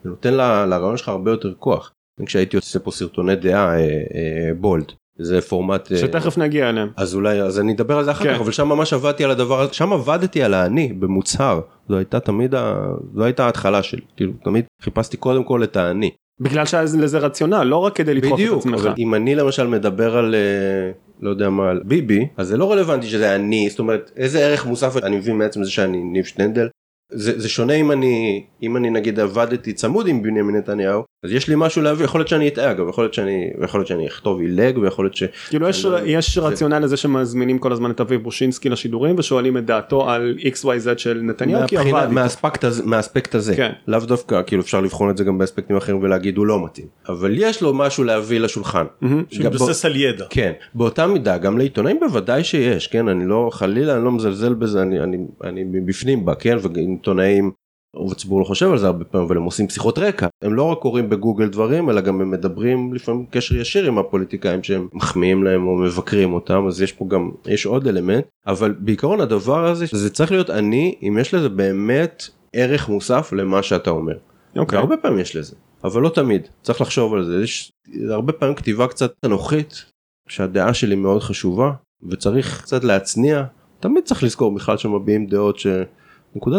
זה 0.03 0.09
נותן 0.09 0.33
לרעיון 0.33 0.97
שלך 0.97 1.09
הרבה 1.09 1.31
יותר 1.31 1.53
כוח. 1.59 1.93
כשהייתי 2.25 2.57
עושה 2.57 2.79
פה 2.79 2.91
סרטוני 2.91 3.35
דעה 3.35 3.75
אה, 3.75 3.79
אה, 3.79 4.53
בולד 4.59 4.91
זה 5.19 5.41
פורמט 5.41 5.91
אה, 5.91 5.97
שתכף 5.97 6.37
נגיע 6.37 6.69
אליהם. 6.69 6.89
אז 6.97 7.15
אולי 7.15 7.41
אז 7.41 7.59
אני 7.59 7.73
אדבר 7.73 7.97
על 7.97 8.03
זה 8.03 8.11
אחר 8.11 8.23
כן. 8.23 8.35
כך 8.35 8.41
אבל 8.41 8.51
שם 8.51 8.67
ממש 8.67 8.93
עבדתי 8.93 9.23
על 9.23 9.31
הדבר 9.31 9.61
הזה 9.61 9.73
שם 9.73 9.93
עבדתי 9.93 10.43
על 10.43 10.53
האני 10.53 10.93
במוצהר 10.93 11.61
זו 11.89 11.97
הייתה 11.97 12.19
תמיד 12.19 12.55
ה... 12.55 12.85
זו 13.15 13.23
הייתה 13.23 13.45
ההתחלה 13.45 13.83
שלי 13.83 14.01
כאילו 14.17 14.33
תמיד 14.43 14.65
חיפשתי 14.81 15.17
קודם 15.17 15.43
כל 15.43 15.63
את 15.63 15.77
האני. 15.77 16.11
בגלל 16.39 16.65
שהיה 16.65 16.83
לזה 16.83 17.17
רציונל, 17.17 17.63
לא 17.63 17.77
רק 17.77 17.95
כדי 17.95 18.13
לדחוף 18.13 18.33
את 18.33 18.37
בדיוק 18.39 18.59
עצמך. 18.59 18.79
אבל 18.79 18.93
אם 18.97 19.15
אני 19.15 19.35
למשל 19.35 19.67
מדבר 19.67 20.17
על 20.17 20.35
אה, 20.35 20.91
לא 21.23 21.29
יודע 21.29 21.49
מה 21.49 21.69
על 21.69 21.81
ביבי 21.86 22.27
אז 22.38 22.47
זה 22.47 22.57
לא 22.57 22.71
רלוונטי 22.71 23.07
שזה 23.07 23.36
אני 23.36 23.69
זאת 23.69 23.79
אומרת 23.79 24.12
איזה 24.15 24.39
ערך 24.39 24.65
מוסף 24.65 24.97
אני 25.03 25.17
מבין 25.17 25.38
מעצם 25.38 25.63
זה 25.63 25.71
שאני 25.71 26.03
ניב 26.03 26.25
שנדל. 26.25 26.67
זה, 27.13 27.39
זה 27.39 27.49
שונה 27.49 27.73
אם 27.73 27.91
אני 27.91 28.43
אם 28.63 28.78
אני 28.78 28.89
נגיד 28.89 29.19
עבדתי 29.19 29.73
צמוד 29.73 30.08
עם 30.08 30.21
בנימין 30.23 30.56
נתניהו 30.56 31.02
אז 31.26 31.32
יש 31.32 31.47
לי 31.47 31.56
משהו 31.58 31.82
להביא 31.82 32.06
יכול 32.06 32.19
להיות 32.19 32.28
שאני 32.28 32.47
אטעה 32.47 32.71
אגב 32.71 32.89
יכול 32.89 33.04
להיות 33.04 33.13
שאני 33.13 33.49
יכול 33.63 33.80
להיות 33.80 33.88
שאני 33.88 34.08
אכתוב 34.08 34.39
עילג 34.39 34.78
ויכול 34.78 35.06
להיות 35.06 35.15
ש... 35.15 35.23
כאילו 35.49 35.69
יש, 35.69 35.86
אני 35.86 35.93
לא- 35.93 35.99
יש 36.06 36.36
זה- 36.36 36.41
רציונל 36.41 36.80
לזה 36.80 36.97
שמזמינים 36.97 37.60
כל 37.60 37.71
הזמן 37.71 37.91
את 37.91 38.02
אביב 38.02 38.21
בושינסקי 38.23 38.69
לשידורים 38.69 39.15
ושואלים 39.19 39.58
את 39.58 39.65
דעתו 39.65 40.10
על 40.10 40.36
xyz 40.39 40.65
של 40.97 41.19
נתניהו 41.23 41.62
כי 41.67 41.76
מהבחינה- 41.76 41.97
עבד. 41.97 42.02
איתו. 42.04 42.13
מהאספקט 42.13 42.63
הזה, 42.63 42.84
מהאספקט 42.86 43.36
הזה 43.36 43.56
כן. 43.56 43.71
לאו 43.88 43.99
דווקא 43.99 44.41
כאילו 44.47 44.62
אפשר 44.62 44.82
לבחון 44.82 45.10
את 45.10 45.17
זה 45.17 45.23
גם 45.23 45.38
באספקטים 45.38 45.76
אחרים 45.78 45.99
ולהגיד 46.04 46.38
הוא 46.38 46.45
לא 46.45 46.65
מתאים 46.65 46.88
אבל 47.10 47.34
יש 47.38 47.62
לו 47.62 47.73
משהו 47.73 48.04
להביא 48.04 48.39
לשולחן. 48.39 48.84
בו- 49.02 49.08
שמתבסס 49.32 49.86
על 49.86 49.95
ידע. 49.95 50.26
כן 50.30 50.52
באותה 50.76 51.08
מידה 51.08 51.38
גם 51.38 51.58
לעיתונאים 51.58 51.99
בוודאי 51.99 52.43
שיש 52.43 52.88
כן 52.88 53.08
אני 53.08 53.26
לא 53.28 53.49
חלילה 53.54 53.95
אני 53.95 54.04
לא 54.06 54.12
מזלזל 54.12 54.54
בזה 54.54 54.82
אני 54.82 54.99
אני 55.04 55.17
אני 55.43 55.63
בפנים 55.86 56.26
בה 56.26 56.36
כן 56.36 56.58
ועיתונאים. 57.03 57.51
רוב 57.95 58.11
הציבור 58.11 58.39
לא 58.39 58.45
חושב 58.45 58.71
על 58.71 58.77
זה 58.77 58.87
הרבה 58.87 59.05
פעמים 59.05 59.27
אבל 59.27 59.37
הם 59.37 59.43
עושים 59.43 59.69
שיחות 59.69 59.97
רקע 59.97 60.27
הם 60.43 60.53
לא 60.53 60.63
רק 60.63 60.77
קוראים 60.77 61.09
בגוגל 61.09 61.47
דברים 61.47 61.89
אלא 61.89 62.01
גם 62.01 62.21
הם 62.21 62.31
מדברים 62.31 62.93
לפעמים 62.93 63.25
קשר 63.29 63.55
ישיר 63.55 63.87
עם 63.87 63.97
הפוליטיקאים 63.97 64.63
שהם 64.63 64.87
מחמיאים 64.93 65.43
להם 65.43 65.67
או 65.67 65.75
מבקרים 65.75 66.33
אותם 66.33 66.67
אז 66.67 66.81
יש 66.81 66.91
פה 66.91 67.05
גם 67.09 67.31
יש 67.47 67.65
עוד 67.65 67.87
אלמנט 67.87 68.25
אבל 68.47 68.75
בעיקרון 68.79 69.21
הדבר 69.21 69.65
הזה 69.65 69.85
זה 69.91 70.09
צריך 70.09 70.31
להיות 70.31 70.49
אני 70.49 70.95
אם 71.03 71.17
יש 71.21 71.33
לזה 71.33 71.49
באמת 71.49 72.23
ערך 72.53 72.89
מוסף 72.89 73.33
למה 73.33 73.63
שאתה 73.63 73.89
אומר. 73.89 74.17
אוקיי. 74.57 74.77
והרבה 74.77 74.97
פעמים 74.97 75.19
יש 75.19 75.35
לזה 75.35 75.55
אבל 75.83 76.01
לא 76.01 76.09
תמיד 76.09 76.47
צריך 76.61 76.81
לחשוב 76.81 77.13
על 77.13 77.23
זה 77.23 77.43
יש 77.43 77.71
הרבה 78.09 78.33
פעמים 78.33 78.55
כתיבה 78.55 78.87
קצת 78.87 79.13
אנוכית 79.25 79.85
שהדעה 80.29 80.73
שלי 80.73 80.95
מאוד 80.95 81.21
חשובה 81.21 81.71
וצריך 82.09 82.61
קצת 82.61 82.83
להצניע 82.83 83.43
תמיד 83.79 84.03
צריך 84.03 84.23
לזכור 84.23 84.55
בכלל 84.55 84.77
שמביעים 84.77 85.27
דעות 85.27 85.59
שנקודת 85.59 86.02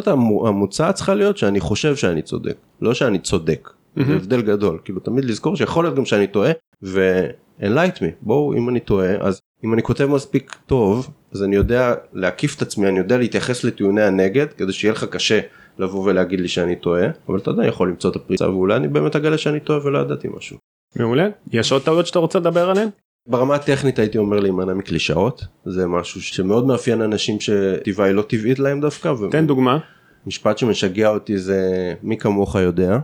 המו- 0.07 0.49
המוצא 0.49 0.93
צריכה 0.93 1.15
להיות 1.15 1.39
שאני 1.39 1.61
חושב 1.61 1.97
שאני 1.97 2.23
צודק 2.23 2.57
לא 2.81 2.95
שאני 2.95 3.19
צודק 3.19 3.71
זה 3.97 4.03
מהמם. 4.03 4.17
הבדל 4.17 4.43
גדול 4.43 4.79
כאילו 4.85 5.01
תמיד 5.01 5.25
לזכור 5.25 5.57
שיכול 5.57 5.85
להיות 5.85 5.97
גם 5.97 6.05
שאני 6.05 6.27
טועה 6.27 6.51
ו-enlight 6.83 7.99
me 7.99 8.05
בואו 8.23 8.55
אם 8.55 8.69
אני 8.69 8.81
טועה 8.81 9.17
אז 9.21 9.41
אם 9.65 9.75
אני 9.75 9.83
כותב 9.83 10.07
מספיק 10.07 10.57
טוב 10.67 11.11
אז 11.33 11.43
אני 11.43 11.57
יודע 11.57 11.95
להקיף 12.13 12.57
את 12.57 12.63
עצמי 12.63 12.89
אני 12.89 12.99
יודע 12.99 13.19
להתייחס 13.19 13.65
לטיעוני 13.65 14.03
הנגד 14.03 14.47
כדי 14.53 14.73
שיהיה 14.73 14.93
לך 14.93 15.05
קשה 15.05 15.41
לבוא 15.79 16.05
ולהגיד 16.05 16.41
לי 16.41 16.49
שאני 16.49 16.77
טועה 16.77 17.07
אבל 17.29 17.39
אתה 17.39 17.51
עדיין 17.51 17.69
יכול 17.69 17.89
למצוא 17.89 18.11
את 18.11 18.17
הפריצה 18.17 18.51
ואולי 18.51 18.77
אני 18.77 18.89
באמת 18.89 19.17
אגלה 19.17 19.39
שאני 19.39 19.61
טועה 19.61 19.87
ולא 19.87 19.99
ידעתי 19.99 20.29
משהו. 20.37 20.57
מעולה. 20.97 21.29
יש 21.53 21.73
עוד 21.73 21.83
טעויות 21.83 22.07
שאתה 22.07 22.19
רוצה 22.19 22.39
לדבר 22.39 22.71
עליהן? 22.71 22.89
ברמה 23.27 23.55
הטכנית 23.55 23.99
הייתי 23.99 24.19
אומר 24.19 24.41
להימנע 24.41 24.75
מקלישאות 24.75 25.45
זה 25.65 25.87
משהו 25.87 26.23
שמאוד 26.23 26.67
מאפיין 26.67 27.03
אנשים 27.03 27.41
שטבעה 27.41 28.07
היא 28.07 28.15
לא 28.15 28.23
טבעית 28.23 28.59
להם 28.59 28.81
דווקא 28.81 29.13
תן 29.31 29.47
דוגמה. 29.47 29.79
ומשפט 30.27 30.59
שמשגע 30.59 31.09
אותי 31.09 31.39
זה 31.39 31.95
מי 32.03 32.17
כמוך 32.17 32.55
יודע. 32.55 32.99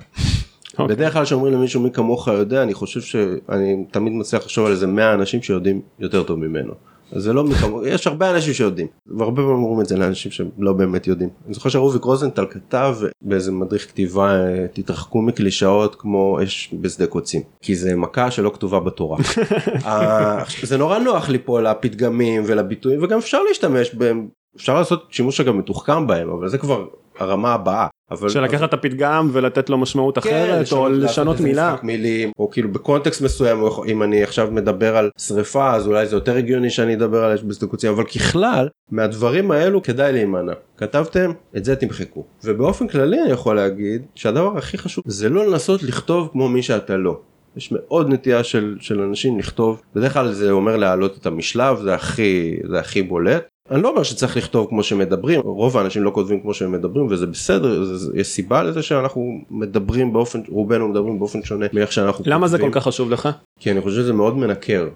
אוקיי. 0.79 0.97
בדרך 0.97 1.13
כלל 1.13 1.25
כשאומרים 1.25 1.55
למישהו 1.55 1.81
מי 1.81 1.91
כמוך 1.91 2.29
יודע 2.29 2.63
אני 2.63 2.75
חושב 2.75 3.01
שאני 3.01 3.85
תמיד 3.91 4.13
מצליח 4.13 4.43
לחשוב 4.43 4.67
על 4.67 4.73
איזה 4.73 4.87
100 4.87 5.15
אנשים 5.15 5.43
שיודעים 5.43 5.81
יותר 5.99 6.23
טוב 6.23 6.39
ממנו. 6.39 6.73
זה 7.13 7.33
לא 7.33 7.45
מי 7.45 7.55
כמוך 7.55 7.83
יש 7.87 8.07
הרבה 8.07 8.31
אנשים 8.31 8.55
שיודעים 8.55 8.87
והרבה 9.07 9.43
פעמים 9.43 9.65
אומרים 9.65 9.81
את 9.81 9.87
זה 9.87 9.97
לאנשים 9.97 10.33
שהם 10.33 10.49
לא 10.59 10.73
באמת 10.73 11.07
יודעים. 11.07 11.31
אני 11.47 11.55
זוכר 11.55 11.69
שרוביק 11.69 12.05
רוזנטל 12.05 12.47
כתב 12.51 12.97
באיזה 13.23 13.53
מדריך 13.53 13.89
כתיבה 13.89 14.33
תתרחקו 14.73 15.23
מקלישאות 15.23 15.95
כמו 15.95 16.39
אש 16.43 16.75
בשדה 16.81 17.07
קוצים 17.07 17.43
כי 17.63 17.75
זה 17.75 17.97
מכה 17.97 18.31
שלא 18.31 18.51
כתובה 18.55 18.81
בתורה. 18.81 19.19
אה, 19.87 20.45
זה 20.63 20.77
נורא 20.77 20.99
נוח 20.99 21.29
ליפול 21.29 21.69
לפתגמים 21.69 22.43
ולביטויים 22.47 23.03
וגם 23.03 23.19
אפשר 23.19 23.43
להשתמש 23.43 23.95
בהם 23.95 24.29
אפשר 24.57 24.75
לעשות 24.75 25.07
שימוש 25.11 25.41
אגב 25.41 25.55
מתוחכם 25.55 26.07
בהם 26.07 26.31
אבל 26.31 26.49
זה 26.49 26.59
כבר 26.59 26.87
הרמה 27.19 27.55
הבאה. 27.55 27.87
אבל 28.11 28.29
של 28.29 28.41
לקחת 28.41 28.69
את 28.69 28.75
הפתגם 28.75 29.31
ולתת 29.33 29.71
לו 29.71 29.79
משמעות 29.79 30.19
כן, 30.19 30.21
אחרת 30.21 30.73
או 30.73 30.89
לשנות 30.89 31.41
מילה. 31.41 31.77
מילים 31.83 32.31
או 32.39 32.51
כאילו 32.51 32.73
בקונטקסט 32.73 33.23
מסוים 33.23 33.59
אם 33.89 34.03
אני 34.03 34.23
עכשיו 34.23 34.49
מדבר 34.51 34.97
על 34.97 35.11
שריפה 35.19 35.75
אז 35.75 35.87
אולי 35.87 36.07
זה 36.07 36.17
יותר 36.17 36.37
הגיוני 36.37 36.71
שאני 36.71 36.95
אדבר 36.95 37.25
על 37.25 37.35
אש 37.35 37.43
בשדה 37.43 37.67
אבל 37.89 38.05
ככלל 38.05 38.69
מהדברים 38.91 39.51
האלו 39.51 39.83
כדאי 39.83 40.13
להימנע 40.13 40.53
כתבתם 40.77 41.31
את 41.57 41.65
זה 41.65 41.77
תמחקו 41.77 42.25
ובאופן 42.45 42.89
כללי 42.89 43.23
אני 43.23 43.31
יכול 43.31 43.57
להגיד 43.57 44.03
שהדבר 44.15 44.59
הכי 44.59 44.79
חשוב 44.79 45.05
זה 45.07 45.29
לא 45.29 45.47
לנסות 45.47 45.83
לכתוב 45.83 46.29
כמו 46.33 46.49
מי 46.49 46.63
שאתה 46.63 46.97
לא. 46.97 47.21
יש 47.57 47.73
מאוד 47.73 48.09
נטייה 48.09 48.45
של, 48.45 48.77
של 48.81 49.01
אנשים 49.01 49.39
לכתוב 49.39 49.83
בדרך 49.95 50.13
כלל 50.13 50.33
זה 50.33 50.51
אומר 50.51 50.77
להעלות 50.77 51.17
את 51.21 51.27
המשלב 51.27 51.81
זה 51.83 51.95
הכי 51.95 52.57
זה 52.69 52.79
הכי 52.79 53.03
בולט. 53.03 53.49
אני 53.71 53.83
לא 53.83 53.89
אומר 53.89 54.03
שצריך 54.03 54.37
לכתוב 54.37 54.67
כמו 54.69 54.83
שמדברים 54.83 55.41
רוב 55.45 55.77
האנשים 55.77 56.03
לא 56.03 56.11
כותבים 56.11 56.41
כמו 56.41 56.55
שהם 56.55 56.73
מדברים 56.73 57.07
וזה 57.11 57.27
בסדר 57.27 57.85
זה, 57.85 58.11
יש 58.15 58.27
סיבה 58.27 58.63
לזה 58.63 58.83
שאנחנו 58.83 59.41
מדברים 59.51 60.13
באופן 60.13 60.41
רובנו 60.49 60.89
מדברים 60.89 61.19
באופן 61.19 61.43
שונה 61.43 61.67
מאיך 61.73 61.93
שאנחנו 61.93 62.25
למה 62.27 62.49
זה 62.49 62.59
כל 62.59 62.63
כותבים. 62.65 62.81
כך 62.81 62.87
חשוב 62.87 63.11
לך? 63.11 63.29
כי 63.61 63.71
אני 63.71 63.81
חושב 63.81 63.97
שזה 63.97 64.13
מאוד 64.13 64.37
מנקר. 64.37 64.89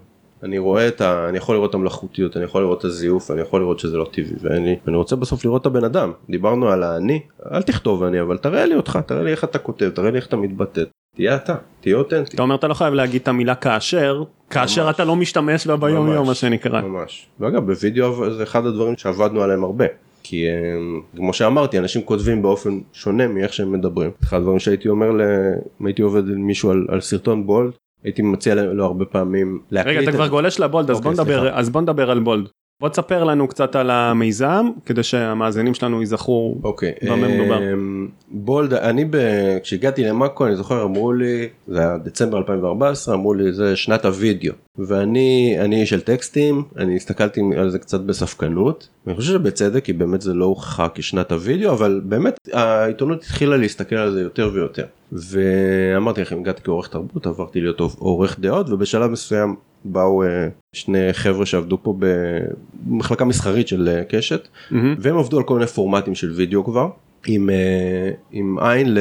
אני 0.45 0.59
רואה 0.59 0.89
את 0.89 1.01
ה... 1.01 1.29
אני 1.29 1.39
יכול 1.39 1.55
לראות 1.55 1.71
את 1.71 1.75
המלאכותיות, 1.75 2.37
אני 2.37 2.45
יכול 2.45 2.63
לראות 2.63 2.79
את 2.79 2.85
הזיוף, 2.85 3.31
אני 3.31 3.41
יכול 3.41 3.61
לראות 3.61 3.79
שזה 3.79 3.97
לא 3.97 4.07
טבעי, 4.13 4.37
ואני, 4.41 4.77
ואני 4.87 4.97
רוצה 4.97 5.17
בסוף 5.17 5.45
לראות 5.45 5.61
את 5.61 5.67
הבן 5.67 5.85
אדם. 5.85 6.13
דיברנו 6.31 6.69
על 6.69 6.83
האני, 6.83 7.21
אל 7.53 7.63
תכתוב 7.63 8.03
אני, 8.03 8.21
אבל 8.21 8.37
תראה 8.37 8.67
לי 8.67 8.75
אותך, 8.75 8.99
תראה 9.07 9.23
לי 9.23 9.31
איך 9.31 9.45
אתה 9.45 9.59
כותב, 9.59 9.91
תראה 9.95 10.11
לי 10.11 10.17
איך 10.17 10.27
אתה 10.27 10.37
מתבטא. 10.37 10.83
תהיה 11.17 11.37
אתה, 11.37 11.55
תהיה 11.81 11.97
אותנטי. 11.97 12.35
אתה 12.35 12.43
אומר 12.43 12.55
אתה 12.55 12.69
לא 12.69 12.75
חייב 12.75 12.95
להגיד 12.95 13.21
את 13.21 13.29
המילה 13.29 13.55
כאשר, 13.55 14.23
כאשר 14.51 14.85
ממש. 14.85 14.95
אתה 14.95 15.05
לא 15.05 15.17
משתמש 15.17 15.67
בה 15.67 15.77
ביום 15.77 16.13
יום 16.13 16.27
מה 16.27 16.35
שנקרא. 16.35 16.81
ממש. 16.81 17.27
ואגב 17.41 17.67
בווידאו 17.67 18.31
זה 18.31 18.43
אחד 18.43 18.67
הדברים 18.67 18.97
שעבדנו 18.97 19.43
עליהם 19.43 19.65
הרבה. 19.65 19.85
כי 20.23 20.47
אה, 20.47 20.53
כמו 21.17 21.33
שאמרתי 21.33 21.79
אנשים 21.79 22.03
כותבים 22.03 22.43
באופן 22.43 22.81
שונה 22.93 23.29
מאיך 23.29 23.53
שהם 23.53 23.73
מדברים. 23.73 24.11
אחד 24.23 24.37
הדברים 24.37 24.59
שהייתי 24.59 24.89
אומר 24.89 25.11
ל... 25.11 25.21
אם 25.81 25.87
הייתי 25.87 26.03
עובד 26.03 26.29
עם 26.29 26.47
מישהו 26.47 26.71
על, 26.71 26.87
על 26.89 27.01
סרטון 27.01 27.47
בולד 27.47 27.73
הייתי 28.05 28.23
מציע 28.23 28.55
לו 28.55 28.85
הרבה 28.85 29.05
פעמים 29.05 29.61
להקליט. 29.71 29.97
רגע 29.97 30.03
אתה 30.03 30.11
את 30.11 30.15
כבר. 30.15 30.29
גולש 30.29 30.61
לבולד 30.61 30.91
אז 30.91 31.01
בוא 31.01 31.11
אוקיי, 31.11 31.25
נדבר 31.25 31.41
סליחה. 31.41 31.59
אז 31.59 31.71
בוא 31.71 31.81
נדבר 31.81 32.11
על 32.11 32.21
בולד. 32.21 32.49
בוא 32.81 32.89
תספר 32.89 33.25
לנו 33.25 33.49
קצת 33.49 33.77
על 33.77 33.91
המיזם 33.91 34.67
כדי 34.87 35.03
שהמאזינים 35.03 35.75
שלנו 35.75 36.01
ייזכרו 36.01 36.57
אוקיי, 36.65 36.93
במה 37.03 37.29
מדובר? 37.29 37.73
אמ, 37.73 38.09
בולד, 38.29 38.75
אני 38.75 39.05
ב... 39.11 39.17
כשהגעתי 39.63 40.05
למאקו 40.05 40.47
אני 40.47 40.57
זוכר 40.57 40.83
אמרו 40.83 41.13
לי, 41.13 41.49
זה 41.69 41.79
היה 41.79 41.99
דצמבר 41.99 42.39
2014, 42.39 43.15
אמרו 43.15 43.35
לי 43.35 43.53
זה 43.53 43.77
שנת 43.77 44.05
הוידאו. 44.05 44.53
ואני, 44.79 45.57
אני 45.61 45.81
איש 45.81 45.91
של 45.91 46.01
טקסטים, 46.01 46.63
אני 46.77 46.97
הסתכלתי 46.97 47.41
על 47.57 47.71
זה 47.71 47.79
קצת 47.79 48.01
בספקנות, 48.01 48.89
אני 49.07 49.15
חושב 49.15 49.33
שבצדק 49.33 49.85
כי 49.85 49.93
באמת 49.93 50.21
זה 50.23 50.35
לא 50.35 50.45
הוכחה 50.45 50.87
כשנת 50.95 51.33
הוידאו, 51.33 51.73
אבל 51.73 52.01
באמת 52.05 52.39
העיתונות 52.53 53.19
התחילה 53.23 53.57
להסתכל 53.57 53.97
על 53.97 54.13
זה 54.13 54.21
יותר 54.21 54.51
ויותר. 54.55 54.85
ואמרתי 55.13 56.21
לכם, 56.21 56.39
הגעתי 56.39 56.63
כעורך 56.63 56.89
תרבות, 56.89 57.27
עברתי 57.27 57.61
להיות 57.61 57.81
עורך 57.81 58.41
דעות, 58.41 58.71
ובשלב 58.71 59.11
מסוים 59.11 59.57
באו 59.85 60.23
אה, 60.23 60.49
שני 60.73 61.13
חבר'ה 61.13 61.47
שעבדו 61.47 61.79
פה 61.83 61.95
במחלקה 61.99 63.25
מסחרית 63.25 63.69
של 63.69 63.89
אה, 63.89 64.05
קשת. 64.05 64.49
מהמם. 64.71 64.95
והם 64.99 65.19
עבדו 65.19 65.39
על 65.39 65.45
כל 65.45 65.55
מיני 65.55 65.67
פורמטים 65.67 66.15
של 66.15 66.31
וידאו 66.31 66.65
כבר 66.65 66.89
עם, 67.27 67.51
אה, 67.51 68.11
עם 68.31 68.59
עין 68.59 68.95
ל... 68.95 68.99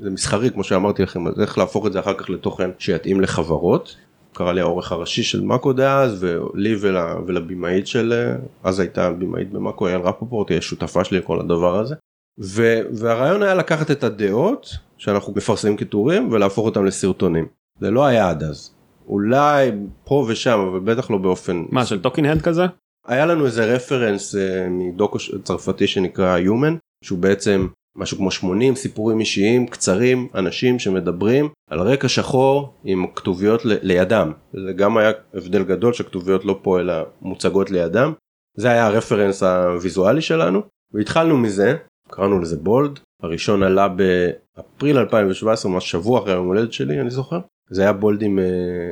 למסחרי 0.00 0.50
כמו 0.50 0.64
שאמרתי 0.64 1.02
לכם 1.02 1.26
אז 1.26 1.40
איך 1.40 1.58
להפוך 1.58 1.86
את 1.86 1.92
זה 1.92 2.00
אחר 2.00 2.14
כך 2.14 2.30
לתוכן 2.30 2.70
שיתאים 2.78 3.20
לחברות. 3.20 3.96
קרא 4.32 4.52
לי 4.52 4.60
העורך 4.60 4.92
הראשי 4.92 5.22
של 5.22 5.40
מאקו 5.40 5.72
דאז 5.72 6.24
ולי 6.24 6.76
ול, 6.80 6.96
ולבימאית 7.26 7.86
של 7.86 8.34
אז 8.64 8.80
הייתה 8.80 9.12
בימאית 9.12 9.50
במאקו 9.52 9.88
אייל 9.88 10.00
רפפורט 10.00 10.50
היא 10.50 10.58
השותפה 10.58 11.04
שלי 11.04 11.18
לכל 11.18 11.40
הדבר 11.40 11.78
הזה. 11.78 11.94
ו, 12.42 12.80
והרעיון 12.92 13.42
היה 13.42 13.54
לקחת 13.54 13.90
את 13.90 14.04
הדעות 14.04 14.66
שאנחנו 14.98 15.32
מפרסמים 15.36 15.76
כטורים 15.76 16.32
ולהפוך 16.32 16.66
אותם 16.66 16.84
לסרטונים. 16.84 17.46
זה 17.80 17.90
לא 17.90 18.04
היה 18.06 18.30
עד 18.30 18.42
אז. 18.42 18.70
אולי 19.10 19.70
פה 20.04 20.26
ושם 20.28 20.58
אבל 20.58 20.80
בטח 20.80 21.10
לא 21.10 21.18
באופן 21.18 21.64
מה 21.70 21.86
של 21.86 22.02
talking 22.02 22.28
head 22.28 22.42
כזה? 22.42 22.62
היה 23.06 23.26
לנו 23.26 23.46
איזה 23.46 23.74
רפרנס 23.74 24.34
אה, 24.34 24.66
מדוקו 24.70 25.18
צרפתי 25.44 25.86
שנקרא 25.86 26.38
Human 26.38 27.04
שהוא 27.04 27.18
בעצם 27.18 27.66
משהו 27.96 28.16
כמו 28.16 28.30
80 28.30 28.74
סיפורים 28.74 29.20
אישיים 29.20 29.66
קצרים 29.66 30.28
אנשים 30.34 30.78
שמדברים 30.78 31.48
על 31.70 31.80
רקע 31.80 32.08
שחור 32.08 32.74
עם 32.84 33.06
כתוביות 33.14 33.64
ל- 33.64 33.78
לידם. 33.82 34.32
זה 34.52 34.72
גם 34.72 34.96
היה 34.96 35.12
הבדל 35.34 35.62
גדול 35.64 35.92
שכתוביות 35.92 36.44
לא 36.44 36.58
פה 36.62 36.80
אלא 36.80 36.94
מוצגות 37.22 37.70
לידם. 37.70 38.12
זה 38.56 38.70
היה 38.70 38.86
הרפרנס 38.86 39.42
הוויזואלי 39.42 40.22
שלנו 40.22 40.62
והתחלנו 40.94 41.36
מזה 41.38 41.76
קראנו 42.10 42.38
לזה 42.38 42.56
Bold. 42.56 43.00
הראשון 43.22 43.62
עלה 43.62 43.88
באפריל 43.88 44.98
2017 44.98 45.72
ממש 45.72 45.90
שבוע 45.90 46.20
אחרי 46.20 46.32
היום 46.32 46.46
הולדת 46.46 46.72
שלי 46.72 47.00
אני 47.00 47.10
זוכר 47.10 47.40
זה 47.70 47.82
היה 47.82 47.92
בולד 47.92 48.22
עם 48.22 48.38
אה, 48.38 48.44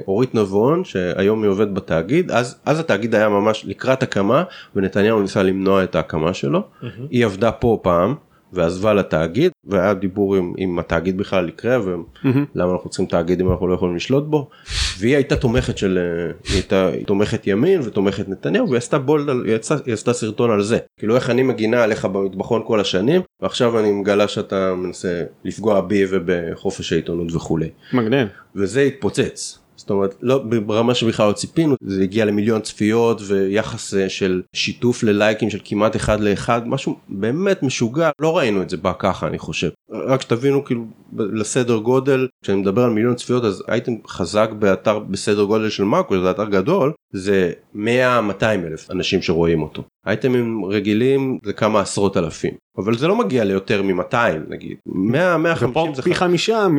אורית 0.09 0.35
נבון 0.35 0.85
שהיום 0.85 1.43
היא 1.43 1.51
עובדת 1.51 1.73
בתאגיד. 1.73 2.31
אז 2.31 2.59
אז 2.64 2.81
התאגיד 2.81 3.14
היה 3.14 3.29
ממש 3.29 3.64
לקראת 3.67 4.03
הקמה 4.03 4.45
ונתניהו 4.77 5.23
ניסה 5.23 5.43
למנוע 5.43 5.85
את 5.85 5.95
ההקמה 5.95 6.35
שלו. 6.35 6.62
היא 7.11 7.25
עבדה 7.25 7.53
פה 7.53 7.79
פעם 7.83 8.14
ועזבה 8.52 8.94
לתאגיד 8.94 9.52
והיה 9.64 9.94
דיבור 9.94 10.37
עם, 10.37 10.52
עם 10.56 10.78
התאגיד 10.78 11.18
בכלל 11.18 11.48
יקרה 11.48 11.78
ולמה 11.84 12.72
אנחנו 12.72 12.90
צריכים 12.90 13.06
תאגיד 13.06 13.40
אם 13.40 13.51
אנחנו 13.51 13.68
לא 13.68 13.74
יכולים 13.74 13.96
לשלוט 13.96 14.24
בו 14.24 14.49
והיא 14.99 15.14
הייתה 15.16 15.36
תומכת 15.36 15.78
של 15.78 15.99
אה, 15.99 16.32
היא 16.49 16.55
הייתה 16.55 16.90
תומכת 17.07 17.46
ימין 17.46 17.80
ותומכת 17.84 18.28
נתניהו 18.28 18.68
והיא 18.68 18.78
עשתה 18.78 18.99
בולד 18.99 19.28
על- 19.30 19.44
היא 19.46 19.55
עשתה, 19.55 19.74
היא 19.86 19.94
עשתה 19.94 20.12
סרטון 20.12 20.51
על 20.51 20.62
זה 20.62 20.78
כאילו 20.99 21.16
איך 21.16 21.30
אני 21.30 21.42
מגינה 21.42 21.82
עליך 21.82 22.05
במטבחון 22.05 22.62
כל 22.66 22.80
השנים 22.80 23.20
ועכשיו 23.42 23.78
אני 23.78 23.92
מגלה 23.92 24.28
שאתה 24.28 24.74
מנסה 24.74 25.09
לפגוע 25.44 25.80
בי 25.80 26.05
ובחופש 26.11 26.92
העיתונות 26.92 27.34
וכולי 27.34 27.68
מגניב. 27.92 28.28
וזה 28.57 28.80
התפוצץ. 28.80 29.59
זאת 29.89 29.91
אומרת 29.91 30.14
לא 30.22 30.39
ברמה 30.66 30.95
שבכלל 30.95 31.28
לא 31.28 31.32
ציפינו 31.32 31.74
זה 31.80 32.03
הגיע 32.03 32.24
למיליון 32.24 32.61
צפיות 32.61 33.20
ויחס 33.26 33.95
אה, 33.95 34.09
של 34.09 34.43
שיתוף 34.53 35.03
ללייקים 35.03 35.51
של 35.51 35.59
כמעט 35.64 35.97
אחד 35.97 36.20
לאחד 36.20 36.68
משהו 36.68 36.97
באמת 37.09 37.62
משוגע 37.62 38.11
לא 38.20 38.39
ראינו 38.39 38.62
את 38.62 38.70
זה 38.70 38.76
בא 38.76 38.93
ככה 38.99 39.26
אני 39.26 39.39
חושב. 39.39 39.70
רק 39.91 40.22
שתבינו 40.22 40.64
כאילו 40.64 40.84
לסדר 41.16 41.76
גודל 41.76 42.28
כשאני 42.44 42.61
מדבר 42.61 42.82
על 42.84 42.90
מיליון 42.90 43.14
צפיות 43.14 43.44
אז 43.44 43.62
אייטם 43.68 43.92
חזק 44.06 44.50
באתר 44.59 44.98
בסדר 44.98 45.44
גודל 45.44 45.68
של 45.68 45.84
מאקו 45.84 46.20
זה 46.22 46.30
אתר 46.30 46.44
גדול 46.44 46.92
זה 47.12 47.52
100-200 47.74 47.78
אלף 48.42 48.90
אנשים 48.90 49.22
שרואים 49.22 49.62
אותו. 49.62 49.82
אייטמים 50.06 50.64
רגילים 50.64 51.38
זה 51.44 51.52
כמה 51.52 51.80
עשרות 51.80 52.16
אלפים. 52.16 52.54
אבל 52.78 52.96
זה 52.98 53.09
לא 53.09 53.16
מגיע 53.16 53.44
ליותר 53.44 53.82
מ-200 53.82 54.14
נגיד. 54.48 54.76
100 54.86 55.34
ופה 55.34 55.38
150 55.38 55.94
זה 55.94 56.02
פי 56.02 56.14
חמישה 56.14 56.68
מ... 56.68 56.76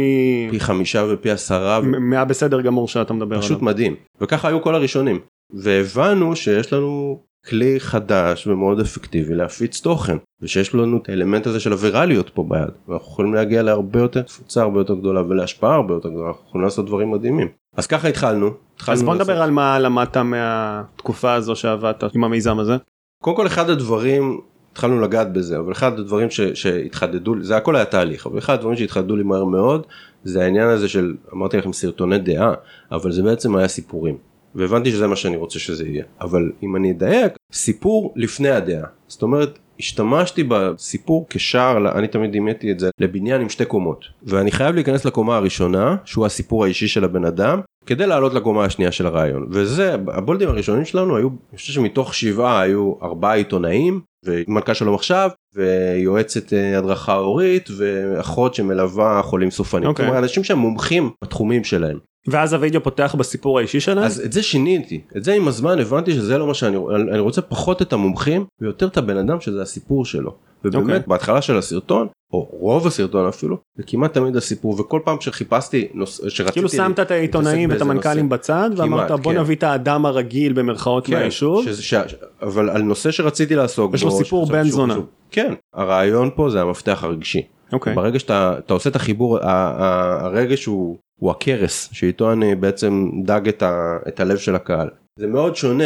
פי 0.51 0.59
חמישה 0.59 1.05
ופי 1.09 1.31
עשרה 1.31 1.81
מ- 1.81 2.09
מהבסדר 2.09 2.61
גמור 2.61 2.87
שאתה 2.87 3.13
מדבר 3.13 3.41
פשוט 3.41 3.51
עליו. 3.51 3.65
מדהים. 3.65 3.95
וככה 4.21 4.47
היו 4.47 4.61
כל 4.61 4.75
הראשונים. 4.75 5.19
והבנו 5.53 6.35
שיש 6.35 6.73
לנו 6.73 7.19
כלי 7.47 7.79
חדש 7.79 8.47
ומאוד 8.47 8.79
אפקטיבי 8.79 9.35
להפיץ 9.35 9.81
תוכן 9.81 10.17
ושיש 10.41 10.75
לנו 10.75 10.97
את 10.97 11.09
האלמנט 11.09 11.47
הזה 11.47 11.59
של 11.59 11.71
הווירליות 11.71 12.29
פה 12.29 12.45
ביד 12.49 12.69
ואנחנו 12.87 13.07
יכולים 13.11 13.33
להגיע 13.33 13.63
להרבה 13.63 13.99
יותר 13.99 14.21
תפוצה 14.21 14.61
הרבה 14.61 14.79
יותר 14.79 14.93
גדולה 14.93 15.21
ולהשפעה 15.21 15.75
הרבה 15.75 15.93
יותר 15.93 16.09
גדולה 16.09 16.27
אנחנו 16.27 16.43
יכולים 16.49 16.65
לעשות 16.65 16.85
דברים 16.85 17.11
מדהימים 17.11 17.47
אז 17.77 17.87
ככה 17.87 18.07
התחלנו. 18.07 18.49
התחלנו 18.75 18.93
אז 18.97 19.03
בוא 19.03 19.13
לעשות- 19.13 19.29
נדבר 19.29 19.41
על 19.41 19.51
מה 19.51 19.79
למדת 19.79 20.17
מהתקופה 20.17 21.33
הזו 21.33 21.55
שעבדת 21.55 22.03
עם 22.15 22.23
המיזם 22.23 22.59
הזה. 22.59 22.77
קודם 23.23 23.35
כל 23.37 23.47
אחד 23.47 23.69
הדברים 23.69 24.39
התחלנו 24.71 25.01
לגעת 25.01 25.33
בזה 25.33 25.57
אבל 25.59 25.71
אחד 25.71 25.99
הדברים 25.99 26.29
ש, 26.29 26.41
שהתחדדו 26.41 27.35
זה 27.41 27.57
הכל 27.57 27.75
היה 27.75 27.85
תהליך 27.85 28.27
אבל 28.27 28.37
אחד 28.37 28.53
הדברים 28.53 28.77
שהתחדדו 28.77 29.15
לי 29.15 29.23
מהר 29.23 29.43
מאוד 29.45 29.85
זה 30.23 30.43
העניין 30.43 30.67
הזה 30.69 30.89
של 30.89 31.15
אמרתי 31.33 31.57
לכם 31.57 31.73
סרטוני 31.73 32.19
דעה 32.19 32.53
אבל 32.91 33.11
זה 33.11 33.23
בעצם 33.23 33.55
היה 33.55 33.67
סיפורים 33.67 34.17
והבנתי 34.55 34.91
שזה 34.91 35.07
מה 35.07 35.15
שאני 35.15 35.37
רוצה 35.37 35.59
שזה 35.59 35.87
יהיה 35.87 36.03
אבל 36.21 36.51
אם 36.63 36.75
אני 36.75 36.91
אדייק 36.91 37.33
סיפור 37.51 38.13
לפני 38.15 38.49
הדעה 38.49 38.87
זאת 39.07 39.21
אומרת 39.21 39.59
השתמשתי 39.79 40.43
בסיפור 40.43 41.25
כשער 41.29 41.97
אני 41.97 42.07
תמיד 42.07 42.31
דימיתי 42.31 42.71
את 42.71 42.79
זה 42.79 42.89
לבניין 42.99 43.41
עם 43.41 43.49
שתי 43.49 43.65
קומות 43.65 44.05
ואני 44.23 44.51
חייב 44.51 44.75
להיכנס 44.75 45.05
לקומה 45.05 45.35
הראשונה 45.35 45.95
שהוא 46.05 46.25
הסיפור 46.25 46.63
האישי 46.63 46.87
של 46.87 47.03
הבן 47.03 47.25
אדם 47.25 47.61
כדי 47.85 48.07
לעלות 48.07 48.33
לקומה 48.33 48.65
השנייה 48.65 48.91
של 48.91 49.05
הרעיון 49.05 49.47
וזה 49.51 49.93
הבולדים 49.93 50.49
הראשונים 50.49 50.85
שלנו 50.85 51.17
היו 51.17 51.29
אני 51.29 51.57
חושב 51.57 51.73
שמתוך 51.73 52.13
שבעה 52.13 52.61
היו 52.61 52.93
ארבעה 53.01 53.33
עיתונאים 53.33 54.01
ומנכ"ל 54.25 54.73
שלום 54.73 54.95
עכשיו 54.95 55.29
ויועצת 55.55 56.53
אה, 56.53 56.77
הדרכה 56.77 57.13
הורית 57.13 57.69
ואחות 57.77 58.55
שמלווה 58.55 59.21
חולים 59.23 59.51
סופניים. 59.51 59.89
אוקיי. 59.89 60.05
כלומר 60.05 60.19
אנשים 60.19 60.43
שהם 60.43 60.57
מומחים 60.57 61.09
בתחומים 61.23 61.63
שלהם. 61.63 61.97
ואז 62.27 62.53
הווידאו 62.53 62.83
פותח 62.83 63.15
בסיפור 63.19 63.59
האישי 63.59 63.79
שלהם? 63.79 64.05
אז 64.05 64.21
את 64.25 64.33
זה 64.33 64.43
שיניתי 64.43 65.01
את 65.17 65.23
זה 65.23 65.33
עם 65.33 65.47
הזמן 65.47 65.79
הבנתי 65.79 66.13
שזה 66.13 66.37
לא 66.37 66.47
מה 66.47 66.53
שאני 66.53 66.77
אני 66.77 67.11
אני 67.11 67.19
רוצה 67.19 67.41
פחות 67.41 67.81
את 67.81 67.93
המומחים 67.93 68.45
ויותר 68.61 68.87
את 68.87 68.97
הבן 68.97 69.17
אדם 69.17 69.41
שזה 69.41 69.61
הסיפור 69.61 70.05
שלו. 70.05 70.35
ובאמת 70.65 70.83
אוקיי. 70.83 70.99
בהתחלה 71.07 71.41
של 71.41 71.57
הסרטון 71.57 72.07
או 72.33 72.47
רוב 72.51 72.87
הסרטון 72.87 73.27
אפילו 73.27 73.57
זה 73.75 73.83
כמעט 73.87 74.13
תמיד 74.13 74.35
הסיפור 74.35 74.79
וכל 74.79 74.99
פעם 75.05 75.21
שחיפשתי 75.21 75.87
נושא 75.93 76.29
שרציתי 76.29 76.53
כאילו 76.53 76.69
שמת 76.69 76.99
את 76.99 77.11
העיתונאים 77.11 77.69
ואת 77.69 77.81
המנכ"לים 77.81 78.25
נושא. 78.25 78.35
בצד 78.35 78.69
ואמרת 78.75 79.07
כמעט, 79.07 79.19
בוא 79.19 79.33
כן. 79.33 79.39
נביא 79.39 79.55
את 79.55 79.63
האדם 79.63 80.05
הרגיל 80.05 80.53
במרכאות 80.53 81.07
כן, 81.07 81.13
מהיישוב. 81.13 81.65
שזה, 81.65 81.83
ש... 81.83 81.93
אבל 82.41 82.69
על 82.69 82.81
נושא 82.81 83.11
שרציתי 83.11 83.55
לעסוק 83.55 83.93
יש 83.93 84.03
לו 84.03 84.11
סיפור 84.11 84.45
בן 84.45 84.63
זונה. 84.63 84.93
חשוב. 84.93 85.05
כן 85.31 85.53
הרעיון 85.73 86.29
פה 86.35 86.49
זה 86.49 86.61
המפתח 86.61 87.03
הרגשי. 87.03 87.41
אוקיי. 87.73 87.95
ברגע 87.95 88.19
שאתה 88.19 88.55
אתה 88.65 88.73
עושה 88.73 88.89
את 88.89 88.95
החיבור 88.95 89.39
הרגש 89.41 90.65
הוא 90.65 90.97
הוא 91.19 91.31
הכרס 91.31 91.89
שאיתו 91.91 92.31
אני 92.31 92.55
בעצם 92.55 93.09
דג 93.23 93.47
את, 93.47 93.63
ה, 93.63 93.97
את 94.07 94.19
הלב 94.19 94.37
של 94.37 94.55
הקהל. 94.55 94.89
זה 95.15 95.27
מאוד 95.27 95.55
שונה 95.55 95.83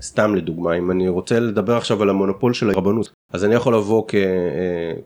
סתם 0.00 0.34
לדוגמה 0.34 0.74
אם 0.74 0.90
אני 0.90 1.08
רוצה 1.08 1.40
לדבר 1.40 1.76
עכשיו 1.76 2.02
על 2.02 2.10
המונופול 2.10 2.52
של 2.52 2.70
הרבנות 2.70 3.10
אז 3.32 3.44
אני 3.44 3.54
יכול 3.54 3.74
לבוא 3.74 4.04
כ, 4.08 4.14
אה, 4.14 4.20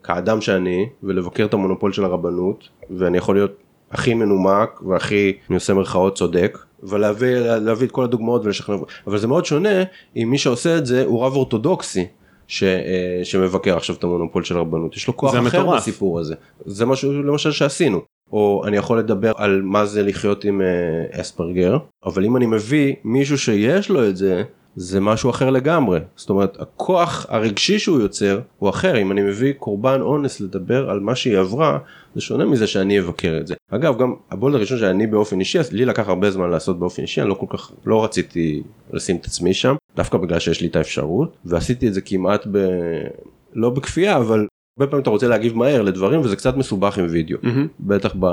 כאדם 0.02 0.40
שאני 0.40 0.88
ולבקר 1.02 1.44
את 1.44 1.54
המונופול 1.54 1.92
של 1.92 2.04
הרבנות 2.04 2.68
ואני 2.90 3.18
יכול 3.18 3.34
להיות 3.34 3.52
הכי 3.90 4.14
מנומק 4.14 4.82
והכי 4.82 5.32
אני 5.48 5.54
עושה 5.54 5.74
מרכאות 5.74 6.16
צודק 6.16 6.58
ולהביא 6.82 7.36
להביא 7.38 7.86
את 7.86 7.92
כל 7.92 8.04
הדוגמאות 8.04 8.44
ולשכנע 8.44 8.76
אבל 9.06 9.18
זה 9.18 9.26
מאוד 9.26 9.44
שונה 9.44 9.82
אם 10.16 10.28
מי 10.30 10.38
שעושה 10.38 10.78
את 10.78 10.86
זה 10.86 11.04
הוא 11.04 11.24
רב 11.24 11.36
אורתודוקסי. 11.36 12.06
ש, 12.46 12.62
אה, 12.62 13.20
שמבקר 13.24 13.76
עכשיו 13.76 13.96
את 13.96 14.04
המונופול 14.04 14.44
של 14.44 14.56
הרבנות 14.56 14.96
יש 14.96 15.06
לו 15.06 15.16
כוח 15.16 15.30
אחר 15.30 15.40
מטורף. 15.40 15.76
בסיפור 15.76 16.20
הזה 16.20 16.34
זה 16.66 16.86
משהו 16.86 17.22
למשל 17.22 17.50
שעשינו 17.50 18.00
או 18.32 18.62
אני 18.66 18.76
יכול 18.76 18.98
לדבר 18.98 19.32
על 19.36 19.62
מה 19.62 19.86
זה 19.86 20.02
לחיות 20.02 20.44
עם 20.44 20.62
אה, 20.62 21.20
אספרגר 21.20 21.78
אבל 22.04 22.24
אם 22.24 22.36
אני 22.36 22.46
מביא 22.46 22.94
מישהו 23.04 23.38
שיש 23.38 23.90
לו 23.90 24.08
את 24.08 24.16
זה 24.16 24.42
זה 24.76 25.00
משהו 25.00 25.30
אחר 25.30 25.50
לגמרי. 25.50 26.00
זאת 26.16 26.30
אומרת 26.30 26.60
הכוח 26.60 27.26
הרגשי 27.28 27.78
שהוא 27.78 28.00
יוצר 28.00 28.40
הוא 28.58 28.70
אחר. 28.70 28.98
אם 28.98 29.12
אני 29.12 29.22
מביא 29.22 29.52
קורבן 29.52 30.00
אונס 30.00 30.40
לדבר 30.40 30.90
על 30.90 31.00
מה 31.00 31.14
שהיא 31.14 31.38
עברה 31.38 31.78
זה 32.14 32.20
שונה 32.20 32.44
מזה 32.44 32.66
שאני 32.66 33.00
אבקר 33.00 33.38
את 33.40 33.46
זה. 33.46 33.54
אגב 33.70 33.98
גם 33.98 34.14
הבולד 34.30 34.54
הראשון 34.54 34.78
שאני 34.78 35.06
באופן 35.06 35.40
אישי 35.40 35.58
אז 35.58 35.72
לי 35.72 35.84
לקח 35.84 36.08
הרבה 36.08 36.30
זמן 36.30 36.50
לעשות 36.50 36.78
באופן 36.78 37.02
אישי 37.02 37.20
אני 37.20 37.28
לא 37.28 37.34
כל 37.34 37.46
כך 37.48 37.72
לא 37.84 38.04
רציתי 38.04 38.62
לשים 38.92 39.16
את 39.16 39.24
עצמי 39.24 39.54
שם 39.54 39.74
דווקא 39.96 40.18
בגלל 40.18 40.38
שיש 40.38 40.60
לי 40.60 40.66
את 40.66 40.76
האפשרות 40.76 41.36
ועשיתי 41.44 41.88
את 41.88 41.94
זה 41.94 42.00
כמעט 42.00 42.46
ב... 42.52 42.58
לא 43.54 43.70
בכפייה 43.70 44.16
אבל 44.16 44.46
הרבה 44.78 44.90
פעמים 44.90 45.02
אתה 45.02 45.10
רוצה 45.10 45.28
להגיב 45.28 45.56
מהר 45.56 45.82
לדברים 45.82 46.20
וזה 46.20 46.36
קצת 46.36 46.56
מסובך 46.56 46.98
עם 46.98 47.06
וידאו 47.10 47.38
מהמם. 47.42 47.68
בטח 47.80 48.14
ב, 48.20 48.26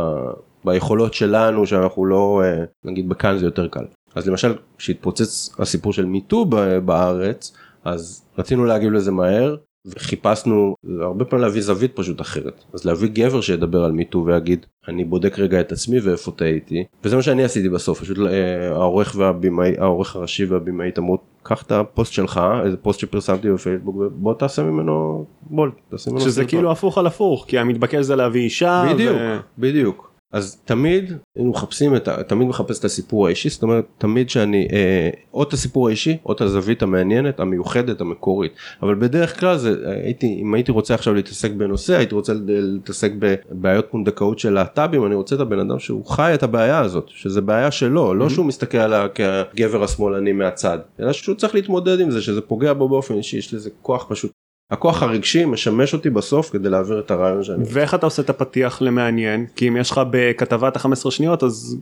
ביכולות 0.65 1.13
שלנו 1.13 1.65
שאנחנו 1.67 2.05
לא 2.05 2.41
אה, 2.43 2.63
נגיד 2.83 3.09
בכאן 3.09 3.37
זה 3.37 3.45
יותר 3.45 3.67
קל 3.67 3.85
אז 4.15 4.27
למשל 4.27 4.55
כשהתפוצץ 4.77 5.55
הסיפור 5.59 5.93
של 5.93 6.05
מיטו 6.05 6.45
בארץ 6.85 7.57
אז 7.83 8.25
רצינו 8.37 8.65
להגיב 8.65 8.91
לזה 8.91 9.11
מהר 9.11 9.55
וחיפשנו 9.85 10.75
הרבה 11.01 11.25
פעמים 11.25 11.45
להביא 11.45 11.61
זווית 11.61 11.95
פשוט 11.95 12.21
אחרת 12.21 12.63
אז 12.73 12.85
להביא 12.85 13.09
גבר 13.13 13.41
שידבר 13.41 13.83
על 13.83 13.91
מיטו 13.91 14.25
ויגיד 14.25 14.65
אני 14.87 15.03
בודק 15.05 15.39
רגע 15.39 15.59
את 15.59 15.71
עצמי 15.71 15.99
ואיפה 15.99 16.31
טעיתי 16.31 16.83
וזה 17.03 17.15
מה 17.15 17.21
שאני 17.21 17.43
עשיתי 17.43 17.69
בסוף 17.69 18.01
פשוט 18.01 18.17
אה, 18.17 18.67
העורך 18.71 19.13
והבימאי 19.17 19.75
העורך 19.77 20.15
הראשי 20.15 20.45
והבימאית 20.45 20.99
אמרו 20.99 21.17
קח 21.43 21.61
את 21.63 21.71
הפוסט 21.71 22.13
שלך 22.13 22.41
איזה 22.65 22.77
פוסט 22.77 22.99
שפרסמתי 22.99 23.51
בפייסבוק 23.51 23.95
ובוא 23.95 24.33
תעשה 24.33 24.63
ממנו 24.63 25.25
בול 25.41 25.71
תעשה 25.89 26.11
ממנו 26.11 26.21
שזה 26.21 26.31
סרטון." 26.31 26.49
כאילו 26.49 26.71
הפוך 26.71 26.97
על 26.97 27.07
הפוך 27.07 27.45
כי 27.47 27.59
המתבקש 27.59 28.05
זה 28.05 28.15
להביא 28.15 28.41
אישה. 28.41 28.85
בדיוק, 28.93 29.15
ו- 29.19 29.37
בדיוק. 29.57 30.08
אז 30.31 30.61
תמיד 30.65 31.13
היינו 31.35 31.51
מחפשים 31.51 31.95
את 31.95 32.07
ה... 32.07 32.23
תמיד 32.23 32.47
מחפש 32.47 32.79
את 32.79 32.85
הסיפור 32.85 33.27
האישי 33.27 33.49
זאת 33.49 33.63
אומרת 33.63 33.85
תמיד 33.97 34.29
שאני 34.29 34.67
אה, 34.73 35.09
או 35.33 35.43
את 35.43 35.53
הסיפור 35.53 35.87
האישי 35.87 36.17
או 36.25 36.33
את 36.33 36.41
הזווית 36.41 36.81
המעניינת 36.81 37.39
המיוחדת 37.39 38.01
המקורית 38.01 38.51
אבל 38.81 38.95
בדרך 38.95 39.39
כלל 39.39 39.57
זה 39.57 39.75
הייתי 40.03 40.39
אם 40.41 40.53
הייתי 40.53 40.71
רוצה 40.71 40.93
עכשיו 40.93 41.13
להתעסק 41.13 41.51
בנושא 41.51 41.97
הייתי 41.97 42.15
רוצה 42.15 42.33
להתעסק 42.45 43.11
בבעיות 43.19 43.85
פונדקאות 43.91 44.39
של 44.39 44.53
להט"בים 44.53 45.05
אני 45.05 45.15
רוצה 45.15 45.35
את 45.35 45.39
הבן 45.39 45.59
אדם 45.59 45.79
שהוא 45.79 46.05
חי 46.05 46.31
את 46.33 46.43
הבעיה 46.43 46.79
הזאת 46.79 47.05
שזה 47.07 47.41
בעיה 47.41 47.71
שלו 47.71 48.13
לא 48.13 48.29
שהוא 48.29 48.45
מסתכל 48.45 48.77
עליה 48.77 49.07
כגבר 49.09 49.83
השמאלני 49.83 50.31
מהצד 50.31 50.79
אלא 50.99 51.13
שהוא 51.13 51.35
צריך 51.35 51.55
להתמודד 51.55 51.99
עם 51.99 52.11
זה 52.11 52.21
שזה 52.21 52.41
פוגע 52.41 52.73
בו 52.73 52.89
באופן 52.89 53.15
אישי 53.15 53.37
יש 53.37 53.53
לזה 53.53 53.69
כוח 53.81 54.05
פשוט. 54.09 54.38
הכוח 54.71 55.03
הרגשי 55.03 55.45
משמש 55.45 55.93
אותי 55.93 56.09
בסוף 56.09 56.49
כדי 56.49 56.69
להעביר 56.69 56.99
את 56.99 57.11
הרעיון 57.11 57.43
שאני 57.43 57.63
ואיך 57.67 57.95
אתה 57.95 58.05
עושה 58.05 58.21
את 58.21 58.29
הפתיח 58.29 58.81
למעניין 58.81 59.45
כי 59.55 59.67
אם 59.67 59.77
יש 59.77 59.91
לך 59.91 60.01
בכתבת 60.11 60.77
ה-15 60.77 61.11
שניות 61.11 61.43
אז 61.43 61.77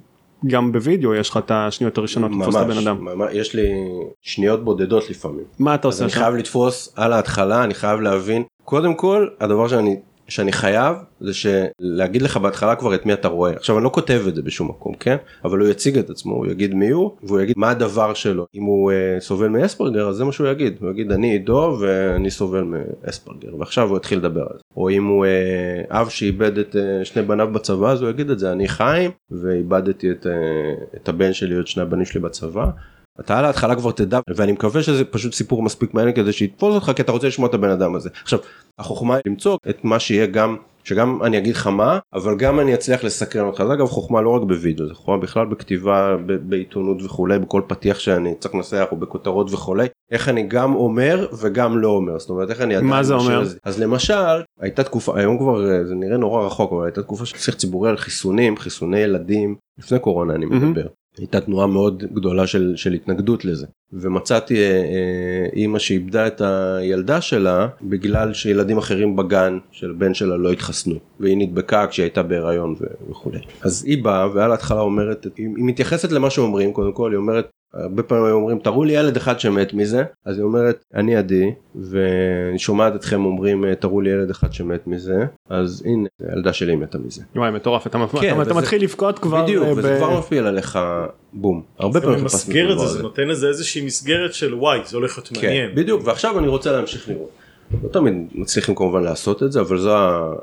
גם 0.45 0.71
בווידאו 0.71 1.15
יש 1.15 1.29
לך 1.29 1.37
את 1.37 1.51
השניות 1.51 1.97
הראשונות 1.97 2.31
לתפוס 2.31 2.55
את 2.55 2.61
הבן 2.61 2.77
אדם. 2.77 3.05
ממש, 3.05 3.29
יש 3.33 3.55
לי 3.55 3.69
שניות 4.21 4.63
בודדות 4.63 5.09
לפעמים. 5.09 5.43
מה 5.59 5.75
אתה 5.75 5.87
אז 5.87 5.93
עושה 5.93 6.03
אני? 6.03 6.11
חייב 6.11 6.35
לתפוס 6.35 6.93
על 6.95 7.13
ההתחלה, 7.13 7.63
אני 7.63 7.73
חייב 7.73 7.99
להבין. 7.99 8.43
קודם 8.63 8.95
כל, 8.95 9.27
הדבר 9.39 9.67
שאני 9.67 9.99
שאני 10.27 10.51
חייב 10.51 10.95
זה 11.19 11.31
שלהגיד 11.33 12.21
לך 12.21 12.37
בהתחלה 12.37 12.75
כבר 12.75 12.95
את 12.95 13.05
מי 13.05 13.13
אתה 13.13 13.27
רואה. 13.27 13.51
עכשיו 13.51 13.77
אני 13.77 13.83
לא 13.83 13.89
כותב 13.89 14.21
את 14.27 14.35
זה 14.35 14.41
בשום 14.41 14.67
מקום 14.67 14.93
כן? 14.93 15.15
אבל 15.45 15.59
הוא 15.59 15.67
יציג 15.67 15.97
את 15.97 16.09
עצמו 16.09 16.33
הוא 16.35 16.47
יגיד 16.47 16.73
מי 16.73 16.89
הוא 16.89 17.11
והוא 17.23 17.39
יגיד 17.39 17.55
מה 17.57 17.69
הדבר 17.69 18.13
שלו. 18.13 18.45
אם 18.55 18.63
הוא 18.63 18.91
uh, 18.91 19.21
סובל 19.21 19.47
מאספרגר 19.47 20.09
אז 20.09 20.15
זה 20.15 20.23
מה 20.23 20.31
שהוא 20.31 20.47
יגיד. 20.47 20.77
הוא 20.81 20.91
יגיד 20.91 21.11
אני 21.11 21.31
עידו 21.31 21.77
ואני 21.81 22.31
סובל 22.31 22.63
מאספרגר. 22.63 23.55
ועכשיו 23.59 23.89
הוא 23.89 23.97
יתחיל 23.97 24.17
לדבר 24.17 24.41
על 24.41 24.57
זה. 24.57 24.63
או 24.77 24.89
אם 24.89 25.05
הוא 25.05 25.25
uh, 25.25 25.29
אב 25.89 26.09
שאיבד 26.09 26.57
את 26.57 26.75
uh, 26.75 27.05
שני 27.05 27.21
בניו 27.21 27.47
בצבא 27.53 27.91
אז 27.91 28.01
הוא 28.01 28.09
יגיד 28.09 28.29
את 28.29 28.39
זה 28.39 28.51
אני 28.51 28.67
חיים 28.67 29.11
ואיבדתי 29.31 30.11
את, 30.11 30.25
uh, 30.25 30.95
את 30.95 31.09
הבן 31.09 31.33
שלי 31.33 31.59
את 31.59 31.67
שני 31.67 31.83
הבנים 31.83 32.05
שלי 32.05 32.19
בצבא 32.19 32.65
אתה 33.19 33.39
על 33.39 33.45
ההתחלה 33.45 33.75
כבר 33.75 33.91
תדע 33.91 34.19
ואני 34.35 34.51
מקווה 34.51 34.83
שזה 34.83 35.05
פשוט 35.05 35.33
סיפור 35.33 35.63
מספיק 35.63 35.93
מעניין 35.93 36.15
כדי 36.15 36.31
שיתפוס 36.31 36.75
אותך 36.75 36.91
כי 36.95 37.01
אתה 37.01 37.11
רוצה 37.11 37.27
לשמוע 37.27 37.49
את 37.49 37.53
הבן 37.53 37.69
אדם 37.69 37.95
הזה 37.95 38.09
עכשיו 38.23 38.39
החוכמה 38.79 39.15
היא 39.15 39.21
למצוא 39.27 39.57
את 39.69 39.83
מה 39.83 39.99
שיהיה 39.99 40.25
גם 40.25 40.55
שגם 40.87 41.23
אני 41.23 41.37
אגיד 41.37 41.55
לך 41.55 41.67
מה 41.67 41.99
אבל 42.13 42.37
גם 42.37 42.59
אני 42.59 42.73
אצליח 42.73 43.03
לסקרן 43.03 43.45
אותך 43.45 43.63
זה 43.67 43.73
אגב 43.73 43.87
חוכמה 43.87 44.21
לא 44.21 44.29
רק 44.29 44.41
בווידאו 44.41 44.87
זה 44.87 44.93
חוכמה 44.93 45.17
בכלל 45.17 45.45
בכתיבה 45.45 46.17
בעיתונות 46.25 47.03
וכולי 47.03 47.39
בכל 47.39 47.61
פתיח 47.67 47.99
שאני 47.99 48.35
צריך 48.39 48.55
לנסח 48.55 48.85
או 48.91 48.97
בכותרות 48.97 49.53
וכולי 49.53 49.87
איך 50.11 50.29
אני 50.29 50.43
גם 50.43 50.75
אומר 50.75 51.27
וגם 51.39 51.77
לא 51.77 51.87
אומר 51.89 52.19
זאת 52.19 52.29
אומרת 52.29 52.49
איך 52.49 52.61
אני 52.61 52.81
מה 52.81 53.03
זה 53.03 53.13
אומר? 53.13 53.43
זה. 53.43 53.57
אז 53.63 53.79
למשל 53.79 54.43
הייתה 54.59 54.83
תקופה 54.83 55.19
היום 55.19 55.37
כבר 55.37 55.71
אה, 55.71 55.85
זה 55.85 55.95
נראה 55.95 56.17
נורא 56.17 56.45
רחוק 56.45 56.73
אבל 56.73 56.85
הייתה 56.85 57.03
תקופה 57.03 57.25
של 57.25 57.37
שיח 57.37 57.55
ציבורי 57.55 57.89
על 57.89 57.97
חיסונים 57.97 58.57
חיסוני 58.57 58.99
ילדים 58.99 59.55
לפני 59.77 59.99
קורונה 59.99 60.35
אני 60.35 60.45
מדבר. 60.45 60.87
הייתה 61.17 61.41
תנועה 61.41 61.67
מאוד 61.67 62.03
גדולה 62.13 62.47
של, 62.47 62.73
של 62.75 62.93
התנגדות 62.93 63.45
לזה. 63.45 63.67
ומצאתי 63.93 64.55
אה, 64.55 64.71
אה, 64.71 65.49
אימא 65.53 65.79
שאיבדה 65.79 66.27
את 66.27 66.41
הילדה 66.41 67.21
שלה 67.21 67.67
בגלל 67.81 68.33
שילדים 68.33 68.77
אחרים 68.77 69.15
בגן 69.15 69.57
של 69.71 69.93
בן 69.97 70.13
שלה 70.13 70.37
לא 70.37 70.51
התחסנו. 70.51 70.95
והיא 71.19 71.37
נדבקה 71.37 71.87
כשהיא 71.87 72.03
הייתה 72.03 72.23
בהיריון 72.23 72.75
וכולי 73.09 73.39
אז 73.61 73.83
היא 73.83 74.03
באה 74.03 74.27
ועל 74.33 74.51
ההתחלה 74.51 74.79
אומרת 74.79 75.23
היא, 75.23 75.47
היא 75.57 75.65
מתייחסת 75.65 76.11
למה 76.11 76.29
שאומרים 76.29 76.73
קודם 76.73 76.93
כל 76.93 77.11
היא 77.11 77.17
אומרת 77.17 77.49
הרבה 77.73 78.03
פעמים 78.03 78.25
אומרים 78.33 78.59
תראו 78.59 78.83
לי 78.83 78.93
ילד 78.93 79.15
אחד 79.17 79.39
שמת 79.39 79.73
מזה 79.73 80.03
אז 80.25 80.35
היא 80.37 80.43
אומרת 80.43 80.83
אני 80.95 81.15
עדי 81.15 81.51
ואני 81.75 82.59
שומעת 82.59 82.95
אתכם 82.95 83.25
אומרים 83.25 83.73
תראו 83.75 84.01
לי 84.01 84.09
ילד 84.09 84.29
אחד 84.29 84.53
שמת 84.53 84.87
מזה 84.87 85.15
אז 85.49 85.83
הנה 85.85 86.07
הילדה 86.29 86.53
שלי 86.53 86.75
מתה 86.75 86.97
מזה. 86.97 87.21
וואי 87.35 87.51
מטורף 87.51 87.87
אתה, 87.87 87.97
כן, 88.21 88.33
אתה, 88.33 88.41
אתה 88.41 88.51
וזה- 88.51 88.53
מתחיל 88.61 88.83
לבכות 88.83 89.19
כבר 89.19 89.43
בדיוק 89.43 89.65
אה, 89.65 89.71
וזה 89.71 89.93
ב- 89.93 89.97
כבר 89.97 90.19
מפעיל 90.19 90.45
עליך 90.47 90.79
בום 91.33 91.61
הרבה 91.79 91.99
זה 91.99 92.05
פעמים 92.05 92.21
ממסגר 92.21 92.73
את 92.73 92.79
זה. 92.79 92.87
זה 92.87 93.01
נותן 93.03 93.27
לזה 93.27 93.47
איזושהי 93.47 93.85
מסגרת 93.85 94.33
של 94.33 94.53
וואי 94.53 94.79
זה 94.85 94.97
הולך 94.97 95.17
להיות 95.17 95.31
מעניין. 95.31 95.69
כן, 95.69 95.75
בדיוק 95.75 96.01
ועכשיו 96.05 96.39
אני 96.39 96.47
רוצה 96.47 96.71
להמשיך 96.71 97.09
לראות. 97.09 97.29
לא 97.83 97.89
תמיד 97.89 98.13
מצליחים 98.35 98.75
כמובן 98.75 99.03
לעשות 99.03 99.43
את 99.43 99.51
זה 99.51 99.61
אבל 99.61 99.77
זו, 99.77 99.95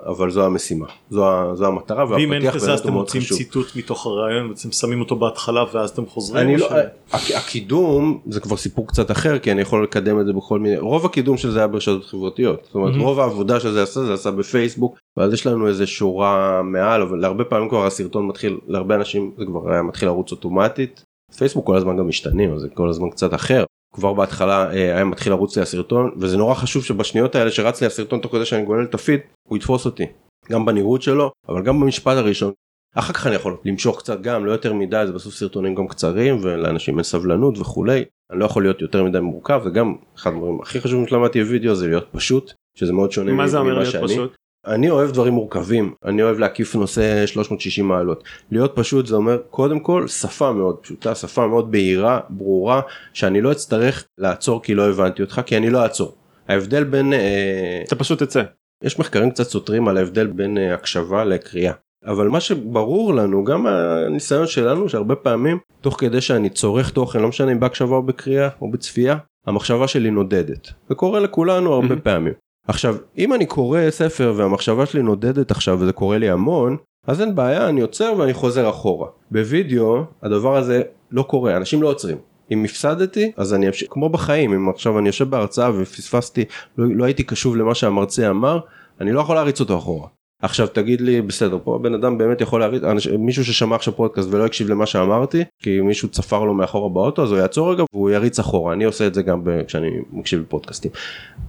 אבל 0.07 0.31
זו 0.31 0.47
המשימה 0.47 0.87
זו, 1.11 1.25
זו 1.55 1.67
המטרה 1.67 2.05
ואם 2.11 2.19
אין 2.33 2.43
והפתיח 2.43 2.55
כזה 2.55 2.67
באמת 2.67 2.75
אז 2.79 2.81
אתם 2.81 2.93
מאוד 2.93 3.01
מוצאים 3.03 3.23
חשוב. 3.23 3.39
ציטוט 3.39 3.67
מתוך 3.77 4.07
הרעיון 4.07 4.49
ואתם 4.51 4.73
שמים 4.73 5.01
אותו 5.01 5.17
בהתחלה 5.17 5.65
ואז 5.73 5.91
אתם 5.91 6.07
חוזרים. 6.07 6.47
אני 6.49 6.57
לא, 6.57 6.69
ש- 6.69 6.73
הק- 7.15 7.37
הקידום 7.37 8.21
זה 8.29 8.41
כבר 8.41 8.57
סיפור 8.57 8.87
קצת 8.89 9.11
אחר 9.11 9.39
כי 9.39 9.53
אני 9.53 9.61
יכול 9.61 9.85
לקדם 9.85 10.21
את 10.21 10.27
זה 10.27 10.33
בכל 10.33 10.59
מיני 10.59 10.79
רוב 10.79 11.07
הקידום 11.07 11.37
של 11.37 11.51
זה 11.51 11.59
היה 11.59 11.69
ברשתות 11.69 12.05
חברתיות 12.05 12.61
זאת 12.65 12.75
אומרת 12.75 12.91
מהמם. 12.93 13.03
רוב 13.05 13.21
העבודה 13.21 13.61
שזה 13.61 13.83
עשה 13.83 14.01
זה 14.05 14.15
עשה 14.15 14.31
בפייסבוק 14.31 14.99
ואז 15.17 15.33
יש 15.33 15.47
לנו 15.47 15.69
איזה 15.69 15.87
שורה 15.87 16.63
מעל 16.63 17.03
אבל 17.03 17.19
להרבה 17.19 17.45
פעמים 17.45 17.69
כבר 17.69 17.87
הסרטון 17.87 18.27
מתחיל 18.27 18.59
להרבה 18.69 18.95
אנשים 18.95 19.31
זה 19.39 19.45
כבר 19.45 19.71
היה 19.73 19.83
מתחיל 19.83 20.09
לרוץ 20.09 20.33
אוטומטית 20.33 21.05
פייסבוק 21.39 21.67
כל 21.67 21.77
הזמן 21.77 21.97
גם 21.97 22.09
משתנים 22.09 22.55
אז 22.55 22.61
זה 22.61 22.69
כל 22.75 22.89
הזמן 22.89 23.11
קצת 23.11 23.35
אחר 23.35 23.65
כבר 23.95 24.13
בהתחלה 24.13 24.71
אה, 24.73 24.95
היה 24.95 25.05
מתחיל 25.05 25.33
לרוץ 25.33 25.57
לי 25.57 25.63
הסרטון 25.63 26.11
וזה 26.17 26.37
נורא 26.37 26.55
חשוב 26.55 26.85
שבשניות 26.85 27.35
האלה 27.35 27.51
שרץ 27.51 27.81
לי 27.81 27.87
הסרטון 27.87 28.21
תוך 28.21 28.33
כדי 28.33 28.45
שאני 28.45 28.65
גולל 28.65 28.85
את 28.85 28.95
הפיד 28.95 29.21
הוא 29.49 29.57
יתפוס 29.57 29.87
אותי 29.87 30.05
גם 30.51 30.65
בנראות 30.65 31.03
שלו 31.03 31.31
אבל 31.49 31.63
גם 31.63 31.81
במשפט 31.81 32.17
הראשון 32.17 32.53
אחר 32.95 33.13
כך 33.13 33.27
אני 33.27 33.35
יכול 33.35 33.57
למשוך 33.65 33.99
קצת 33.99 34.21
גם 34.21 34.47
לא 34.47 34.53
יותר 34.53 34.73
מדי 34.73 35.03
זה 35.07 35.13
בסוף 35.13 35.35
סרטונים 35.35 35.75
גם 35.75 35.89
קצרים 35.89 36.39
ולאנשים 36.43 36.95
אין 36.95 37.03
סבלנות 37.03 37.59
וכולי 37.59 38.05
אני 38.33 38.41
לא 38.41 38.45
יכול 38.45 38.63
להיות 38.63 38.81
יותר 38.81 39.05
מדי 39.05 39.21
מורכב 39.21 39.61
זה 39.65 39.71
גם 39.71 39.95
אחד 40.17 40.31
הדברים 40.33 40.61
הכי 40.61 40.81
חשובים 40.81 41.07
שלמדתי 41.07 41.45
בווידאו 41.45 41.75
זה 41.75 41.89
להיות 41.89 42.09
פשוט 42.13 42.53
שזה 42.79 42.93
מאוד 42.93 43.13
שונה 43.13 43.33
מה 43.33 43.47
זה 43.47 43.59
אומר 43.59 43.75
להיות 43.75 43.91
שאני. 43.91 44.05
פשוט? 44.05 44.35
אני 44.67 44.91
אוהב 44.91 45.11
דברים 45.11 45.33
מורכבים 45.33 45.95
אני 46.05 46.23
אוהב 46.23 46.39
להקיף 46.39 46.75
נושא 46.75 47.27
360 47.27 47.89
מעלות 47.89 48.25
להיות 48.51 48.73
פשוט 48.75 49.07
זה 49.07 49.17
אומר 49.17 49.39
קודם 49.51 49.81
כל 49.81 50.09
שפה 50.09 50.53
מאוד 50.53 50.77
פשוטה 50.77 51.15
שפה 51.15 51.47
מאוד 51.47 51.71
בהירה 51.71 52.21
ברורה 52.31 52.81
שאני 53.13 53.41
לא 53.41 53.53
אצטרך 53.53 54.05
לעצור 54.19 54.63
כי 54.63 54.75
לא 54.75 54.89
הבנתי 54.89 55.23
אותך 55.23 55.41
כי 55.47 55.57
אני 55.57 55.71
לא 55.71 55.83
אעצור. 55.83 56.15
ההבדל 56.49 56.85
בין 56.85 57.13
אה, 57.13 57.83
אתה 57.87 57.97
פשוט 57.97 58.23
תצא. 58.23 58.43
יש 58.83 58.99
מחקרים 58.99 59.31
קצת 59.31 59.45
סותרים 59.45 59.89
על 59.89 59.97
ההבדל 59.97 60.27
בין 60.27 60.59
אה, 60.59 60.75
הקשבה 60.75 61.25
לקריאה. 61.25 61.73
אבל 62.07 62.29
מה 62.29 62.41
שברור 62.41 63.15
לנו 63.15 63.45
גם 63.45 63.67
הניסיון 63.67 64.47
שלנו 64.47 64.89
שהרבה 64.89 65.15
פעמים 65.15 65.59
תוך 65.81 66.01
כדי 66.01 66.21
שאני 66.21 66.51
צורך 66.51 66.91
תוכן 66.91 67.21
לא 67.21 67.29
משנה 67.29 67.53
אם 67.53 67.61
בהקשבה 67.61 67.97
או 67.97 68.03
בקריאה 68.03 68.49
או 68.61 68.71
בצפייה 68.71 69.17
המחשבה 69.47 69.89
שלי 69.89 70.11
נודדת. 70.11 70.73
זה 70.89 70.95
קורה 70.95 71.21
לכולנו 71.21 71.73
הרבה. 71.73 71.97
פעמים. 71.97 72.33
עכשיו 72.69 72.97
אם 73.19 73.35
אני 73.35 73.47
קורא 73.47 73.81
ספר 73.91 74.35
והמחשבה 74.37 74.87
שלי 74.87 75.03
נודדת 75.03 75.51
עכשיו 75.51 75.79
וזה 75.81 75.93
קורה 75.93 76.19
לי 76.19 76.31
המון 76.31 76.77
אז 77.07 77.21
אין 77.21 77.35
בעיה 77.35 77.69
אני 77.69 77.81
עוצר 77.81 78.13
ואני 78.19 78.35
חוזר 78.35 78.71
אחורה. 78.71 79.09
בווידאו 79.31 80.05
הדבר 80.23 80.57
הזה 80.57 80.83
לא 81.11 81.23
קורה 81.23 81.57
אנשים 81.57 81.83
לא 81.83 81.89
עוצרים. 81.89 82.17
אם 82.51 82.65
הפסדתי 82.65 83.33
אז 83.37 83.55
אני 83.55 83.67
אמשיך 83.67 83.89
כמו 83.91 84.09
בחיים 84.09 84.53
אם 84.53 84.69
עכשיו 84.69 84.99
אני 84.99 85.09
יושב 85.09 85.31
בהרצאה 85.31 85.71
ופספסתי 85.75 86.45
לא, 86.79 86.87
לא 86.95 87.05
הייתי 87.05 87.23
קשוב 87.23 87.57
למה 87.57 87.75
שהמרצה 87.75 88.31
אמר 88.31 88.59
אני 89.01 89.13
לא 89.13 89.21
יכול 89.21 89.35
להריץ 89.35 89.61
אותו 89.61 89.79
אחורה. 89.79 90.09
עכשיו 90.45 90.67
תגיד 90.67 91.01
לי 91.01 91.23
בסדר 91.23 91.59
פה 91.65 91.75
הבן 91.75 91.95
אדם 91.95 92.19
באמת 92.19 92.41
יכול 92.41 92.61
להריץ 92.61 92.83
מישהו 93.19 93.45
ששמע 93.45 93.77
עכשיו 93.77 93.97
פודקאסט 93.97 94.29
ולא 94.31 94.47
הקשיב 94.47 94.71
למה 94.71 94.87
שאמרתי 94.87 95.45
כי 95.59 95.81
מישהו 95.81 96.09
צפר 96.09 96.45
לו 96.45 96.55
מאחורה 96.55 96.89
באוטו 96.89 97.23
אז 97.23 97.31
הוא 97.31 97.39
יעצור 97.39 97.73
רגע 97.73 97.85
והוא 97.93 98.11
יריץ 98.11 98.39
אחורה. 98.39 98.73
אני 98.73 98.85
עושה 98.85 99.07
את 99.07 99.15
זה 99.15 99.23
גם 99.23 99.43
כשאני 99.67 99.89
מקשיב 100.13 100.41
לפודקאסטים. 100.41 100.91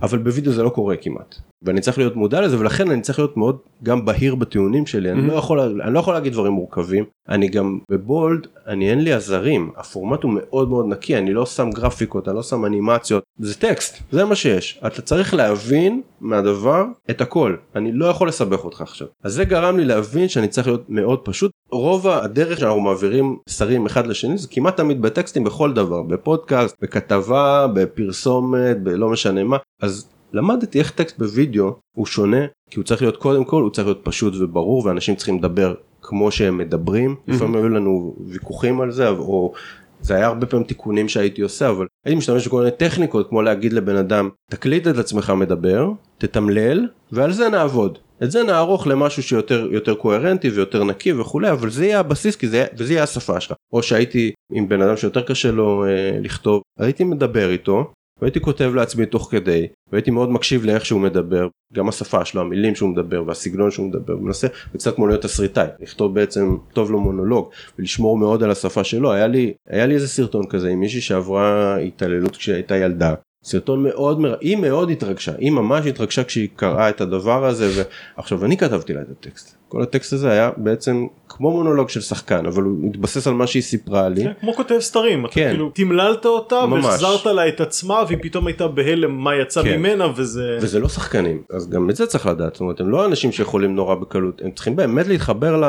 אבל 0.02 0.18
בווידאו 0.18 0.52
זה 0.52 0.64
לא 0.64 0.70
קורה 0.70 0.96
כמעט 0.96 1.36
ואני 1.66 1.82
צריך 1.82 1.98
להיות 1.98 2.16
מודע 2.16 2.42
לזה 2.42 2.60
ולכן 2.60 2.92
אני 2.92 3.02
צריך 3.02 3.20
להיות 3.20 3.38
מאוד 3.38 3.58
גם 3.84 4.06
בהיר 4.06 4.36
בטיעונים 4.36 4.86
שלי. 4.86 5.12
אני 5.12 5.28
Mhm. 5.28 5.32
לא 5.32 5.34
יכול 5.34 5.60
אני 5.60 5.94
לא 5.94 6.00
יכול 6.00 6.14
להגיד 6.14 6.34
דברים 6.34 6.52
מורכבים. 6.54 7.06
אני 7.30 7.48
גם 7.48 7.80
בבולד 7.92 8.48
אני 8.68 8.90
אין 8.90 9.04
לי 9.04 9.14
עזרים. 9.14 9.72
הפורמט 9.78 10.24
הוא 10.24 10.32
מאוד 10.36 10.70
מאוד 10.70 10.86
נקי 10.90 11.18
אני 11.18 11.34
לא 11.34 11.46
שם 11.46 11.70
גרפיקות 11.72 12.28
אני 12.28 12.36
לא 12.36 12.44
שם 12.44 12.66
אנימציות. 12.66 13.24
זה 13.40 13.56
טקסט 13.56 13.98
זה 14.12 14.26
מה 14.26 14.36
שיש. 14.36 14.80
אתה 14.88 15.02
צריך 15.02 15.34
להבין 15.34 16.02
מהדבר 16.22 16.86
את 17.10 17.22
הכל. 17.22 17.56
אני 17.76 17.92
לא 17.92 18.06
יכול 18.06 18.28
לסבך 18.28 18.66
אותך 18.66 18.82
עכשיו. 18.82 19.08
אז 19.24 19.34
זה 19.34 19.46
גרם 19.46 19.78
לי 19.78 19.86
להבין 19.86 20.28
שאני 20.28 20.48
צריך 20.48 20.68
להיות 20.68 20.84
מאוד 20.90 21.20
פשוט. 21.20 21.52
רוב 21.72 22.08
הדרך 22.08 22.60
שאנחנו 22.60 22.80
מעבירים 22.82 23.38
שרים 23.50 23.86
אחד 23.86 24.08
לשני 24.08 24.38
זה 24.38 24.48
כמעט 24.52 24.78
תמיד 24.78 25.02
בטקסטים 25.02 25.44
בכל 25.44 25.74
דבר. 25.74 26.02
בפודקאסט 26.02 26.76
בכתבה 26.82 27.68
בפרסומת 27.74 28.84
בלא 28.84 29.10
משנה 29.10 29.44
מה. 29.44 29.58
אז 29.82 30.10
למדתי 30.36 30.80
איך 30.80 30.92
טקסט 30.92 31.18
בווידאו 31.18 31.74
הוא 31.96 32.06
שונה 32.06 32.46
כי 32.70 32.80
הוא 32.80 32.86
צריך 32.86 33.02
להיות 33.02 33.18
קודם 33.18 33.46
כל 33.46 33.62
הוא 33.62 33.72
צריך 33.72 33.88
להיות 33.88 34.02
פשוט 34.04 34.34
וברור 34.40 34.86
ואנשים 34.86 35.16
צריכים 35.16 35.38
לדבר 35.38 35.74
כמו 36.02 36.32
שהם 36.32 36.58
מדברים. 36.58 37.16
לפעמים 37.28 37.56
היו 37.56 37.70
לנו 37.70 38.16
ויכוחים 38.28 38.82
על 38.82 38.92
זה 38.92 39.10
או 39.10 39.54
זה 40.02 40.16
היה 40.16 40.28
הרבה 40.28 40.46
פעמים 40.46 40.66
תיקונים 40.66 41.10
שהייתי 41.10 41.42
עושה 41.42 41.70
אבל 41.70 41.86
הייתי 42.06 42.18
משתמש 42.18 42.48
בכל 42.48 42.58
מיני 42.58 42.72
טכניקות 42.72 43.30
כמו 43.30 43.42
להגיד 43.42 43.74
לבן 43.74 43.96
אדם 43.96 44.30
תקליט 44.52 44.88
את 44.88 44.98
עצמך 44.98 45.30
מדבר 45.30 45.90
תתמלל 46.18 46.88
ועל 47.12 47.32
זה 47.32 47.50
נעבוד. 47.50 47.98
את 48.24 48.32
זה 48.32 48.44
נערוך 48.44 48.88
למשהו 48.88 49.24
שיותר 49.24 49.68
יותר 49.72 49.96
קוהרנטי 49.96 50.50
ויותר 50.50 50.84
נקי 50.84 51.14
וכולי 51.14 51.52
אבל 51.52 51.70
זה 51.70 51.86
יהיה 51.86 52.00
הבסיס 52.00 52.36
כי 52.36 52.48
זה 52.48 52.66
וזה 52.78 52.94
יהיה 52.94 53.04
השפה 53.04 53.40
שלך. 53.40 53.56
או 53.74 53.84
שהייתי 53.84 54.32
עם 54.52 54.70
בן 54.70 54.82
אדם 54.82 54.98
שיותר 54.98 55.22
קשה 55.22 55.52
לו 55.52 55.86
אה, 55.86 56.20
לכתוב 56.22 56.62
הייתי 56.80 57.04
מדבר 57.04 57.50
איתו 57.50 57.92
והייתי 58.22 58.42
כותב 58.42 58.72
לעצמי 58.76 59.06
תוך 59.06 59.28
כדי 59.32 59.68
והייתי 59.92 60.12
מאוד 60.12 60.30
מקשיב 60.30 60.66
לאיך 60.66 60.86
שהוא 60.86 61.02
מדבר 61.02 61.48
גם 61.74 61.90
השפה 61.90 62.26
שלו 62.26 62.42
המילים 62.42 62.76
שהוא 62.76 62.90
מדבר 62.90 63.24
והסגנון 63.28 63.72
שהוא 63.72 63.88
מדבר 63.88 64.16
מנסה 64.16 64.48
קצת 64.74 64.96
כמו 64.96 65.08
להיות 65.08 65.22
תסריטאי 65.22 65.68
לכתוב 65.80 66.16
בעצם 66.16 66.58
טוב 66.74 66.92
לו 66.92 67.00
מונולוג 67.00 67.50
ולשמור 67.80 68.18
מאוד 68.18 68.44
על 68.44 68.52
השפה 68.52 68.84
שלו. 68.84 69.12
היה 69.14 69.28
לי 69.28 69.54
היה 69.70 69.86
לי 69.86 69.94
איזה 69.94 70.08
סרטון 70.08 70.48
כזה 70.50 70.70
עם 70.70 70.80
מישהי 70.80 71.02
שעברה 71.02 71.78
התעללות 71.78 72.36
כשהייתה 72.36 72.78
ילדה 72.78 73.14
סרטון 73.46 73.84
מאוד 73.84 74.20
מר... 74.20 74.36
היא 74.42 74.58
מאוד 74.58 74.90
התרגשה 74.90 75.32
היא 75.38 75.52
ממש 75.52 75.86
התרגשה 75.86 76.24
כשהיא 76.24 76.50
קראה 76.56 76.90
את 76.90 77.02
הדבר 77.02 77.46
הזה 77.46 77.84
ועכשיו 78.18 78.46
אני 78.46 78.58
כתבתי 78.58 78.94
לה 78.94 79.02
את 79.02 79.08
הטקסט 79.10 79.56
כל 79.68 79.82
הטקסט 79.82 80.14
הזה 80.14 80.32
היה 80.32 80.50
בעצם 80.58 81.08
כמו 81.30 81.52
מונולוג 81.52 81.90
של 81.90 82.02
שחקן 82.02 82.46
אבל 82.46 82.64
הוא 82.64 82.90
התבסס 82.90 83.28
על 83.28 83.34
מה 83.34 83.48
שהיא 83.48 83.64
סיפרה 83.64 84.10
לי 84.10 84.24
כן, 84.24 84.32
כמו 84.42 84.54
כותב 84.54 84.80
סתרים, 84.80 85.26
אתה 85.26 85.34
כן. 85.34 85.50
כאילו 85.50 85.72
תמללת 85.74 86.26
אותה 86.26 86.66
ממש. 86.66 86.86
והחזרת 86.86 87.26
לה 87.26 87.48
את 87.48 87.62
עצמה 87.62 88.04
והיא 88.08 88.18
פתאום 88.22 88.48
הייתה 88.48 88.68
בהלם 88.68 89.12
מה 89.12 89.36
יצא 89.36 89.64
כן. 89.64 89.80
ממנה 89.80 90.08
וזה 90.16 90.58
וזה 90.62 90.80
לא 90.80 90.90
שחקנים 90.90 91.42
אז 91.50 91.70
גם 91.70 91.90
את 91.90 91.96
זה 91.96 92.06
צריך 92.06 92.26
לדעת 92.26 92.54
זאת 92.54 92.62
אומרת 92.62 92.80
הם 92.80 92.90
לא 92.90 93.06
אנשים 93.06 93.32
שיכולים 93.32 93.76
נורא 93.76 93.96
בקלות 93.96 94.42
הם 94.42 94.52
צריכים 94.52 94.76
באמת 94.76 95.08
להתחבר 95.08 95.62
ל... 95.62 95.66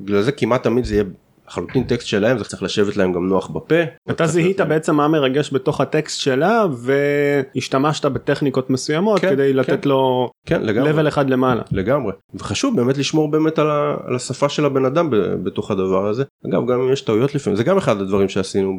בגלל 0.00 0.22
זה 0.22 0.32
כמעט 0.32 0.62
תמיד 0.62 0.84
זה 0.84 0.94
יהיה 0.94 1.04
לחלוטין 1.50 1.84
טקסט 1.84 2.06
שלהם 2.06 2.38
זה 2.38 2.44
צריך 2.44 2.62
לשבת 2.62 2.96
להם 2.96 3.12
גם 3.12 3.28
נוח 3.28 3.48
בפה. 3.48 3.74
אתה 4.10 4.26
זיהית 4.26 4.60
בעצם 4.60 4.96
מה 4.96 5.08
מרגש 5.08 5.52
בתוך 5.52 5.80
הטקסט 5.80 6.20
שלה 6.20 6.64
והשתמשת 6.72 8.04
בטכניקות 8.04 8.70
מסוימות 8.70 9.20
כן, 9.20 9.30
כדי 9.30 9.50
כן. 9.50 9.56
לתת 9.56 9.86
לו 9.86 10.30
כן 10.46 10.62
level 10.62 11.08
אחד 11.08 11.30
למעלה. 11.30 11.62
לגמרי 11.72 12.12
וחשוב 12.34 12.76
באמת 12.76 12.98
לשמור 12.98 13.30
באמת 13.30 13.58
על, 13.58 13.70
ה, 13.70 13.96
על 14.06 14.14
השפה 14.16 14.48
של 14.48 14.64
הבן 14.64 14.84
אדם 14.84 15.10
ב, 15.10 15.16
בתוך 15.16 15.70
הדבר 15.70 16.06
הזה 16.06 16.24
אגב 16.46 16.66
גם 16.70 16.80
אם 16.80 16.92
יש 16.92 17.00
טעויות 17.00 17.34
לפעמים 17.34 17.56
זה 17.56 17.64
גם 17.64 17.76
אחד 17.76 18.00
הדברים 18.00 18.28
שעשינו 18.28 18.78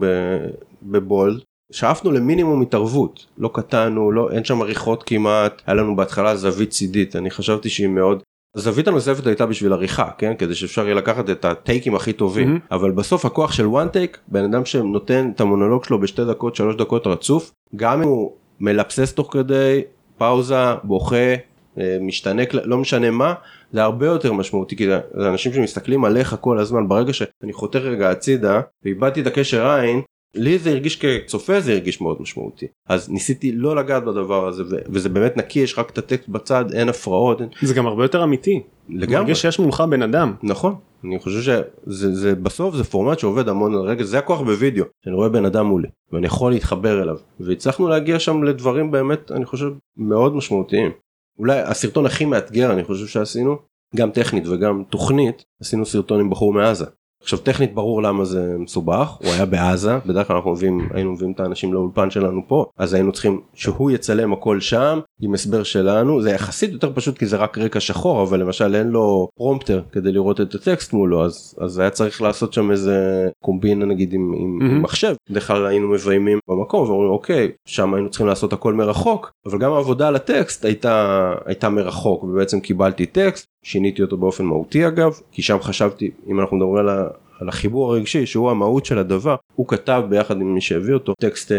בבולד 0.84 1.40
שאפנו 1.72 2.12
למינימום 2.12 2.62
התערבות 2.62 3.26
לא 3.38 3.50
קטענו 3.54 4.12
לא 4.12 4.32
אין 4.32 4.44
שם 4.44 4.62
עריכות 4.62 5.04
כמעט 5.04 5.62
היה 5.68 5.76
לנו 5.76 5.96
בהתחלה 5.96 6.36
זווית 6.36 6.70
צידית 6.70 7.16
אני 7.16 7.32
חשבתי 7.32 7.70
שהיא 7.70 7.88
מאוד. 7.88 8.24
הזווית 8.56 8.88
הנוספת 8.88 9.28
הייתה 9.28 9.46
בשביל 9.46 9.74
עריכה 9.74 10.10
כן? 10.18 10.34
כדי 10.38 10.56
שאפשר 10.56 10.86
יהיה 10.86 10.96
לקחת 10.96 11.30
את 11.30 11.46
הטייקים 11.46 11.96
הכי 11.96 12.14
טובים. 12.14 12.58
Mhm. 12.58 12.76
אבל 12.76 12.92
בסוף 12.92 13.26
הכוח 13.26 13.52
של 13.52 13.66
one 13.66 13.96
take 13.96 14.18
בן 14.28 14.44
אדם 14.44 14.66
שנותן 14.66 15.32
את 15.36 15.42
המונולוג 15.42 15.86
שלו 15.86 16.00
בשתי 16.00 16.26
דקות 16.26 16.56
שלוש 16.56 16.76
דקות 16.76 17.08
רצוף 17.08 17.52
גם 17.76 18.02
אם 18.02 18.08
הוא 18.08 18.32
מלבסס 18.60 19.14
תוך 19.14 19.34
כדי 19.34 19.82
פאוזה 20.18 20.76
בוכה 20.84 21.36
אה, 21.78 21.98
משתנה 22.02 22.44
לא 22.64 22.78
משנה 22.78 23.12
מה 23.12 23.34
זה 23.72 23.84
הרבה 23.84 24.06
יותר 24.06 24.34
משמעותי 24.34 24.76
כי 24.76 24.88
זה 24.88 25.30
אנשים 25.30 25.54
שמסתכלים 25.54 26.06
עליך 26.06 26.36
כל 26.42 26.60
הזמן. 26.60 26.88
ברגע 26.88 27.14
שאני 27.14 27.54
חותך 27.54 27.80
רגע 27.80 28.10
הצידה 28.10 28.62
ואיבדתי 28.84 29.22
את 29.22 29.28
הקשר 29.28 29.68
עין 29.68 30.02
לי 30.36 30.60
זה 30.60 30.70
הרגיש 30.70 31.06
כצופה 31.06 31.60
זה 31.60 31.72
הרגיש 31.72 32.02
מאוד 32.02 32.22
משמעותי 32.22 32.68
אז 32.90 33.10
ניסיתי 33.10 33.52
לא 33.52 33.76
לגעת 33.76 34.06
בדבר 34.06 34.48
הזה 34.48 34.64
וזה 34.90 35.10
באמת 35.10 35.38
נקי 35.38 35.60
יש 35.60 35.80
רק 35.80 35.90
את 35.90 35.98
הטקסט 35.98 36.30
בצד 36.30 36.66
אין 36.74 36.90
הפרעות 36.90 37.42
אין... 37.42 37.50
זה 37.62 37.74
גם 37.74 37.88
הרבה 37.88 38.04
יותר 38.04 38.24
אמיתי. 38.24 38.62
לגמרי 38.90 39.20
מרגיש 39.20 39.42
שיש 39.42 39.60
מולך 39.60 39.82
בן 39.82 40.02
אדם. 40.02 40.34
נכון 40.44 40.76
אני 41.04 41.20
חושב 41.20 41.42
שזה 41.42 42.16
זה 42.16 42.36
בסוף 42.36 42.76
זה 42.76 42.84
פורמט 42.84 43.20
שעובד 43.20 43.50
המון 43.50 43.74
על 43.74 43.82
רגע 43.82 44.04
זה 44.04 44.18
הכוח 44.20 44.42
בווידאו 44.42 44.86
שאני 45.06 45.16
רואה 45.16 45.30
בן 45.30 45.46
אדם 45.46 45.66
מולי 45.66 45.88
ואני 46.12 46.26
יכול 46.26 46.52
להתחבר 46.52 47.04
אליו 47.04 47.18
והצלחנו 47.40 47.88
להגיע 47.88 48.20
שם 48.20 48.44
לדברים 48.44 48.92
באמת 48.92 49.32
אני 49.32 49.46
חושב 49.46 49.72
מאוד 49.98 50.36
משמעותיים. 50.36 50.92
אולי 51.40 51.60
הסרטון 51.60 52.06
הכי 52.06 52.26
מאתגר 52.26 52.74
אני 52.74 52.84
חושב 52.84 53.08
שעשינו 53.08 53.58
גם 53.96 54.12
טכנית 54.12 54.48
וגם 54.48 54.84
תוכנית 54.90 55.44
עשינו 55.62 55.86
סרטון 55.86 56.20
עם 56.20 56.30
בחור 56.30 56.54
מעזה. 56.54 56.86
עכשיו 57.22 57.40
טכנית 57.40 57.74
ברור 57.74 58.04
למה 58.04 58.26
זה 58.26 58.56
מסובך 58.58 59.18
הוא 59.20 59.32
היה 59.32 59.46
בעזה 59.46 59.98
בדרך 60.06 60.28
כלל 60.28 60.36
אנחנו 60.36 60.52
מביאים 60.52 60.90
היינו 60.94 61.12
מביאים 61.12 61.32
את 61.32 61.40
האנשים 61.40 61.74
לאולפן 61.74 62.10
שלנו 62.10 62.42
פה 62.48 62.66
אז 62.78 62.94
היינו 62.94 63.12
צריכים 63.12 63.42
שהוא 63.54 63.92
יצלם 63.92 64.34
הכל 64.34 64.60
שם 64.60 65.00
עם 65.22 65.34
הסבר 65.34 65.64
שלנו 65.64 66.22
זה 66.22 66.32
יחסית 66.32 66.72
יותר 66.72 66.92
פשוט 66.94 67.18
כי 67.18 67.26
זה 67.26 67.38
רק 67.38 67.58
רקע 67.58 67.80
שחור 67.80 68.24
אבל 68.24 68.40
למשל 68.40 68.76
אין 68.76 68.88
לו 68.88 69.28
פרומפטר 69.36 69.82
כדי 69.92 70.12
לראות 70.12 70.42
את 70.42 70.56
הטקסט 70.56 70.94
מולו 70.94 71.26
אז 71.26 71.56
אז 71.62 71.80
היה 71.80 71.90
צריך 71.90 72.22
לעשות 72.22 72.54
שם 72.54 72.72
איזה 72.72 73.28
קומבינה 73.44 73.86
נגיד 73.86 74.14
עם, 74.14 74.34
עם, 74.38 74.82
מחשב. 74.82 75.16
בדרך 75.30 75.48
כלל 75.48 75.66
היינו 75.66 75.88
מביימים 75.88 76.40
במקום 76.48 76.90
ואומרים 76.90 77.12
אוקיי 77.12 77.52
שם 77.66 77.94
היינו 77.94 78.10
צריכים 78.10 78.28
לעשות 78.28 78.54
הכל 78.54 78.74
מרחוק 78.74 79.32
אבל 79.46 79.60
גם 79.60 79.74
העבודה 79.74 80.08
על 80.08 80.16
הטקסט 80.16 80.66
הייתה 80.66 81.34
הייתה 81.46 81.70
מרחוק 81.70 82.24
ובעצם 82.24 82.60
קיבלתי 82.60 83.06
טקסט 83.06 83.51
שיניתי 83.64 84.02
אותו 84.02 84.18
באופן 84.18 84.46
מהותי 84.46 84.88
אגב 84.88 85.20
כי 85.32 85.42
שם 85.42 85.58
חשבתי 85.62 86.12
אם 86.28 86.40
אנחנו 86.40 86.58
מדברים 86.58 86.76
על, 86.76 86.90
ה, 86.90 87.08
על 87.40 87.50
החיבור 87.50 87.94
הרגשי 87.94 88.26
שהוא 88.26 88.52
המהות 88.52 88.86
של 88.86 88.98
הדבר 88.98 89.36
הוא 89.56 89.68
כתב 89.68 90.04
ביחד 90.10 90.42
עם 90.42 90.54
מי 90.54 90.62
שהביא 90.62 90.94
אותו 90.94 91.14
טקסט 91.20 91.52
אה, 91.52 91.58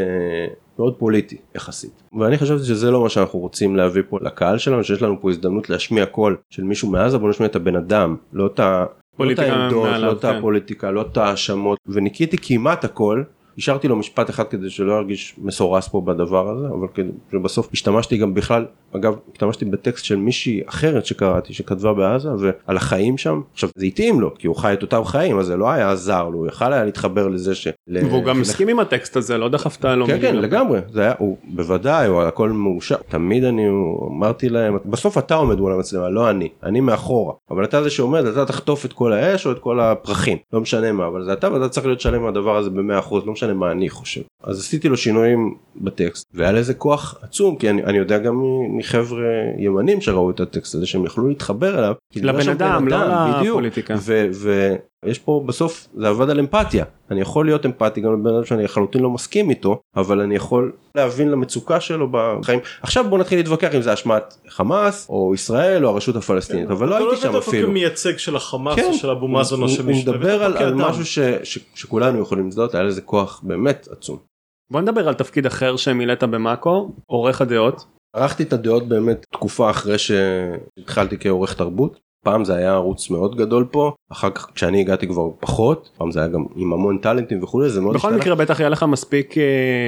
מאוד 0.78 0.94
פוליטי 0.94 1.36
יחסית 1.54 2.02
ואני 2.18 2.38
חשבתי 2.38 2.64
שזה 2.64 2.90
לא 2.90 3.02
מה 3.02 3.08
שאנחנו 3.08 3.38
רוצים 3.38 3.76
להביא 3.76 4.02
פה 4.08 4.18
לקהל 4.22 4.58
שלנו 4.58 4.84
שיש 4.84 5.02
לנו 5.02 5.20
פה 5.20 5.30
הזדמנות 5.30 5.70
להשמיע 5.70 6.06
קול 6.06 6.36
של 6.50 6.64
מישהו 6.64 6.90
מעזה 6.90 7.18
בוא 7.18 7.30
נשמיע 7.30 7.48
את 7.48 7.56
הבן 7.56 7.76
אדם 7.76 8.16
לא 8.32 8.46
את 8.46 8.60
ה... 8.60 8.84
לא 8.84 8.84
את 8.84 9.16
פוליטיקה 9.16 9.52
העמדות, 9.52 9.88
לא 9.98 10.12
את 10.12 10.22
כן. 10.22 10.36
הפוליטיקה, 10.36 10.90
לא 10.90 11.02
את 11.02 11.16
ההאשמות, 11.16 11.78
וניקיתי 11.86 12.36
כמעט 12.42 12.84
הכל. 12.84 13.22
השארתי 13.58 13.88
לו 13.88 13.96
משפט 13.96 14.30
אחד 14.30 14.44
כדי 14.48 14.70
שלא 14.70 14.92
ירגיש 14.92 15.34
מסורס 15.38 15.88
פה 15.88 16.00
בדבר 16.00 16.48
הזה, 16.48 16.66
אבל 16.66 16.86
ובסוף 17.32 17.68
השתמשתי 17.72 18.16
גם 18.16 18.34
בכלל, 18.34 18.66
אגב, 18.96 19.14
השתמשתי 19.32 19.64
בטקסט 19.64 20.04
של 20.04 20.16
מישהי 20.16 20.60
אחרת 20.66 21.06
שקראתי, 21.06 21.54
שכתבה 21.54 21.92
בעזה, 21.92 22.28
ועל 22.38 22.76
החיים 22.76 23.18
שם. 23.18 23.40
עכשיו, 23.52 23.70
זה 23.74 23.86
התאים 23.86 24.20
לו, 24.20 24.34
כי 24.34 24.46
הוא 24.46 24.56
חי 24.56 24.72
את 24.72 24.82
אותם 24.82 25.04
חיים, 25.04 25.38
אז 25.38 25.46
זה 25.46 25.56
לא 25.56 25.70
היה 25.70 25.96
זר 25.96 26.28
לו, 26.28 26.38
הוא 26.38 26.46
יכל 26.46 26.72
היה 26.72 26.84
להתחבר 26.84 27.28
לזה 27.28 27.54
ש... 27.54 27.68
והוא 27.88 28.24
גם 28.24 28.40
מסכים 28.40 28.68
עם 28.68 28.80
הטקסט 28.80 29.16
הזה 29.16 29.38
לא 29.38 29.48
דחפת 29.48 29.84
לו 29.84 30.06
כן 30.06 30.20
כן. 30.20 30.36
לגמרי. 30.36 30.80
זה 30.92 31.00
היה 31.00 31.14
הוא 31.18 31.36
בוודאי 31.44 32.06
הוא 32.06 32.22
הכל 32.22 32.50
מאושר. 32.50 32.96
תמיד 33.08 33.44
אני 33.44 33.68
אמרתי 34.06 34.48
להם 34.48 34.78
בסוף 34.84 35.18
אתה 35.18 35.34
עומד 35.34 35.60
מול 35.60 35.72
המצלמה 35.72 36.08
לא 36.08 36.30
אני. 36.30 36.48
אני 36.62 36.80
מאחורה. 36.80 37.34
אבל 37.50 37.64
אתה 37.64 37.82
זה 37.82 37.90
שעומד 37.90 38.24
אתה 38.26 38.46
תחטוף 38.46 38.84
את 38.84 38.92
כל 38.92 39.12
האש 39.12 39.46
או 39.46 39.52
את 39.52 39.58
כל 39.58 39.80
הפרחים. 39.80 40.38
לא 40.52 40.60
משנה 40.60 40.92
מה 40.92 41.06
אבל 41.06 41.24
זה 41.24 41.32
אתה 41.32 41.52
ואתה 41.52 41.68
צריך 41.68 41.86
להיות 41.86 42.00
שלם 42.00 42.22
מהדבר 42.22 42.56
הזה 42.56 42.70
במאה 42.70 42.98
אחוז. 42.98 43.26
לא 43.26 43.32
משנה 43.32 43.54
מה 43.54 43.72
אני 43.72 43.88
חושב. 43.88 44.20
אז 44.44 44.58
עשיתי 44.58 44.88
לו 44.88 44.96
שינויים 44.96 45.54
בטקסט. 45.76 46.26
והיה 46.34 46.52
לזה 46.52 46.74
כוח 46.74 47.18
עצום 47.22 47.56
כי 47.56 47.70
אני, 47.70 47.84
אני 47.84 47.98
יודע 47.98 48.18
גם 48.18 48.42
מחבר'ה 48.78 49.28
ימנים 49.58 50.00
שראו 50.00 50.30
את 50.30 50.40
הטקסט 50.40 50.74
הזה 50.74 50.86
שהם 50.86 51.04
יכלו 51.04 51.28
להתחבר 51.28 51.78
אליו 51.78 51.94
לבן 52.16 52.48
אדם, 52.48 52.88
לא. 52.88 52.98
לפוליטיקה. 53.42 53.94
ויש 55.04 55.18
פה 55.18 55.42
בסוף 55.46 55.88
זה 55.94 56.08
עבד 56.08 56.30
על 56.30 56.38
אמפתיה 56.40 56.84
אני 57.10 57.20
יכול 57.20 57.46
להיות 57.46 57.66
אמפתי 57.66 58.00
גם 58.00 58.12
לבן 58.12 58.34
אדם 58.34 58.44
שאני 58.44 58.64
לחלוטין 58.64 59.02
לא 59.02 59.10
מסכים 59.10 59.50
איתו 59.50 59.80
אבל 59.96 60.20
אני 60.20 60.34
יכול 60.36 60.72
להבין 60.96 61.30
למצוקה 61.30 61.80
שלו 61.80 62.08
בחיים 62.12 62.60
עכשיו 62.82 63.04
בוא 63.10 63.18
נתחיל 63.18 63.38
להתווכח 63.38 63.74
אם 63.74 63.82
זה 63.82 63.92
אשמת 63.92 64.34
חמאס 64.48 65.08
או 65.08 65.34
ישראל 65.34 65.86
או 65.86 65.90
הרשות 65.90 66.16
הפלסטינית 66.16 66.70
אבל 66.70 66.88
לא 66.88 66.96
אתה 66.96 67.04
הייתי 67.04 67.16
שם 67.20 67.28
הבאת 67.28 67.36
אותו 67.40 67.50
אפילו. 67.50 67.68
כמייצג 67.68 68.16
של 68.16 68.36
החמאס 68.36 68.76
כן, 68.76 68.84
או 68.88 68.94
של 68.94 69.10
אבו 69.10 69.28
מאזן 69.28 69.56
הוא- 69.56 69.62
או 69.64 69.68
של 69.68 69.82
הוא 69.82 69.90
מישהו. 69.90 70.12
מדבר 70.12 70.42
על. 70.44 70.74
משהו 70.74 71.04
ש, 71.04 71.18
ש, 71.42 71.58
שכולנו 71.74 72.18
יכולים 72.22 72.48
לזדות 72.48 72.74
היה 72.74 72.82
לזה 72.84 73.00
כוח 73.02 73.40
באמת 73.42 73.88
עצום. 73.90 74.18
בוא 74.72 74.80
נדבר 74.80 75.08
על 75.08 75.14
תפקיד 75.14 75.46
אחר 75.46 75.76
שמילאת 75.76 76.24
במאקו 76.24 76.90
עורך 77.06 77.40
הדעות. 77.40 77.84
ערכתי 78.16 78.42
את 78.42 78.52
הדעות 78.52 78.88
באמת 78.88 79.26
תקופה 79.32 79.70
אחרי 79.70 79.98
שהתחלתי 79.98 81.16
כעורך 81.20 81.54
תרבות. 81.54 82.00
פעם 82.24 82.44
זה 82.44 82.54
היה 82.56 82.72
ערוץ 82.72 83.10
מאוד 83.10 83.36
גדול 83.36 83.64
פה 83.70 83.92
אחר 84.12 84.30
כך 84.30 84.46
כשאני 84.54 84.80
הגעתי 84.80 85.06
כבר 85.08 85.28
פחות 85.40 85.90
פעם 85.98 86.10
זה 86.10 86.20
היה 86.20 86.28
גם 86.28 86.44
עם 86.56 86.72
המון 86.72 86.98
טאלנטים 86.98 87.42
וכולי 87.42 87.68
זה 87.70 87.80
מאוד 87.80 87.94
בכל. 87.94 88.14
מקרה 88.14 88.34
בטח 88.34 88.60
יהיה 88.60 88.68
לך 88.68 88.82
מספיק 88.82 89.38
אה, 89.38 89.42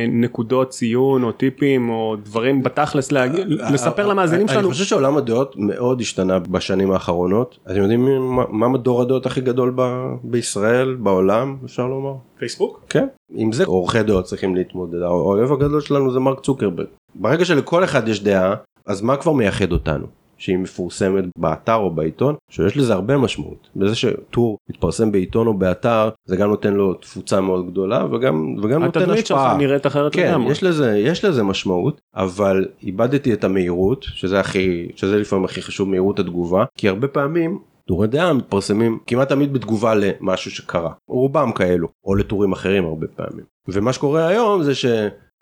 נקודות 0.09 0.68
ציון 0.68 1.22
או 1.24 1.32
טיפים 1.32 1.89
או 1.91 2.16
דברים 2.22 2.62
בתכלס 2.62 3.12
להגיד- 3.12 3.47
לספר 3.49 4.07
למאזינים 4.07 4.49
שלנו. 4.49 4.61
אני 4.61 4.70
חושב 4.72 4.85
שעולם 4.85 5.16
הדעות 5.16 5.55
מאוד 5.59 6.01
השתנה 6.01 6.39
בשנים 6.39 6.91
האחרונות. 6.93 7.59
אתם 7.66 7.80
יודעים 7.82 8.05
מה- 8.37 8.45
מה 8.51 8.68
מדור 8.68 9.03
הדעות 9.03 9.26
הכי 9.26 9.41
גדול 9.41 9.72
ב- 9.76 9.93
בישראל 10.24 10.95
בעולם 10.95 11.57
אפשר 11.64 11.87
לומר? 11.87 12.12
פייסבוק? 12.39 12.80
כן. 12.89 13.07
עם 13.35 13.53
זה 13.53 13.64
עורכי 13.64 14.03
דעות 14.03 14.24
צריכים 14.24 14.55
להתמודד. 14.55 15.03
האויב 15.03 15.53
הגדול 15.53 15.80
שלנו 15.80 16.12
זה 16.12 16.20
מרק 16.20 16.41
צוקרברג. 16.41 16.87
ברגע 17.14 17.45
שלכל 17.45 17.85
אחד 17.85 18.09
יש 18.09 18.22
דעה 18.22 18.55
אז 18.87 19.03
מה 19.03 19.16
כבר 19.16 19.32
מייחד 19.32 19.72
אותנו? 19.72 20.07
שהיא 20.39 20.59
מפורסמת 20.59 21.24
באתר 21.39 21.74
או 21.74 21.91
בעיתון, 21.91 22.35
שיש 22.49 22.76
לזה 22.76 22.95
הרבה 22.95 23.16
משמעות. 23.18 23.68
בזה 23.76 23.95
שטור 23.95 24.59
מתפרסם 24.70 25.12
בעיתון 25.12 25.47
או 25.47 25.55
באתר, 25.55 26.09
זה 26.24 26.37
גם 26.37 26.49
נותן 26.49 26.74
לו 26.74 26.95
תפוצה 26.95 27.41
מאוד 27.41 27.70
גדולה 27.70 28.07
וגם, 28.12 28.57
וגם 28.62 28.85
נותן 28.85 29.11
השפעה. 29.11 29.57
נראית 29.57 29.87
אחרת 29.87 30.14
כן, 30.14 30.28
לגמרי. 30.28 30.53
יש 30.53 30.62
לזה, 30.62 30.99
יש 30.99 31.24
לזה 31.24 31.43
משמעות, 31.43 32.01
אבל 32.14 32.66
איבדתי 32.82 33.32
את 33.32 33.45
המהירות, 33.45 34.07
שזה 34.09 34.41
הכי, 34.41 34.89
שזה 34.97 35.18
לפעמים 35.18 35.45
הכי 35.45 35.62
חשוב, 35.62 35.89
מהירות 35.89 36.18
התגובה, 36.18 36.64
כי 36.78 36.89
הרבה 36.89 37.09
פעמים 37.09 37.59
טורי 37.89 38.07
דעה 38.07 38.32
מתפרסמים 38.32 38.99
כמעט 39.07 39.28
תמיד 39.28 39.53
בתגובה 39.53 39.95
למשהו 39.95 40.51
שקרה, 40.51 40.91
רובם 41.09 41.53
כאלו, 41.53 41.89
או 42.05 42.14
לטורים 42.14 42.53
אחרים 42.53 42.85
הרבה 42.85 43.07
פעמים. 43.07 43.45
ומה 43.68 43.93
שקורה 43.93 44.26
היום 44.28 44.62
זה 44.62 44.72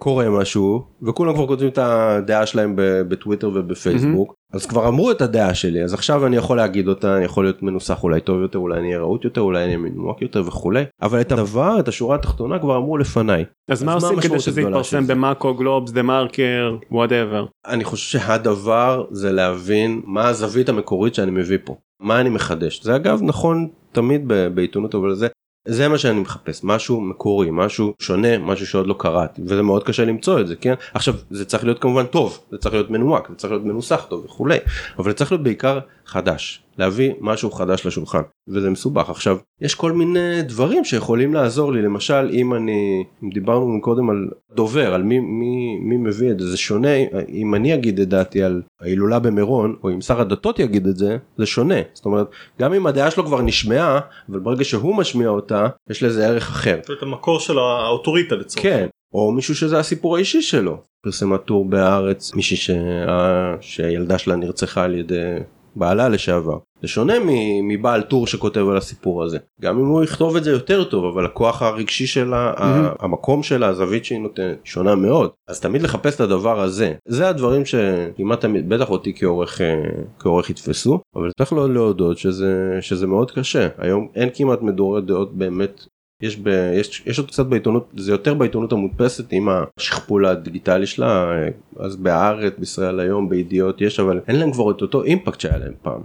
שקורה 0.03 0.31
משהו, 0.31 0.83
וכולם 1.03 1.35
כבר 1.35 1.47
כותבים 1.47 1.69
את 1.69 1.79
הדעה 1.79 2.47
שלהם 2.47 2.75
בטוויטר 3.09 3.51
ובפייסבוק, 3.55 4.35
אז 4.53 4.67
כבר 4.67 4.89
אמרו 4.89 5.11
את 5.11 5.23
הדעה 5.23 5.55
שלי, 5.55 5.85
אז 5.85 5.95
עכשיו 5.95 6.27
אני 6.27 6.37
יכול 6.37 6.57
להגיד 6.57 6.89
אותה, 6.89 7.17
אני 7.17 7.25
יכול 7.25 7.45
להיות 7.45 7.63
מנוסח 7.63 8.05
אולי 8.05 8.21
טוב 8.21 8.41
יותר, 8.41 8.59
אולי 8.59 8.79
אני 8.79 8.87
אהיה 8.87 8.99
רהוט 8.99 9.25
יותר, 9.25 9.41
אולי 9.41 9.59
אני 9.59 9.67
אהיה 9.67 9.79
מנומק 9.79 10.23
יותר 10.23 10.43
וכולי, 10.47 10.85
אבל 11.03 11.21
את 11.21 11.33
הדבר, 11.33 11.77
את 11.81 11.89
השורה 11.89 12.17
התחתונה 12.17 12.59
כבר 12.59 12.77
אמרו 12.77 12.99
לפניי. 12.99 13.45
אז 13.71 13.83
מה 13.83 13.95
אז 13.95 14.03
מה 14.03 14.09
עושים 14.09 14.31
כדי 14.31 14.41
שזה 14.41 14.61
יתפרסם? 14.61 15.07
במאקו 15.07 15.55
גלובס 15.55 15.93
דה 15.93 16.03
מרקר 16.03 16.77
whatever. 16.91 17.47
אני 17.67 17.85
חושב 17.85 18.19
שהדבר 18.19 19.05
זה 19.11 19.33
להבין 19.33 20.01
מה 20.05 20.29
הזווית 20.29 20.69
המקורית 20.69 21.15
שאני 21.15 21.31
מביא 21.31 21.59
פה 21.65 21.77
מה 22.01 22.21
אני 22.21 22.29
מחדש 22.29 22.83
זה 22.83 22.97
אגב 22.97 23.21
נכון 23.23 23.69
תמיד 23.93 24.33
בעיתונות 24.55 24.95
אבל 24.95 25.15
זה 25.15 25.29
זה 25.65 25.89
מה 25.89 25.99
שאני 25.99 26.21
מחפש 26.21 26.61
משהו 26.65 27.01
מקורי 27.01 27.49
משהו 27.53 27.95
שונה 27.99 28.39
משהו 28.39 28.67
שעוד 28.67 28.87
לא 28.87 28.95
קראתי 28.99 29.43
וזה 29.45 29.63
מאוד 29.63 29.85
קשה 29.85 30.05
למצוא 30.05 30.41
את 30.41 30.49
זה 30.49 30.57
כן? 30.57 30.75
עכשיו 30.95 31.15
זה 31.31 31.45
צריך 31.45 31.65
להיות 31.65 31.79
כמובן 31.79 32.07
טוב 32.07 32.39
זה 32.51 32.59
צריך 32.59 32.75
להיות 32.75 32.91
מנומק 32.91 33.29
זה 33.29 33.35
צריך 33.35 33.53
להיות 33.53 33.65
מנוסח 33.65 34.07
טוב 34.11 34.25
וכולי 34.25 34.59
אבל 34.99 35.11
זה 35.11 35.17
צריך 35.17 35.33
להיות 35.33 35.43
בעיקר 35.43 35.79
חדש 36.13 36.63
להביא 36.79 37.13
משהו 37.21 37.51
חדש 37.51 37.87
לשולחן 37.87 38.23
וזה 38.49 38.71
מסובך. 38.71 39.11
עכשיו 39.11 39.37
יש 39.61 39.75
כל 39.75 39.93
מיני 39.93 40.43
דברים 40.43 40.85
שיכולים 40.85 41.35
לעזור 41.35 41.73
לי. 41.73 41.83
למשל 41.83 42.31
אם 42.33 42.55
אני 42.55 43.05
אם 43.23 43.31
דיברנו 43.31 43.81
קודם 43.81 44.11
על 44.11 44.29
דובר 44.55 44.95
על 44.95 45.03
מי 45.03 45.19
מי 45.19 45.79
מי 45.81 45.97
מביא 45.97 46.31
את 46.31 46.39
זה 46.39 46.51
זה 46.51 46.57
שונה. 46.57 46.97
אם 47.29 47.55
אני 47.55 47.75
אגיד 47.75 48.01
את 48.01 48.09
דעתי 48.09 48.43
על 48.43 48.63
ההילולה 48.81 49.19
במירון 49.19 49.77
או 49.85 49.91
אם 49.91 50.01
שר 50.01 50.21
הדתות 50.21 50.59
יגיד 50.59 50.87
את 50.87 50.97
זה 50.97 51.17
זה 51.37 51.47
שונה. 51.47 51.81
זאת 51.93 52.05
אומרת 52.05 52.27
גם 52.61 52.75
אם 52.75 52.87
הדעה 52.87 53.11
שלו 53.11 53.25
כבר 53.25 53.43
נשמעה 53.43 54.01
אבל 54.31 54.39
ברגע 54.39 54.65
שהוא 54.65 54.97
משמיע 54.97 55.29
אותה 55.29 55.67
יש 55.91 56.03
לזה 56.03 56.27
ערך 56.27 56.51
אחר. 56.51 56.79
זאת 56.81 56.89
אומרת, 56.89 57.03
המקור 57.03 57.41
של 57.41 57.59
האוטוריטה 57.59 58.35
לצורך. 58.35 58.63
כן. 58.63 58.87
או 59.15 59.33
מישהו 59.33 59.55
שזה 59.55 59.79
הסיפור 59.79 60.17
האישי 60.17 60.43
שלו. 60.43 60.83
פרסמה 61.05 61.39
טור 61.39 61.65
בהארץ 61.65 62.35
מישהי 62.35 62.57
שה... 62.57 63.55
שהילדה 63.61 64.19
שלה 64.19 64.37
נרצחה 64.37 64.85
על 64.85 64.95
ידי 64.95 65.37
בעלה 65.77 66.09
לשעבר. 66.09 66.59
זה 66.83 66.89
שונה 66.89 67.15
מבעל 67.63 68.03
טור 68.03 68.27
שכותב 68.27 68.69
על 68.69 68.77
הסיפור 68.77 69.23
הזה 69.23 69.39
גם 69.61 69.79
אם 69.79 69.87
הוא 69.87 70.05
יכתוב 70.05 70.37
את 70.37 70.45
זה 70.45 70.51
יותר 70.51 70.85
טוב 70.85 71.05
אבל 71.05 71.25
הכוח 71.25 71.63
הרגשי 71.63 72.07
שלה 72.07 72.53
mm-hmm. 72.57 73.05
המקום 73.05 73.43
שלה 73.43 73.67
הזווית 73.67 74.05
שהיא 74.05 74.21
נותנת 74.21 74.57
שונה 74.65 74.95
מאוד 74.95 75.31
אז 75.49 75.61
תמיד 75.61 75.83
לחפש 75.83 76.15
את 76.15 76.21
הדבר 76.21 76.61
הזה 76.61 76.95
זה 77.09 77.29
הדברים 77.29 77.63
שכמעט 77.65 78.41
תמיד 78.41 78.69
בטח 78.69 78.91
אותי 78.91 79.13
כעורך 79.17 79.61
אה, 79.61 79.83
כעורך 80.19 80.51
יתפסו 80.51 81.01
אבל 81.17 81.31
צריך 81.39 81.53
לא 81.53 81.75
להודות 81.75 82.19
שזה 82.19 82.79
שזה 82.81 83.07
מאוד 83.07 83.31
קשה 83.31 83.69
היום 83.79 84.09
אין 84.15 84.29
כמעט 84.35 84.63
מדורי 84.63 85.03
דעות 85.03 85.35
באמת 85.37 85.85
יש, 86.23 86.37
ב, 86.37 86.49
יש, 86.75 87.03
יש 87.07 87.19
עוד 87.19 87.29
קצת 87.29 87.47
בעיתונות, 87.47 87.89
זה 87.97 88.13
יותר 88.13 88.35
בעיתונות 88.35 88.73
המודפסת 88.73 89.25
עם 89.33 89.49
השכפול 89.79 90.27
הדיגיטלי 90.27 90.87
שלה, 90.87 91.33
אז 91.77 91.97
בהארץ, 91.97 92.53
בישראל 92.59 93.01
היום, 93.01 93.29
בידיעות 93.29 93.81
יש, 93.81 94.01
אבל 94.01 94.21
אין 94.29 94.37
להם 94.37 94.53
כבר 94.53 94.71
את 94.71 94.83
אותו 94.83 95.03
אימפקט 95.03 95.41
שהיה 95.41 95.59
להם 95.59 95.73
פעם. 95.83 96.01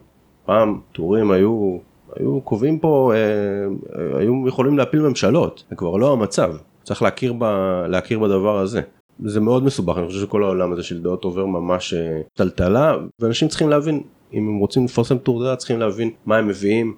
פעם 0.45 0.79
טורים 0.91 1.31
היו, 1.31 1.77
היו 2.15 2.41
קובעים 2.41 2.79
פה, 2.79 3.13
אה, 3.15 4.19
היו 4.19 4.47
יכולים 4.47 4.77
להפיל 4.77 5.01
ממשלות, 5.01 5.63
זה 5.69 5.75
כבר 5.75 5.97
לא 5.97 6.13
המצב, 6.13 6.53
צריך 6.83 7.01
להכיר, 7.01 7.33
ב, 7.37 7.43
להכיר 7.89 8.19
בדבר 8.19 8.57
הזה. 8.57 8.81
זה 9.25 9.39
מאוד 9.39 9.63
מסובך, 9.63 9.97
אני 9.97 10.07
חושב 10.07 10.19
שכל 10.19 10.43
העולם 10.43 10.71
הזה 10.71 10.83
של 10.83 11.01
דעות 11.01 11.23
עובר 11.23 11.45
ממש 11.45 11.93
אה, 11.93 12.21
טלטלה, 12.33 12.95
ואנשים 13.19 13.47
צריכים 13.47 13.69
להבין, 13.69 14.01
אם 14.33 14.47
הם 14.47 14.57
רוצים 14.57 14.85
לפרסם 14.85 15.17
טור 15.17 15.43
דעה 15.43 15.55
צריכים 15.55 15.79
להבין 15.79 16.09
מה 16.25 16.37
הם 16.37 16.47
מביאים, 16.47 16.95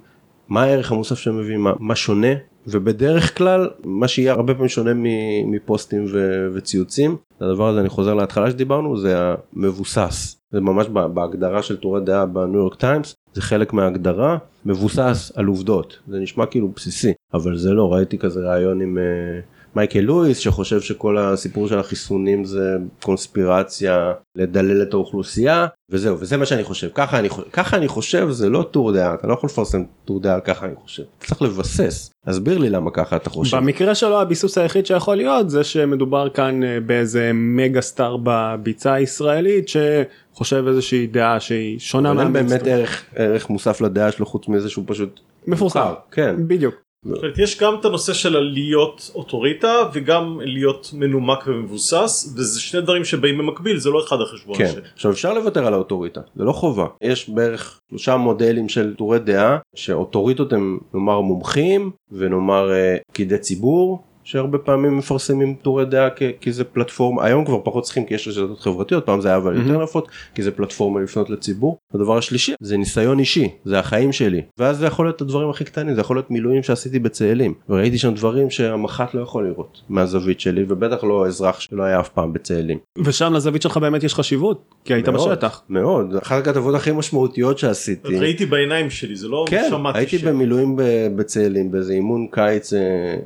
מה 0.49 0.63
הערך 0.63 0.91
המוסף 0.91 1.15
שהם 1.15 1.37
מביאים, 1.37 1.61
מה, 1.61 1.73
מה 1.79 1.95
שונה 1.95 2.33
ובדרך 2.67 3.37
כלל 3.37 3.69
מה 3.83 4.07
שיהיה 4.07 4.31
הרבה 4.33 4.53
פעמים 4.53 4.69
שונה 4.69 4.91
מפוסטים 5.45 6.05
ו- 6.13 6.47
וציוצים 6.53 7.17
הדבר 7.41 7.67
הזה 7.67 7.79
אני 7.79 7.89
חוזר 7.89 8.13
להתחלה 8.13 8.51
שדיברנו 8.51 8.97
זה 8.97 9.15
המבוסס 9.17 10.41
זה 10.51 10.61
ממש 10.61 10.87
בהגדרה 10.87 11.63
של 11.63 11.77
טורי 11.77 12.01
דעה 12.01 12.25
בניו 12.25 12.59
יורק 12.59 12.75
טיימס 12.75 13.15
זה 13.33 13.41
חלק 13.41 13.73
מההגדרה 13.73 14.37
מבוסס 14.65 15.31
על 15.35 15.45
עובדות 15.45 15.99
זה 16.07 16.19
נשמע 16.19 16.45
כאילו 16.45 16.67
בסיסי 16.75 17.13
אבל 17.33 17.57
זה 17.57 17.71
לא 17.71 17.93
ראיתי 17.93 18.17
כזה 18.17 18.39
רעיון 18.39 18.81
עם. 18.81 18.97
מייקל 19.75 19.99
לואיס 19.99 20.37
שחושב 20.37 20.81
שכל 20.81 21.17
הסיפור 21.17 21.67
של 21.67 21.79
החיסונים 21.79 22.45
זה 22.45 22.77
קונספירציה 23.01 24.13
לדלל 24.35 24.81
את 24.81 24.93
האוכלוסייה 24.93 25.67
וזהו 25.89 26.19
וזה 26.19 26.37
מה 26.37 26.45
שאני 26.45 26.63
חושב 26.63 26.89
ככה 26.93 27.19
אני, 27.19 27.29
ככה 27.53 27.77
אני 27.77 27.87
חושב 27.87 28.29
זה 28.29 28.49
לא 28.49 28.65
טור 28.71 28.91
דעה 28.91 29.13
אתה 29.13 29.27
לא 29.27 29.33
יכול 29.33 29.49
לפרסם 29.49 29.83
טור 30.05 30.19
דעה 30.19 30.39
ככה 30.39 30.65
אני 30.65 30.75
חושב 30.83 31.03
צריך 31.19 31.41
לבסס 31.41 32.11
תסביר 32.29 32.57
לי 32.57 32.69
למה 32.69 32.91
ככה 32.91 33.15
אתה 33.15 33.29
חושב. 33.29 33.57
במקרה 33.57 33.95
שלו 33.95 34.21
הביסוס 34.21 34.57
היחיד 34.57 34.85
שיכול 34.85 35.15
להיות 35.15 35.49
זה 35.49 35.63
שמדובר 35.63 36.29
כאן 36.29 36.63
אה, 36.63 36.79
באיזה 36.79 37.31
מגה 37.33 37.81
סטאר 37.81 38.17
בביצה 38.23 38.93
הישראלית 38.93 39.69
שחושב 39.69 40.63
איזושהי 40.67 41.07
דעה 41.07 41.39
שהיא 41.39 41.79
שונה 41.79 42.25
באמת 42.29 42.67
ערך, 42.67 43.03
ערך 43.15 43.49
מוסף 43.49 43.81
לדעה 43.81 44.11
שלו 44.11 44.25
חוץ 44.25 44.47
מזה 44.47 44.69
שהוא 44.69 44.85
פשוט 44.87 45.19
מפורסם. 45.47 45.93
כן. 46.11 46.35
בדיוק. 46.47 46.88
יש 47.37 47.59
גם 47.59 47.75
את 47.79 47.85
הנושא 47.85 48.13
של 48.13 48.39
להיות 48.39 49.11
אוטוריטה 49.15 49.73
וגם 49.93 50.39
להיות 50.43 50.89
מנומק 50.93 51.43
ומבוסס 51.47 52.33
וזה 52.37 52.61
שני 52.61 52.81
דברים 52.81 53.05
שבאים 53.05 53.37
במקביל 53.37 53.77
זה 53.77 53.89
לא 53.89 54.03
אחד 54.03 54.21
החשבון 54.21 54.57
כן. 54.57 54.73
עכשיו 54.93 55.11
אפשר 55.11 55.33
לוותר 55.33 55.67
על 55.67 55.73
האוטוריטה 55.73 56.21
זה 56.35 56.43
לא 56.43 56.51
חובה. 56.51 56.87
יש 57.01 57.29
בערך 57.29 57.79
שלושה 57.89 58.17
מודלים 58.17 58.69
של 58.69 58.93
טורי 58.97 59.19
דעה 59.19 59.57
שאוטוריטות 59.75 60.53
הם 60.53 60.79
נאמר 60.93 61.21
מומחים 61.21 61.91
ונאמר 62.11 62.71
אה, 62.71 62.97
פקידי 63.11 63.37
ציבור 63.37 64.03
שהרבה 64.23 64.57
פעמים 64.57 64.97
מפרסמים 64.97 65.55
טורי 65.61 65.85
דעה 65.85 66.09
כי, 66.09 66.31
כי 66.41 66.51
זה 66.51 66.63
פלטפורמה 66.63 67.25
היום 67.25 67.45
כבר 67.45 67.59
פחות 67.63 67.83
צריכים 67.83 68.05
כי 68.05 68.13
יש 68.13 68.27
רשתות 68.27 68.59
חברתיות 68.59 69.05
פעם 69.05 69.21
זה 69.21 69.27
היה 69.27 69.37
אבל 69.37 69.57
יותר 69.57 69.83
נפוץ 69.83 70.07
כי 70.35 70.43
זה 70.43 70.51
פלטפורמה 70.51 71.01
לפנות 71.01 71.29
לציבור. 71.29 71.77
הדבר 71.93 72.17
השלישי 72.17 72.53
זה 72.61 72.77
ניסיון 72.77 73.19
אישי 73.19 73.49
זה 73.65 73.79
החיים 73.79 74.11
שלי 74.11 74.41
ואז 74.57 74.77
זה 74.77 74.85
יכול 74.85 75.05
להיות 75.05 75.21
הדברים 75.21 75.49
הכי 75.49 75.63
קטנים 75.63 75.95
זה 75.95 76.01
יכול 76.01 76.15
להיות 76.15 76.31
מילואים 76.31 76.63
שעשיתי 76.63 76.99
בצאלים 76.99 77.53
וראיתי 77.69 77.97
שם 77.97 78.13
דברים 78.13 78.49
שהמח"ט 78.49 79.13
לא 79.13 79.21
יכול 79.21 79.47
לראות 79.47 79.81
מהזווית 79.89 80.39
שלי 80.39 80.65
ובטח 80.67 81.03
לא 81.03 81.27
אזרח 81.27 81.59
שלא 81.59 81.83
היה 81.83 81.99
אף 81.99 82.09
פעם 82.09 82.33
בצאלים. 82.33 82.77
ושם 83.05 83.33
לזווית 83.33 83.61
שלך 83.61 83.77
באמת 83.77 84.03
יש 84.03 84.13
חשיבות 84.13 84.75
כי 84.85 84.93
היית 84.93 85.09
מאוד, 85.09 85.29
בשטח. 85.29 85.61
מאוד 85.69 86.15
אחת 86.15 86.47
הכתבות 86.47 86.75
הכי 86.75 86.91
משמעותיות 86.91 87.57
שעשיתי. 87.57 88.19
ראיתי 88.19 88.45
בעיניים 88.45 88.89
שלי 88.89 89.15
זה 89.15 89.27
לא 89.27 89.45
כן, 89.47 89.67
שמעתי. 89.69 89.97
הייתי 89.97 90.17
ש... 90.17 90.23
במילואים 90.23 90.75
בצאלים 91.15 91.71
באיזה 91.71 91.93
אימון 91.93 92.27
קיץ 92.31 92.73
אה, 92.73 92.79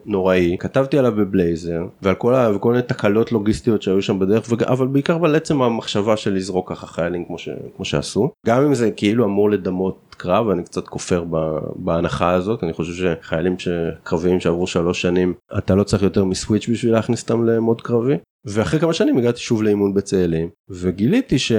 נוראי 0.05 0.55
כתבתי 0.59 0.92
כתבתי 0.93 1.07
עליו 1.07 1.25
בבלייזר 1.25 1.85
ועל 2.01 2.15
כל, 2.15 2.35
ה... 2.35 2.55
וכל 2.55 2.71
מיני 2.71 2.83
תקלות 2.83 3.31
לוגיסטיות 3.31 3.81
שהיו 3.81 4.01
שם 4.01 4.19
בדרך 4.19 4.45
וג... 4.49 4.63
אבל 4.63 4.87
בעיקר 4.87 5.25
על 5.25 5.35
עצם 5.35 5.61
המחשבה 5.61 6.17
של 6.17 6.33
לזרוק 6.33 6.69
ככה 6.69 6.87
חיילים 6.87 7.25
כמו, 7.25 7.37
ש... 7.37 7.49
כמו 7.75 7.85
שעשו. 7.85 8.31
גם 8.45 8.63
אם 8.63 8.73
זה 8.73 8.91
כאילו 8.91 9.25
אמור 9.25 9.51
לדמות 9.51 10.15
קרב 10.17 10.49
אני 10.49 10.63
קצת 10.63 10.87
כופר 10.87 11.23
ב... 11.29 11.57
בהנחה 11.75 12.31
הזאת. 12.31 12.63
אני 12.63 12.73
חושב 12.73 12.93
שחיילים 12.93 13.55
קרביים 14.03 14.39
שעברו 14.39 14.67
שלוש 14.67 15.01
שנים 15.01 15.33
אתה 15.57 15.75
לא 15.75 15.83
צריך 15.83 16.03
יותר 16.03 16.23
מסוויץ' 16.23 16.69
בשביל 16.69 16.93
להכניס 16.93 17.21
אותם 17.23 17.45
למוד 17.45 17.81
קרבי. 17.81 18.17
ואחרי 18.45 18.79
כמה 18.79 18.93
שנים 18.93 19.17
הגעתי 19.17 19.39
שוב 19.39 19.63
לאימון 19.63 19.93
בצאלים 19.93 20.49
וגיליתי 20.69 21.39
ש... 21.39 21.51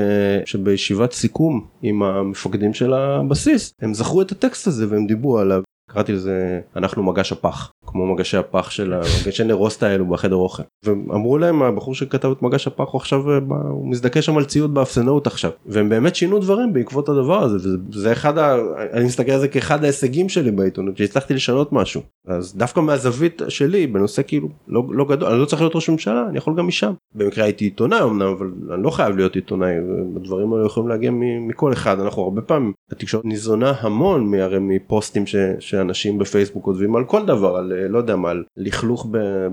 שבישיבת 0.44 1.12
סיכום 1.12 1.66
עם 1.82 2.02
המפקדים 2.02 2.74
של 2.74 2.92
הבסיס 2.92 3.72
הם 3.82 3.94
זכרו 3.94 4.22
את 4.22 4.32
הטקסט 4.32 4.66
הזה 4.66 4.86
והם 4.88 5.06
דיברו 5.06 5.38
עליו. 5.38 5.62
קראתי 5.90 6.12
לזה 6.12 6.60
אנחנו 6.76 7.02
מגש 7.02 7.32
הפח 7.32 7.70
כמו 7.86 8.14
מגשי 8.14 8.36
הפח 8.36 8.70
של 8.70 8.92
המגשי 8.92 9.44
נרוסטה 9.44 9.86
האלו 9.86 10.06
בחדר 10.06 10.36
אוכל. 10.36 10.62
ואמרו 10.84 11.38
להם 11.38 11.62
הבחור 11.62 11.94
שכתב 11.94 12.30
את 12.30 12.42
מגש 12.42 12.66
הפח 12.66 12.88
הוא 12.90 12.98
עכשיו 13.00 13.30
אה, 13.30 13.38
הוא 13.70 13.90
מזדכה 13.90 14.22
שם 14.22 14.36
על 14.36 14.44
ציוד 14.44 14.74
באפסנאות 14.74 15.26
עכשיו. 15.26 15.50
והם 15.66 15.88
באמת 15.88 16.16
שינו 16.16 16.38
דברים 16.38 16.72
בעקבות 16.72 17.08
הדבר 17.08 17.42
הזה 17.42 17.68
וזה 17.90 18.12
אחד 18.12 18.38
ה... 18.38 18.56
אני 18.92 19.04
מסתכל 19.04 19.32
על 19.32 19.40
זה 19.40 19.48
כאחד 19.48 19.84
ההישגים 19.84 20.28
שלי 20.28 20.50
בעיתונות 20.50 20.96
שהצלחתי 20.96 21.34
לשנות 21.34 21.72
משהו. 21.72 22.02
אז 22.26 22.56
דווקא 22.56 22.80
מהזווית 22.80 23.42
שלי 23.48 23.86
בנושא 23.86 24.22
כאילו 24.26 24.48
לא, 24.68 24.82
לא 24.90 25.04
גדול 25.04 25.28
אני 25.28 25.40
לא 25.40 25.44
צריך 25.44 25.62
להיות 25.62 25.74
ראש 25.74 25.90
ממשלה 25.90 26.26
אני 26.28 26.38
יכול 26.38 26.54
גם 26.56 26.66
משם. 26.66 26.92
במקרה 27.14 27.44
הייתי 27.44 27.64
עיתונאי 27.64 28.02
אמנם 28.02 28.26
אבל 28.26 28.50
אני 28.74 28.82
לא 28.82 28.90
חייב 28.90 29.16
להיות 29.16 29.34
עיתונאי 29.34 29.74
הדברים 30.16 30.52
האלה 30.52 30.66
יכולים 30.66 30.88
להגיע 30.88 31.10
מכל 31.48 31.72
אחד. 31.72 32.00
אנחנו 32.00 32.22
הרבה 32.22 32.42
פעמים 32.42 32.72
התקשורת 32.92 33.24
ניזונה 33.24 33.72
המון 33.80 34.34
הרי 34.34 34.58
מפוסטים 34.60 35.26
ש... 35.26 35.36
שאנשים 35.58 36.18
בפייסבוק 36.18 36.64
כותבים 36.64 36.96
על 36.96 37.04
כל 37.04 37.26
דבר 37.26 37.56
על 37.56 37.72
לא 37.88 37.98
יודע 37.98 38.16
מה 38.16 38.30
על 38.30 38.44
לכלוך 38.56 39.06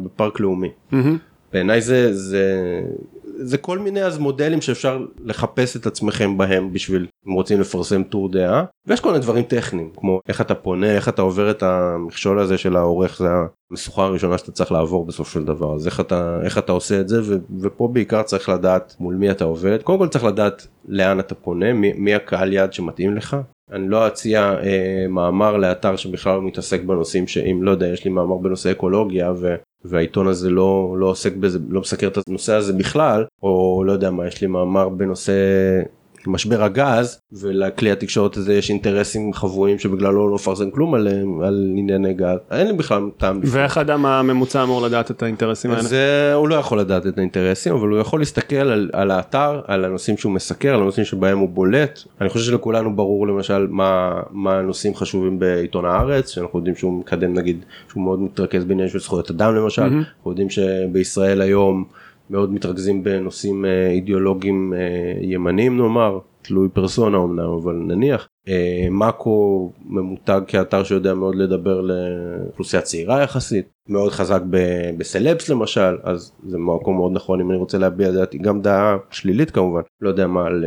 בפארק 0.04 0.40
לאומי. 0.40 0.70
Mm-hmm. 0.92 0.96
בעיניי 1.54 1.82
זה 1.82 2.14
זה 2.14 2.82
זה 3.44 3.58
כל 3.58 3.80
מיני 3.80 4.04
אז 4.04 4.18
מודלים 4.18 4.62
שאפשר 4.62 5.06
לחפש 5.24 5.76
את 5.76 5.86
עצמכם 5.86 6.38
בהם 6.38 6.74
בשביל 6.74 7.08
אם 7.28 7.34
רוצים 7.34 7.60
לפרסם 7.60 8.04
טור 8.04 8.32
דעה 8.32 8.66
ויש 8.88 9.00
כל 9.00 9.10
מיני 9.10 9.22
דברים 9.22 9.44
טכניים 9.44 9.90
כמו 9.98 10.20
איך 10.28 10.42
אתה 10.42 10.56
פונה 10.56 10.92
איך 10.92 11.10
אתה 11.10 11.22
עובר 11.22 11.52
את 11.52 11.64
המכשול 11.64 12.40
הזה 12.40 12.58
של 12.58 12.76
העורך 12.76 13.18
זה 13.18 13.28
המשוכה 13.72 14.04
הראשונה 14.04 14.38
שאתה 14.38 14.52
צריך 14.52 14.72
לעבור 14.72 15.06
בסוף 15.06 15.34
של 15.34 15.44
דבר 15.44 15.76
אז 15.76 15.88
איך 15.88 16.00
אתה 16.00 16.40
איך 16.44 16.58
אתה 16.58 16.72
עושה 16.72 17.00
את 17.00 17.10
זה 17.10 17.22
ו, 17.24 17.38
ופה 17.60 17.88
בעיקר 17.88 18.24
צריך 18.24 18.50
לדעת 18.50 18.96
מול 19.00 19.16
מי 19.16 19.32
אתה 19.32 19.44
עובד 19.44 19.82
קודם 19.82 20.00
כל 20.00 20.08
צריך 20.08 20.24
לדעת 20.24 20.68
לאן 20.88 21.20
אתה 21.20 21.36
פונה 21.36 21.74
מי, 21.74 21.94
מי 21.94 22.16
הקהל 22.16 22.54
יעד 22.54 22.74
שמתאים 22.74 23.16
לך 23.16 23.38
אני 23.72 23.90
לא 23.90 24.08
אציע 24.08 24.54
אה, 24.64 25.06
מאמר 25.10 25.58
לאתר 25.58 25.96
שבכלל 25.96 26.36
לא 26.36 26.42
מתעסק 26.42 26.82
בנושאים 26.82 27.28
שאם 27.28 27.60
לא 27.64 27.72
יודע 27.72 27.88
יש 27.88 28.06
לי 28.06 28.12
מאמר 28.12 28.38
בנושא 28.38 28.72
אקולוגיה 28.72 29.32
ו, 29.38 29.56
והעיתון 29.86 30.28
הזה 30.28 30.50
לא 30.50 30.96
לא 31.00 31.06
עוסק 31.06 31.36
בזה 31.36 31.60
לא 31.70 31.82
מסקר 31.82 32.08
את 32.08 32.18
הנושא 32.28 32.54
הזה 32.54 32.74
בכלל 32.74 33.26
או 33.44 33.84
לא 33.86 33.92
יודע 33.92 34.12
מה 34.12 34.28
יש 34.28 34.42
לי 34.42 34.48
מאמר 34.48 34.90
בנושא 34.90 35.34
משבר 36.28 36.64
הגז 36.64 37.20
ולכלי 37.34 37.92
התקשורת 37.92 38.38
הזה 38.38 38.54
יש 38.54 38.70
אינטרסים 38.70 39.34
חבויים 39.34 39.80
שבגללו 39.80 40.30
לא 40.30 40.36
מפרסם 40.36 40.72
כלום 40.72 40.94
עליהם 40.94 41.42
על 41.42 41.74
ענייני 41.78 42.14
גז 42.14 42.38
אין 42.52 42.68
לי 42.68 42.74
בכלל 42.74 43.10
טעם. 43.18 43.40
ואיך 43.44 43.78
אדם 43.78 44.06
הממוצע 44.06 44.64
אמור 44.64 44.82
לדעת 44.82 45.12
את 45.12 45.24
האינטרסים 45.24 45.72
האלה? 45.72 45.84
זה 45.84 46.34
הוא 46.34 46.50
לא 46.50 46.56
יכול 46.56 46.80
לדעת 46.80 47.08
את 47.08 47.18
האינטרסים 47.18 47.74
אבל 47.74 47.90
הוא 47.90 48.00
יכול 48.00 48.20
להסתכל 48.20 48.56
על, 48.56 48.90
על 48.94 49.12
האתר 49.12 49.62
על 49.68 49.86
הנושאים 49.86 50.18
שהוא 50.18 50.32
מסקר 50.32 50.74
על 50.74 50.82
הנושאים 50.82 51.06
שבהם 51.06 51.38
הוא 51.38 51.50
בולט 51.50 52.00
אני 52.22 52.30
חושב 52.30 52.46
שלכולנו 52.46 52.96
ברור 52.96 53.28
למשל 53.28 53.68
מה 53.70 54.22
מה 54.32 54.58
הנושאים 54.58 54.96
חשובים 54.96 55.40
בעיתון 55.40 55.86
הארץ 55.86 56.30
שאנחנו 56.30 56.60
יודעים 56.60 56.76
שהוא 56.76 57.00
מקדם 57.00 57.34
נגיד 57.34 57.66
שהוא 57.90 58.04
מאוד 58.04 58.20
מתרכז 58.20 58.64
בעניין 58.64 58.90
של 58.90 59.00
זכויות 59.00 59.30
אדם 59.30 59.56
למשל 59.56 59.82
mm-hmm. 59.82 60.08
אנחנו 60.18 60.32
יודעים 60.32 60.50
שבישראל 60.50 61.42
היום. 61.42 61.86
מאוד 62.32 62.54
מתרכזים 62.54 63.04
בנושאים 63.04 63.66
אה, 63.66 63.90
אידיאולוגיים 63.90 64.74
אה, 64.74 64.80
ימניים 65.22 65.78
נאמר, 65.78 66.20
תלוי 66.42 66.70
פרסונה 66.70 67.18
אמנם, 67.18 67.50
אבל 67.62 67.74
נניח, 67.74 68.28
אה, 68.48 68.88
מאקו 68.92 69.72
ממותג 69.86 70.42
כאתר 70.48 70.84
שיודע 70.84 71.14
מאוד 71.14 71.36
לדבר 71.36 71.82
לאוכלוסייה 71.82 72.82
צעירה 72.82 73.24
יחסית 73.24 73.66
מאוד 73.90 74.12
חזק 74.12 74.42
ב- 74.50 74.92
בסלבס 74.98 75.50
למשל 75.50 75.98
אז 76.04 76.32
זה 76.48 76.58
מקום 76.58 76.96
מאוד 76.96 77.12
נכון 77.12 77.42
אם 77.42 77.50
אני 77.52 77.58
רוצה 77.58 77.78
להביע 77.78 78.12
דעתי 78.12 78.38
גם 78.38 78.62
דעה 78.62 78.98
שלילית 79.10 79.52
כמובן 79.52 79.82
לא 80.02 80.10
יודע 80.10 80.28
מה 80.28 80.46
על, 80.46 80.66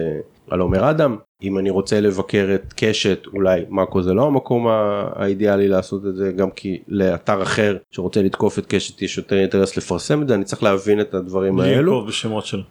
על 0.50 0.60
עומר 0.60 0.90
אדם 0.90 1.16
אם 1.42 1.58
אני 1.58 1.70
רוצה 1.70 2.00
לבקר 2.00 2.48
את 2.54 2.72
קשת 2.76 3.26
אולי 3.32 3.64
מאקו 3.70 4.02
זה 4.02 4.14
לא 4.14 4.26
המקום 4.26 4.66
האידיאלי 5.14 5.68
לעשות 5.68 6.06
את 6.06 6.16
זה 6.16 6.32
גם 6.32 6.50
כי 6.50 6.82
לאתר 6.88 7.42
אחר 7.42 7.76
שרוצה 7.90 8.22
לתקוף 8.22 8.58
את 8.58 8.66
קשת 8.66 9.02
יש 9.02 9.18
יותר 9.18 9.36
אינטרס 9.36 9.76
לפרסם 9.76 10.22
את 10.22 10.28
זה 10.28 10.34
אני 10.34 10.44
צריך 10.44 10.62
להבין 10.62 11.00
את 11.00 11.14
הדברים 11.14 11.60
האלו. 11.60 11.92
לנקוב 11.92 12.08
בשמות 12.08 12.46
של. 12.46 12.62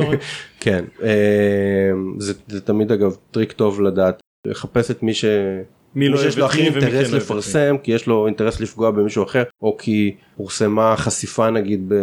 כן 0.60 0.84
אה, 1.02 1.90
זה, 2.18 2.32
זה 2.48 2.60
תמיד 2.60 2.92
אגב 2.92 3.16
טריק 3.30 3.52
טוב 3.52 3.80
לדעת 3.80 4.20
לחפש 4.46 4.90
את 4.90 5.02
מי 5.02 5.14
ש... 5.14 5.24
מי 5.94 6.08
לא 6.08 6.18
שיש 6.18 6.38
לו 6.38 6.46
הכי 6.46 6.58
כן 6.58 6.80
אינטרס 6.80 7.10
מי. 7.10 7.16
לפרסם 7.16 7.76
כי 7.82 7.92
יש 7.92 8.06
לו 8.06 8.26
אינטרס 8.26 8.60
לפגוע 8.60 8.90
במישהו 8.90 9.24
אחר 9.24 9.42
או 9.62 9.76
כי 9.76 10.16
פורסמה 10.36 10.94
חשיפה 10.96 11.50
נגיד 11.50 11.88
ב... 11.88 11.94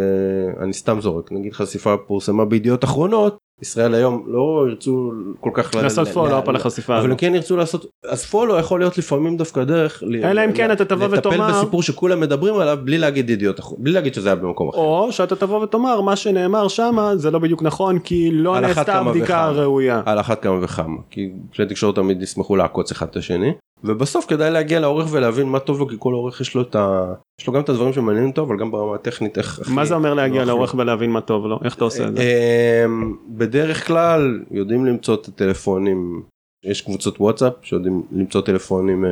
אני 0.60 0.72
סתם 0.72 1.00
זורק 1.00 1.32
נגיד 1.32 1.52
חשיפה 1.52 1.96
פורסמה 1.96 2.44
בידיעות 2.44 2.84
אחרונות 2.84 3.43
ישראל 3.62 3.94
היום 3.94 4.24
לא 4.26 4.66
ירצו 4.68 5.10
כל 5.40 5.50
כך 5.54 5.74
לעשות 5.74 6.08
follow-up 6.08 6.48
על 6.48 6.56
החשיפה 6.56 6.98
אבל 6.98 7.10
הם. 7.10 7.16
כן 7.16 7.34
ירצו 7.34 7.56
לעשות 7.56 7.86
אז 8.08 8.24
follow 8.24 8.58
יכול 8.58 8.80
להיות 8.80 8.98
לפעמים 8.98 9.36
דווקא 9.36 9.64
דרך 9.64 10.02
אלא 10.24 10.44
אם 10.44 10.52
כן 10.52 10.72
אתה 10.72 10.84
תבוא 10.84 11.06
לטפל 11.06 11.28
ותאמר- 11.28 11.50
בסיפור 11.50 11.82
שכולם 11.82 12.20
מדברים 12.20 12.54
עליו 12.54 12.78
בלי 12.84 12.98
להגיד 12.98 13.30
ידיעות 13.30 13.60
אחרונות 13.60 13.84
בלי 13.84 13.92
להגיד 13.92 14.14
שזה 14.14 14.28
היה 14.28 14.36
במקום 14.36 14.68
אחר. 14.68 14.78
או 14.78 15.12
שאתה 15.12 15.36
תבוא 15.36 15.62
ותאמר 15.62 16.00
מה 16.00 16.16
שנאמר 16.16 16.68
שמה 16.68 17.16
זה 17.16 17.30
לא 17.30 17.38
בדיוק 17.38 17.62
נכון 17.62 17.98
כי 17.98 18.30
לא 18.32 18.60
נעשתה 18.60 19.02
בדיקה. 19.02 19.50
ראויה. 19.50 20.02
על 20.06 20.20
אחת 20.20 20.42
כמה 20.42 20.58
וכמה 20.64 20.96
כי 21.10 21.30
כלי 21.56 21.66
תקשורת 21.66 21.94
תמיד 21.94 22.22
ישמחו 22.22 22.56
לעקוץ 22.56 22.90
אחד 22.90 23.06
את 23.10 23.16
השני 23.16 23.52
ובסוף 23.84 24.26
כדאי 24.26 24.50
להגיע 24.50 24.80
לעורך 24.80 25.06
ולהבין 25.10 25.46
מה 25.48 25.58
טוב 25.58 25.78
לו 25.78 25.88
כי 25.88 25.96
כל 25.98 26.12
עורך 26.12 26.40
יש 26.40 26.54
לו 26.54 26.62
את 26.62 26.76
ה... 26.76 27.14
יש 27.40 27.46
לו 27.46 27.52
גם 27.52 27.60
את 27.60 27.68
הדברים 27.68 27.92
שמעניינים 27.92 28.30
אותו 28.30 28.42
אבל 28.42 28.56
גם 28.56 28.70
ברמה 28.70 28.94
הטכנית 28.94 29.38
איך... 29.38 29.60
מה 29.74 29.84
זה 29.84 29.94
אומר 29.94 30.14
להגיע. 30.14 30.44
לעורך 30.44 30.74
ולהבין 30.78 31.10
מה 31.10 31.20
טוב 31.20 31.46
לו 31.46 31.58
איך 31.64 31.74
אתה 31.74 31.84
עושה 31.84 32.08
את 32.08 32.16
זה. 32.16 32.22
אמ, 32.22 33.16
בדרך 33.28 33.86
כלל 33.86 34.40
יודעים 34.50 34.86
למצוא 34.86 35.14
את 35.14 35.28
הטלפונים 35.28 36.22
יש 36.64 36.80
קבוצות 36.80 37.20
וואטסאפ 37.20 37.52
שיודעים 37.62 38.02
למצוא 38.12 38.40
טלפונים 38.40 39.04
אה, 39.04 39.10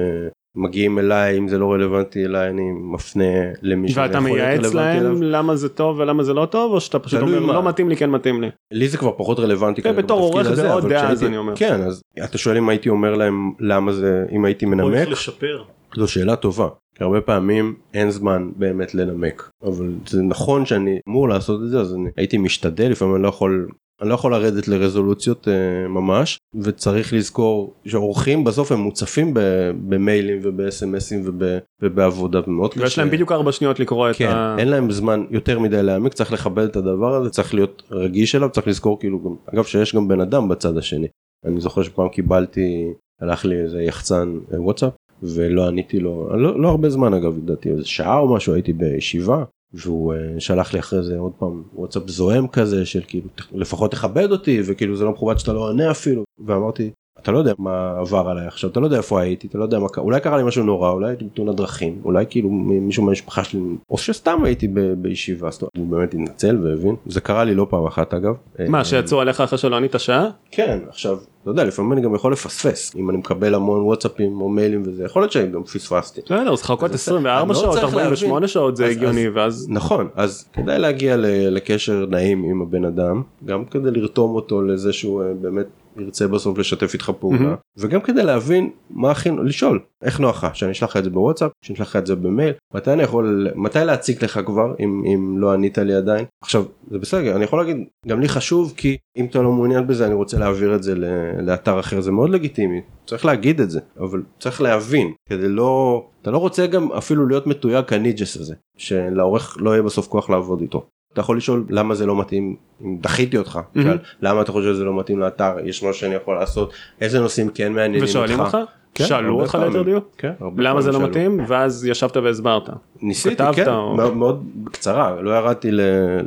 מגיעים 0.56 0.98
אליי 0.98 1.38
אם 1.38 1.48
זה 1.48 1.58
לא 1.58 1.72
רלוונטי 1.72 2.24
אליי 2.24 2.50
אני 2.50 2.62
מפנה 2.72 3.24
למי 3.62 3.88
שזה 3.88 4.00
ואתה 4.00 4.18
יכול 4.18 4.30
להיות 4.30 4.38
מייעץ 4.38 4.58
רלוונטי 4.58 4.98
אליו. 4.98 5.12
להם 5.12 5.22
למה 5.22 5.56
זה 5.56 5.68
טוב 5.68 5.98
ולמה 5.98 6.22
זה 6.22 6.34
לא 6.34 6.46
טוב 6.46 6.72
או 6.72 6.80
שאתה 6.80 6.98
פשוט 6.98 7.20
אומר 7.20 7.40
מה. 7.40 7.52
לא 7.52 7.62
מתאים 7.62 7.88
לי 7.88 7.96
כן 7.96 8.10
מתאים 8.10 8.42
לי. 8.42 8.48
לי 8.72 8.88
זה 8.88 8.98
כבר 8.98 9.12
פחות 9.16 9.38
רלוונטי 9.38 9.82
כן, 9.82 9.96
בתור 9.96 10.20
עורך 10.20 10.52
זה 10.52 10.72
עוד 10.72 10.88
דעה, 10.88 11.10
אז 11.10 11.24
אני 11.24 11.36
אומר. 11.36 11.56
כן 11.56 11.82
אז 11.82 12.02
אתה 12.24 12.38
שואל 12.38 12.56
אם 12.56 12.68
הייתי 12.68 12.88
אומר 12.88 13.14
להם 13.14 13.52
למה 13.60 13.92
זה 13.92 14.24
אם 14.32 14.44
הייתי 14.44 14.64
או 14.64 14.70
מנמק 14.70 14.94
איך 14.94 15.08
לשפר. 15.08 15.62
זו 15.96 16.08
שאלה 16.08 16.36
טובה 16.36 16.68
כי 16.94 17.04
הרבה 17.04 17.20
פעמים 17.20 17.74
אין 17.94 18.10
זמן 18.10 18.50
באמת 18.56 18.94
לנמק 18.94 19.50
אבל 19.62 19.92
זה 20.06 20.22
נכון 20.22 20.66
שאני 20.66 20.98
אמור 21.08 21.28
לעשות 21.28 21.60
את 21.62 21.70
זה 21.70 21.80
אז 21.80 21.94
אני 21.94 22.10
הייתי 22.16 22.38
משתדל 22.38 22.88
לפעמים 22.90 23.14
אני 23.14 23.22
לא 23.22 23.28
יכול 23.28 23.68
אני 24.02 24.08
לא 24.08 24.14
יכול 24.14 24.32
לרדת 24.32 24.68
לרזולוציות 24.68 25.48
אה, 25.48 25.88
ממש 25.88 26.38
וצריך 26.62 27.12
לזכור 27.12 27.74
שאורחים 27.86 28.44
בסוף 28.44 28.72
הם 28.72 28.78
מוצפים 28.78 29.34
ב, 29.34 29.40
במיילים 29.88 30.40
ובסמסים 30.42 31.22
וב, 31.24 31.42
ובעבודה 31.82 32.40
ומאוד 32.46 32.72
קשה. 32.74 32.82
ויש 32.82 32.98
להם 32.98 33.10
בדיוק 33.10 33.32
ארבע 33.32 33.52
שניות 33.52 33.80
לקרוא 33.80 34.10
את 34.10 34.16
כן, 34.16 34.28
ה... 34.28 34.56
אין 34.58 34.68
להם 34.68 34.90
זמן 34.90 35.24
יותר 35.30 35.58
מדי 35.58 35.82
להעמיק 35.82 36.12
צריך 36.12 36.32
לכבד 36.32 36.64
את 36.64 36.76
הדבר 36.76 37.14
הזה 37.14 37.30
צריך 37.30 37.54
להיות 37.54 37.82
רגיש 37.90 38.34
אליו 38.34 38.50
צריך 38.50 38.68
לזכור 38.68 39.00
כאילו 39.00 39.22
גם 39.24 39.34
אגב 39.54 39.64
שיש 39.64 39.94
גם 39.94 40.08
בן 40.08 40.20
אדם 40.20 40.48
בצד 40.48 40.76
השני 40.76 41.08
אני 41.46 41.60
זוכר 41.60 41.82
שפעם 41.82 42.08
קיבלתי 42.08 42.92
הלך 43.20 43.44
לי 43.44 43.60
איזה 43.60 43.82
יחצן 43.82 44.38
אה, 44.54 44.62
וואטסאפ 44.62 44.92
ולא 45.22 45.68
עניתי 45.68 46.00
לו 46.00 46.36
לא, 46.36 46.60
לא 46.60 46.68
הרבה 46.68 46.90
זמן 46.90 47.14
אגב 47.14 47.36
לדעתי 47.36 47.70
איזה 47.70 47.84
שעה 47.84 48.18
או 48.18 48.34
משהו 48.34 48.54
הייתי 48.54 48.72
בישיבה 48.72 49.44
והוא 49.74 50.14
uh, 50.14 50.16
שלח 50.40 50.72
לי 50.74 50.80
אחרי 50.80 51.02
זה 51.02 51.18
עוד 51.18 51.32
פעם 51.38 51.62
וואטסאפ 51.74 52.02
זועם 52.08 52.48
כזה 52.48 52.86
של 52.86 53.00
כאילו 53.06 53.28
"ת- 53.28 53.52
לפחות 53.54 53.90
תכבד 53.90 54.32
אותי 54.32 54.60
וכאילו 54.66 54.96
זה 54.96 55.04
לא 55.04 55.10
מכובד 55.12 55.38
שאתה 55.38 55.52
לא 55.52 55.68
עונה 55.68 55.90
אפילו. 55.90 56.24
ואמרתי 56.46 56.90
אתה 57.20 57.32
לא 57.32 57.38
יודע 57.38 57.52
מה 57.58 57.94
עבר 57.98 58.28
עליי 58.28 58.46
עכשיו 58.46 58.70
אתה 58.70 58.80
לא 58.80 58.86
יודע 58.86 58.96
איפה 58.96 59.20
הייתי 59.20 59.46
אתה 59.46 59.58
לא 59.58 59.64
יודע 59.64 59.78
מה 59.78 59.88
קרה 59.88 60.04
אולי 60.04 60.20
קרה 60.20 60.36
לי 60.36 60.42
משהו 60.42 60.64
נורא 60.64 60.90
אולי 60.90 61.08
הייתי 61.08 61.24
בתאונת 61.24 61.54
דרכים 61.56 62.00
אולי 62.04 62.24
כאילו 62.30 62.48
מישהו 62.50 63.02
מהמשפחה 63.04 63.44
שלי 63.44 63.60
או 63.90 63.98
שסתם 63.98 64.44
הייתי 64.44 64.68
בישיבה 64.96 65.48
אז 65.48 65.58
הוא 65.76 65.86
באמת 65.86 66.14
התנצל 66.14 66.58
והבין 66.64 66.96
זה 67.06 67.20
קרה 67.20 67.44
לי 67.44 67.54
לא 67.54 67.66
פעם 67.70 67.86
אחת 67.86 68.14
אגב. 68.14 68.34
מה 68.68 68.78
אה, 68.78 68.84
שיצאו 68.84 69.20
עליך 69.20 69.40
אחרי 69.40 69.58
שלא 69.58 69.76
ענית 69.76 69.94
שעה? 69.98 70.28
כן 70.50 70.78
עכשיו 70.88 71.16
אתה 71.42 71.50
יודע 71.50 71.64
לפעמים 71.64 71.92
אני 71.92 72.00
גם 72.00 72.14
יכול 72.14 72.32
לפספס 72.32 72.96
אם 72.96 73.10
אני 73.10 73.18
מקבל 73.18 73.54
המון 73.54 73.80
וואטסאפים 73.82 74.40
או 74.40 74.48
מיילים 74.48 74.82
וזה 74.86 75.04
יכול 75.04 75.22
להיות 75.22 75.32
שאני 75.32 75.50
גם 75.52 75.62
פספסתי. 75.64 76.20
בסדר 76.24 76.52
אז 76.52 76.60
לחכות 76.62 76.90
אז 76.90 76.94
24 76.94 77.40
אני 77.42 77.48
לא 77.48 77.54
שעות 77.54 77.72
צריך 77.74 77.84
48 77.84 78.34
להבין. 78.34 78.48
שעות 78.48 78.76
זה 78.76 78.86
הגיוני 78.86 79.26
אז- 79.26 79.32
ואז 79.34 79.66
נכון 79.70 80.08
אז 80.14 80.44
כדאי 80.52 80.78
להגיע 80.78 81.16
לקשר 81.50 82.06
נעים 82.08 82.44
עם 82.44 82.62
הבן 82.62 82.84
אדם 82.84 83.22
גם 83.44 83.64
כדי 83.64 83.90
לרתום 83.90 84.34
אותו 84.34 84.62
לזה 84.62 84.92
שהוא 84.92 85.22
אה, 85.22 85.34
באמת 85.40 85.66
ירצה 85.96 86.28
בסוף 86.28 86.58
לשתף 86.58 86.94
איתך 86.94 87.12
פעולה 87.20 87.38
מהמם. 87.38 87.54
וגם 87.76 88.00
כדי 88.00 88.22
להבין 88.22 88.70
מה 88.90 89.10
הכי 89.10 89.30
לשאול 89.44 89.80
איך 90.02 90.20
נוח 90.20 90.44
לך 90.44 90.56
שאני 90.56 90.72
אשלח 90.72 90.90
לך 90.90 90.96
את 90.96 91.04
זה 91.04 91.10
בוואטסאפ 91.10 91.50
שאני 91.64 91.74
אשלח 91.74 91.88
לך 91.88 91.96
את 91.96 92.06
זה 92.06 92.14
במייל 92.16 92.52
מתי 92.74 92.92
אני 92.92 93.02
יכול 93.02 93.48
מתי 93.54 93.78
להציג 93.78 94.24
לך 94.24 94.40
כבר 94.46 94.74
אם 94.80 95.02
אם 95.06 95.38
לא 95.38 95.52
ענית 95.52 95.78
לי 95.78 95.94
עדיין 95.94 96.24
עכשיו 96.42 96.64
זה 96.90 96.98
בסדר 96.98 97.36
אני 97.36 97.44
יכול 97.44 97.58
להגיד 97.58 97.76
גם 98.08 98.20
לי 98.20 98.28
חשוב 98.28 98.74
כי 98.76 98.96
אם 99.16 99.24
אתה 99.24 99.42
לא 99.42 99.52
מעוניין 99.52 99.86
בזה 99.86 100.06
אני 100.06 100.14
רוצה 100.14 100.38
להעביר 100.38 100.74
את 100.74 100.82
זה 100.82 100.94
לאתר 101.42 101.80
אחר 101.80 102.00
זה 102.00 102.12
מאוד 102.12 102.30
לגיטימי 102.30 102.80
צריך 103.06 103.24
להגיד 103.24 103.60
את 103.60 103.70
זה 103.70 103.80
אבל 104.00 104.22
צריך 104.38 104.62
להבין 104.62 105.12
כדי 105.28 105.48
לא 105.48 106.04
אתה 106.22 106.30
לא 106.30 106.38
רוצה 106.38 106.66
גם 106.66 106.92
אפילו 106.92 107.26
להיות 107.26 107.46
מתויג 107.46 107.84
כניג'ס 107.84 108.36
הזה 108.36 108.54
שלעורך 108.76 109.56
לא 109.60 109.70
יהיה 109.70 109.82
בסוף 109.82 110.08
כוח 110.08 110.30
לעבוד 110.30 110.60
איתו. 110.60 110.86
אתה 111.12 111.20
יכול 111.20 111.36
לשאול 111.36 111.64
למה 111.70 111.94
זה 111.94 112.06
לא 112.06 112.20
מתאים 112.20 112.56
אם 112.84 112.96
דחיתי 113.00 113.38
אותך. 113.38 113.60
שאל, 113.82 113.98
למה 114.22 114.42
אתה 114.42 114.52
חושב 114.52 114.72
שזה 114.74 114.84
לא 114.84 114.98
מתאים 114.98 115.18
לאתר 115.18 115.56
יש 115.64 115.82
משהו 115.82 115.94
שאני 115.94 116.14
יכול 116.14 116.34
לעשות 116.36 116.72
איזה 117.00 117.20
נושאים 117.20 117.48
כן 117.48 117.72
מעניינים 117.72 118.04
ושואלים 118.04 118.40
אותך? 118.40 118.58
כן, 118.94 119.04
שאלו 119.04 119.40
אותך. 119.40 119.58
ליתר 119.66 119.82
דיוק? 119.82 120.14
כן, 120.18 120.32
למה 120.58 120.80
זה 120.80 120.92
לא 120.92 120.98
שאלו. 120.98 121.08
מתאים? 121.08 121.40
ואז 121.48 121.86
ישבת 121.86 122.16
והסברת. 122.16 122.68
ניסיתי 123.02 123.36
כתבת 123.36 123.54
כן 123.54 123.68
או- 123.68 123.96
מאוד, 123.96 124.16
מאוד 124.16 124.46
בקצרה 124.64 125.20
לא 125.20 125.30
ירדתי 125.30 125.70
ל, 125.70 125.80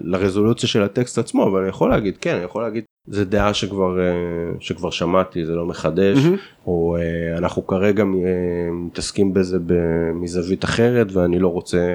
לרזולוציה 0.03 0.70
של 0.70 0.84
הטקסט 0.84 1.18
עצמו 1.18 1.43
אבל 1.47 1.59
אני 1.59 1.70
יכול 1.70 1.89
להגיד 1.89 2.18
כן 2.22 2.36
אני 2.36 2.43
יכול 2.43 2.63
להגיד 2.63 2.84
זה 3.07 3.26
דעה 3.26 3.53
שכבר 3.53 3.99
אה, 3.99 4.05
שכבר 4.59 4.89
שמעתי 4.89 5.45
זה 5.45 5.55
לא 5.55 5.66
מחדש 5.66 6.18
מהמם. 6.18 6.38
או 6.68 6.97
אה, 6.97 7.38
אנחנו 7.38 7.68
כרגע 7.68 8.03
אה, 8.03 8.07
מתעסקים 8.72 9.34
בזה 9.34 9.57
מזווית 10.13 10.63
אחרת 10.63 11.11
ואני 11.11 11.39
לא 11.39 11.47
רוצה 11.47 11.88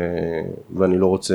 ואני 0.77 0.99
לא 0.99 1.07
רוצה 1.07 1.35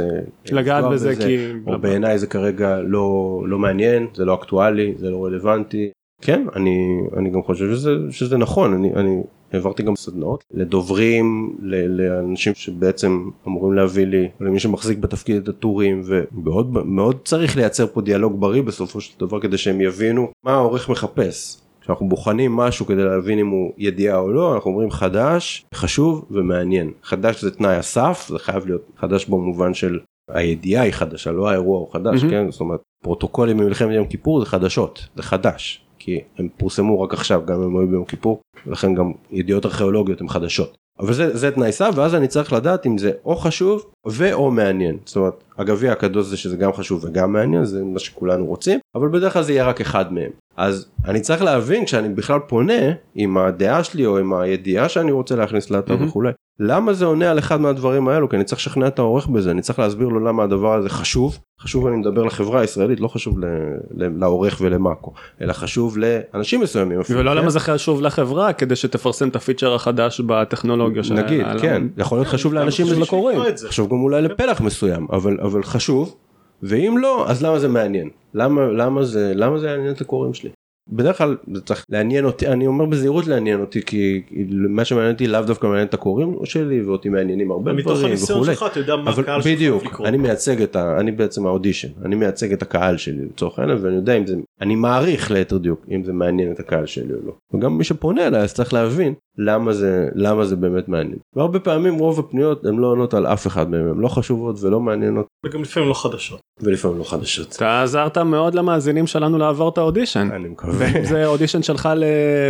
לגעת 0.52 0.78
לפגוע 0.78 0.94
בזה 0.94 1.16
כי... 1.16 1.52
או 1.68 1.80
בעיניי 1.80 2.18
זה 2.18 2.28
כרגע 2.28 2.80
לא 2.80 3.42
לא 3.46 3.60
מעניין 3.60 4.08
זה 4.14 4.26
לא 4.26 4.34
אקטואלי 4.34 4.94
זה 4.98 5.10
לא 5.10 5.26
רלוונטי 5.26 5.90
כן 6.22 6.46
אני 6.56 7.00
אני 7.18 7.30
גם 7.30 7.44
חושב 7.44 7.76
שזה 7.76 7.92
שזה 8.12 8.38
נכון 8.38 8.74
אני 8.74 8.94
אני 8.94 9.22
העברתי 9.54 9.84
גם 9.84 9.96
סדנאות 9.96 10.44
לדוברים 10.54 11.56
ל- 11.60 12.02
לאנשים 12.02 12.54
שבעצם 12.56 13.30
אמורים 13.48 13.74
להביא 13.74 14.06
לי 14.06 14.30
למי 14.40 14.60
שמחזיק 14.60 14.98
בתפקיד 14.98 15.36
את 15.36 15.48
הטורים 15.48 16.02
ומאוד 16.06 16.86
מאוד 16.86 17.18
צריך 17.24 17.58
לייצר 17.58 17.88
פה 17.88 18.02
דיאלוג 18.02 18.42
בריא 18.42 18.62
בסופו 18.62 19.02
של 19.02 19.20
דבר 19.20 19.40
כדי 19.40 19.58
שהם 19.58 19.82
יבינו 19.82 20.28
מה 20.46 20.54
העורך 20.54 20.90
מחפש. 20.90 21.62
כשאנחנו 21.82 22.10
בוחנים 22.10 22.56
משהו 22.56 22.86
כדי 22.86 23.04
להבין 23.04 23.40
אם 23.40 23.48
הוא 23.48 23.72
ידיעה 23.78 24.18
או 24.18 24.32
לא 24.32 24.56
אנחנו 24.56 24.72
אומרים 24.72 24.92
חדש 24.92 25.66
חשוב 25.76 26.26
ומעניין 26.32 26.92
חדש 27.04 27.42
זה 27.42 27.52
תנאי 27.52 27.76
הסף 27.76 28.26
זה 28.30 28.40
חייב 28.40 28.66
להיות 28.66 28.82
חדש 28.98 29.26
במובן 29.26 29.74
של 29.74 30.00
הידיעה 30.32 30.84
היא 30.84 30.92
חדשה 30.92 31.32
לא 31.32 31.50
האירוע 31.50 31.80
הוא 31.80 31.94
חדש 31.94 32.24
מהמם. 32.24 32.30
כן 32.30 32.52
זאת 32.52 32.62
אומרת 32.62 32.80
פרוטוקולים 33.04 33.58
ממלחמת 33.58 33.96
יום 33.96 34.08
כיפור 34.08 34.40
זה 34.40 34.46
חדשות 34.46 35.08
זה 35.16 35.24
חדש 35.24 35.85
כי 36.06 36.20
הם 36.38 36.48
פורסמו 36.58 37.02
רק 37.02 37.14
עכשיו 37.14 37.42
גם 37.46 37.62
הם 37.62 37.78
היו 37.78 37.88
ביום 37.88 38.06
כיפור 38.06 38.42
ולכן 38.68 38.96
גם 38.96 39.12
ידיעות 39.32 39.66
ארכיאולוגיות 39.66 40.22
הן 40.22 40.28
חדשות. 40.28 40.78
אבל 41.00 41.14
זה, 41.14 41.38
זה 41.38 41.52
תנאי 41.52 41.72
סף 41.72 41.92
ואז 41.96 42.16
אני 42.16 42.28
צריך 42.28 42.54
לדעת 42.54 42.86
אם 42.86 42.98
זה 42.98 43.12
או 43.26 43.36
חשוב 43.36 43.86
ואו 44.08 44.52
מעניין 44.52 44.98
זאת 45.06 45.16
אומרת 45.16 45.44
הגביע 45.58 45.92
הקדוש 45.92 46.26
זה 46.26 46.38
שזה 46.38 46.58
גם 46.58 46.74
חשוב 46.74 47.04
וגם 47.04 47.34
מעניין 47.34 47.66
זה 47.66 47.84
מה 47.84 48.00
שכולנו 48.00 48.46
רוצים 48.46 48.80
אבל 48.96 49.08
בדרך 49.08 49.34
כלל 49.34 49.44
זה 49.44 49.54
יהיה 49.54 49.66
רק 49.68 49.82
אחד 49.82 50.14
מהם 50.14 50.32
אז 50.58 50.90
אני 51.06 51.22
צריך 51.22 51.42
להבין 51.42 51.86
כשאני 51.86 52.10
בכלל 52.10 52.40
פונה 52.40 52.82
עם 53.16 53.38
הדעה 53.38 53.84
שלי 53.84 54.06
או 54.06 54.18
עם 54.18 54.34
הידיעה 54.34 54.90
שאני 54.90 55.12
רוצה 55.12 55.36
להכניס 55.36 55.70
לאתר 55.70 55.96
מהמם. 55.96 56.08
וכולי 56.08 56.32
למה 56.60 56.94
זה 56.94 57.06
עונה 57.06 57.32
על 57.32 57.40
אחד 57.40 57.62
מהדברים 57.62 58.08
האלו? 58.08 58.30
כי 58.30 58.36
אני 58.36 58.44
צריך 58.44 58.62
לשכנע 58.62 58.88
את 58.88 59.00
העורך 59.00 59.28
בזה 59.28 59.52
אני 59.52 59.62
צריך 59.62 59.80
להסביר 59.80 60.08
לו 60.08 60.20
למה 60.20 60.44
הדבר 60.44 60.74
הזה 60.74 60.90
חשוב. 60.90 61.38
חשוב 61.62 61.88
אני 61.88 61.96
מדבר 61.96 62.24
לחברה 62.24 62.62
הישראלית 62.62 63.00
לא 63.00 63.08
חשוב 63.08 63.40
ל- 63.40 63.46
ל- 63.92 64.20
לעורך 64.20 64.58
ולמאקו 64.62 65.14
אלא 65.42 65.54
חשוב 65.54 65.98
לאנשים 65.98 66.62
מסוימים. 66.62 67.00
אפילו, 67.00 67.20
ולא 67.20 67.32
כן? 67.32 67.38
למה 67.38 67.50
זה 67.50 67.60
חשוב 67.60 68.02
לחברה 68.02 68.54
כדי 68.54 68.76
שתפרסם 68.76 69.30
את 69.30 69.36
הפיצ'ר 69.36 69.76
החדש 69.76 70.22
בטכנולוגיה 70.22 71.04
של 71.04 71.14
נגיד 71.14 71.46
כן. 71.62 71.84
יכול 71.98 72.18
להיות 72.18 72.28
חשוב 72.28 72.54
לאנשים 72.54 72.86
חשוב 72.86 73.00
לקוראים 73.00 73.38
לשמוע 73.38 73.50
את 73.50 73.58
זה. 73.58 73.68
חשוב 73.70 73.90
גם 73.90 74.00
אולי 74.04 74.22
לפלח 74.22 74.62
מסוים 74.62 75.08
אבל 75.12 75.38
אבל 75.42 75.64
חשוב 75.64 76.16
ואם 76.64 76.96
לא 77.02 77.26
אז 77.30 77.44
למה 77.44 77.60
זה 77.60 77.68
מעניין? 77.68 78.10
למה 78.34 78.62
למה 78.62 79.04
זה 79.04 79.32
למה 79.36 79.60
זה 79.60 79.68
יעניין 79.68 79.92
את 79.92 80.02
הקוראים 80.02 80.34
שלי 80.34 80.50
בדרך 80.90 81.18
כלל 81.18 81.38
זה 81.54 81.62
צריך 81.62 81.86
לעניין 81.90 82.26
אותי 82.26 82.48
אני 82.48 82.68
אומר 82.68 82.86
בזהירות 82.86 83.28
לעניין 83.28 83.62
אותי 83.62 83.82
כי 83.86 84.22
מה 84.70 84.86
שמעניין 84.86 85.12
אותי 85.14 85.28
לאו 85.28 85.42
דווקא 85.42 85.68
מעניין 85.68 85.88
את 85.88 85.94
הקוראים 85.94 86.36
שלי 86.44 86.82
ואותי 86.82 87.10
מעניינים 87.10 87.52
הרבה 87.52 87.74
מתוך 87.74 87.92
דברים 87.92 88.06
הניסיון 88.06 88.40
וכולי. 88.40 88.56
שלך 88.56 88.66
אתה 88.72 88.80
יודע 88.80 88.96
מה 88.96 89.12
הקהל 89.12 89.42
שלך 89.42 89.54
בדיוק. 89.54 90.02
אני 90.06 90.18
מייצג 90.18 90.62
את 90.62 90.76
ה... 90.76 91.00
אני 91.00 91.12
בעצם 91.12 91.46
האודישן 91.46 91.88
אני 92.06 92.16
מייצג 92.16 92.54
את 92.54 92.62
הקהל 92.62 92.98
שלי 92.98 93.26
לצורך 93.26 93.60
העניין 93.60 93.78
ואני 93.82 93.96
יודע 93.96 94.14
אם 94.14 94.28
זה 94.28 94.36
אני 94.62 94.76
מעריך 94.76 95.32
ליתר 95.32 95.58
דיוק 95.58 95.86
אם 95.92 96.04
זה 96.04 96.14
מעניין 96.14 96.52
את 96.52 96.60
הקהל 96.60 96.86
שלי 96.86 97.14
או 97.14 97.20
לא 97.26 97.34
וגם 97.54 97.78
מי 97.78 97.84
שפונה 97.84 98.28
אליי 98.28 98.42
אז 98.42 98.54
צריך 98.54 98.74
להבין 98.74 99.14
למה 99.38 99.74
זה 99.74 100.10
למה 100.16 100.46
זה 100.46 100.56
באמת 100.56 100.88
מעניין 100.88 101.18
והרבה 101.36 101.60
פעמים 101.60 101.96
רוב 101.96 102.20
הפניות 102.20 102.66
הן 102.66 102.76
לא 102.76 102.88
עונות 102.88 103.14
על 103.14 103.26
אף 103.26 103.48
אחד 103.48 103.70
מהם 103.70 103.88
הן 103.88 104.00
לא 104.00 104.08
חשובות 104.08 104.64
ולא 104.64 104.80
מעניינות 104.80 105.26
וגם 105.46 105.62
לפעמים 105.62 105.90
לא 105.90 105.94
חדשות. 105.94 106.40
ולפעמים 106.62 106.98
לא 106.98 107.04
חדשות. 107.04 107.56
אתה 107.56 107.84
עזרת 107.84 108.18
מאוד 108.18 108.56
למאזינים 108.56 109.08
שלנו 109.08 109.38
לעבור 109.38 109.70
את 109.70 109.78
האודישן. 109.78 110.30
אני 110.32 110.50
מקווה. 110.50 110.74
בין 110.74 110.98
אם 110.98 111.06
זה 111.06 111.26
אודישן 111.26 111.64
שלך 111.64 111.90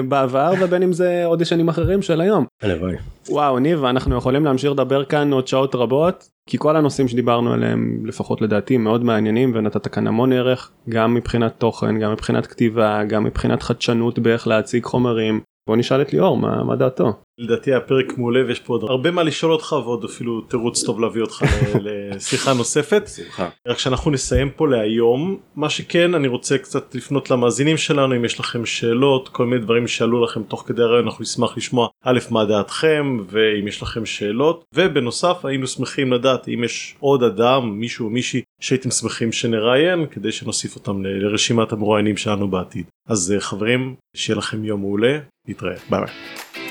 בעבר 0.08 0.54
ובין 0.62 0.84
אם 0.84 0.94
זה 0.94 1.26
אודישנים 1.26 1.70
אחרים 1.70 2.02
של 2.02 2.22
היום. 2.22 2.46
הלוואי. 2.62 2.96
וואו 3.30 3.60
ניב 3.60 3.84
אנחנו 3.84 4.16
יכולים 4.16 4.46
להמשיך 4.46 4.72
לדבר 4.72 5.06
כאן 5.06 5.34
עוד 5.34 5.48
שעות 5.48 5.76
רבות 5.76 6.30
כי 6.50 6.58
כל 6.58 6.76
הנושאים 6.76 7.08
שדיברנו 7.08 7.54
עליהם 7.54 8.06
לפחות 8.06 8.42
לדעתי 8.42 8.78
מאוד 8.78 9.04
מעניינים 9.04 9.52
ונתת 9.56 9.88
כאן 9.88 10.08
המון 10.08 10.34
ערך 10.34 10.72
גם 10.90 11.14
מבחינת 11.14 11.54
תוכן 11.58 12.00
גם 12.00 12.12
מבחינת 12.12 12.48
כתיבה 12.48 13.04
גם 13.04 13.24
מבחינת 13.24 13.64
חדשנות 13.64 14.20
באיך 14.20 14.48
להציג 14.48 14.84
חומרים. 14.84 15.42
בוא 15.68 15.76
נשאל 15.78 16.02
את 16.02 16.14
ליאור 16.14 16.38
מה, 16.38 16.76
דעתו. 16.76 17.25
לדעתי 17.38 17.74
הפרק 17.74 18.18
מעולה 18.18 18.46
ויש 18.48 18.60
פה 18.60 18.74
עוד 18.74 18.84
הרבה 18.84 19.12
מה 19.12 19.24
לשאול 19.24 19.52
אותך 19.52 19.72
ועוד 19.72 20.04
אפילו 20.04 20.42
תירוץ 20.42 20.84
טוב 20.84 21.00
להביא 21.00 21.22
אותך 21.22 21.44
לשיחה 21.86 22.54
נוספת. 22.54 23.08
שמחה. 23.08 23.50
רק 23.68 23.80
שאנחנו 23.80 24.12
נסיים 24.12 24.50
פה 24.50 24.68
להיום 24.68 25.38
מה 25.56 25.70
שכן 25.70 26.16
אני 26.16 26.28
רוצה 26.28 26.58
קצת 26.58 26.96
לפנות 26.96 27.32
למאזינים 27.32 27.78
שלנו 27.78 28.16
אם 28.16 28.26
יש 28.26 28.40
לכם 28.40 28.66
שאלות 28.66 29.30
כל 29.30 29.46
מיני 29.46 29.62
דברים 29.62 29.88
שעלו 29.88 30.24
לכם 30.24 30.44
תוך 30.44 30.64
כדי 30.68 30.82
הרעיון 30.82 31.06
אנחנו 31.06 31.22
נשמח 31.22 31.58
לשמוע 31.58 31.88
א' 32.04 32.20
מה 32.32 32.46
דעתכם 32.46 33.18
ואם 33.28 33.68
יש 33.68 33.82
לכם 33.82 34.06
שאלות 34.06 34.64
ובנוסף 34.74 35.46
היינו 35.46 35.68
שמחים 35.68 36.14
לדעת 36.14 36.48
אם 36.48 36.64
יש 36.64 36.96
עוד 37.00 37.24
אדם 37.24 37.80
מישהו 37.80 38.06
או 38.06 38.10
מישהי 38.10 38.42
שהייתם 38.62 38.92
שמחים 38.92 39.32
שנראיין 39.32 40.06
כדי 40.12 40.32
שנוסיף 40.32 40.76
אותם 40.76 41.06
לרשימת 41.06 41.72
המרואיינים 41.72 42.18
שלנו 42.18 42.48
בעתיד 42.48 42.86
אז 43.08 43.32
אה, 43.32 43.40
חברים 43.40 43.96
שיהיה 44.16 44.38
לכם 44.38 44.66
יום 44.66 44.82
מעולה 44.82 45.20
נתראה 45.48 45.76
ביי 45.90 46.00
ביי. 46.00 46.65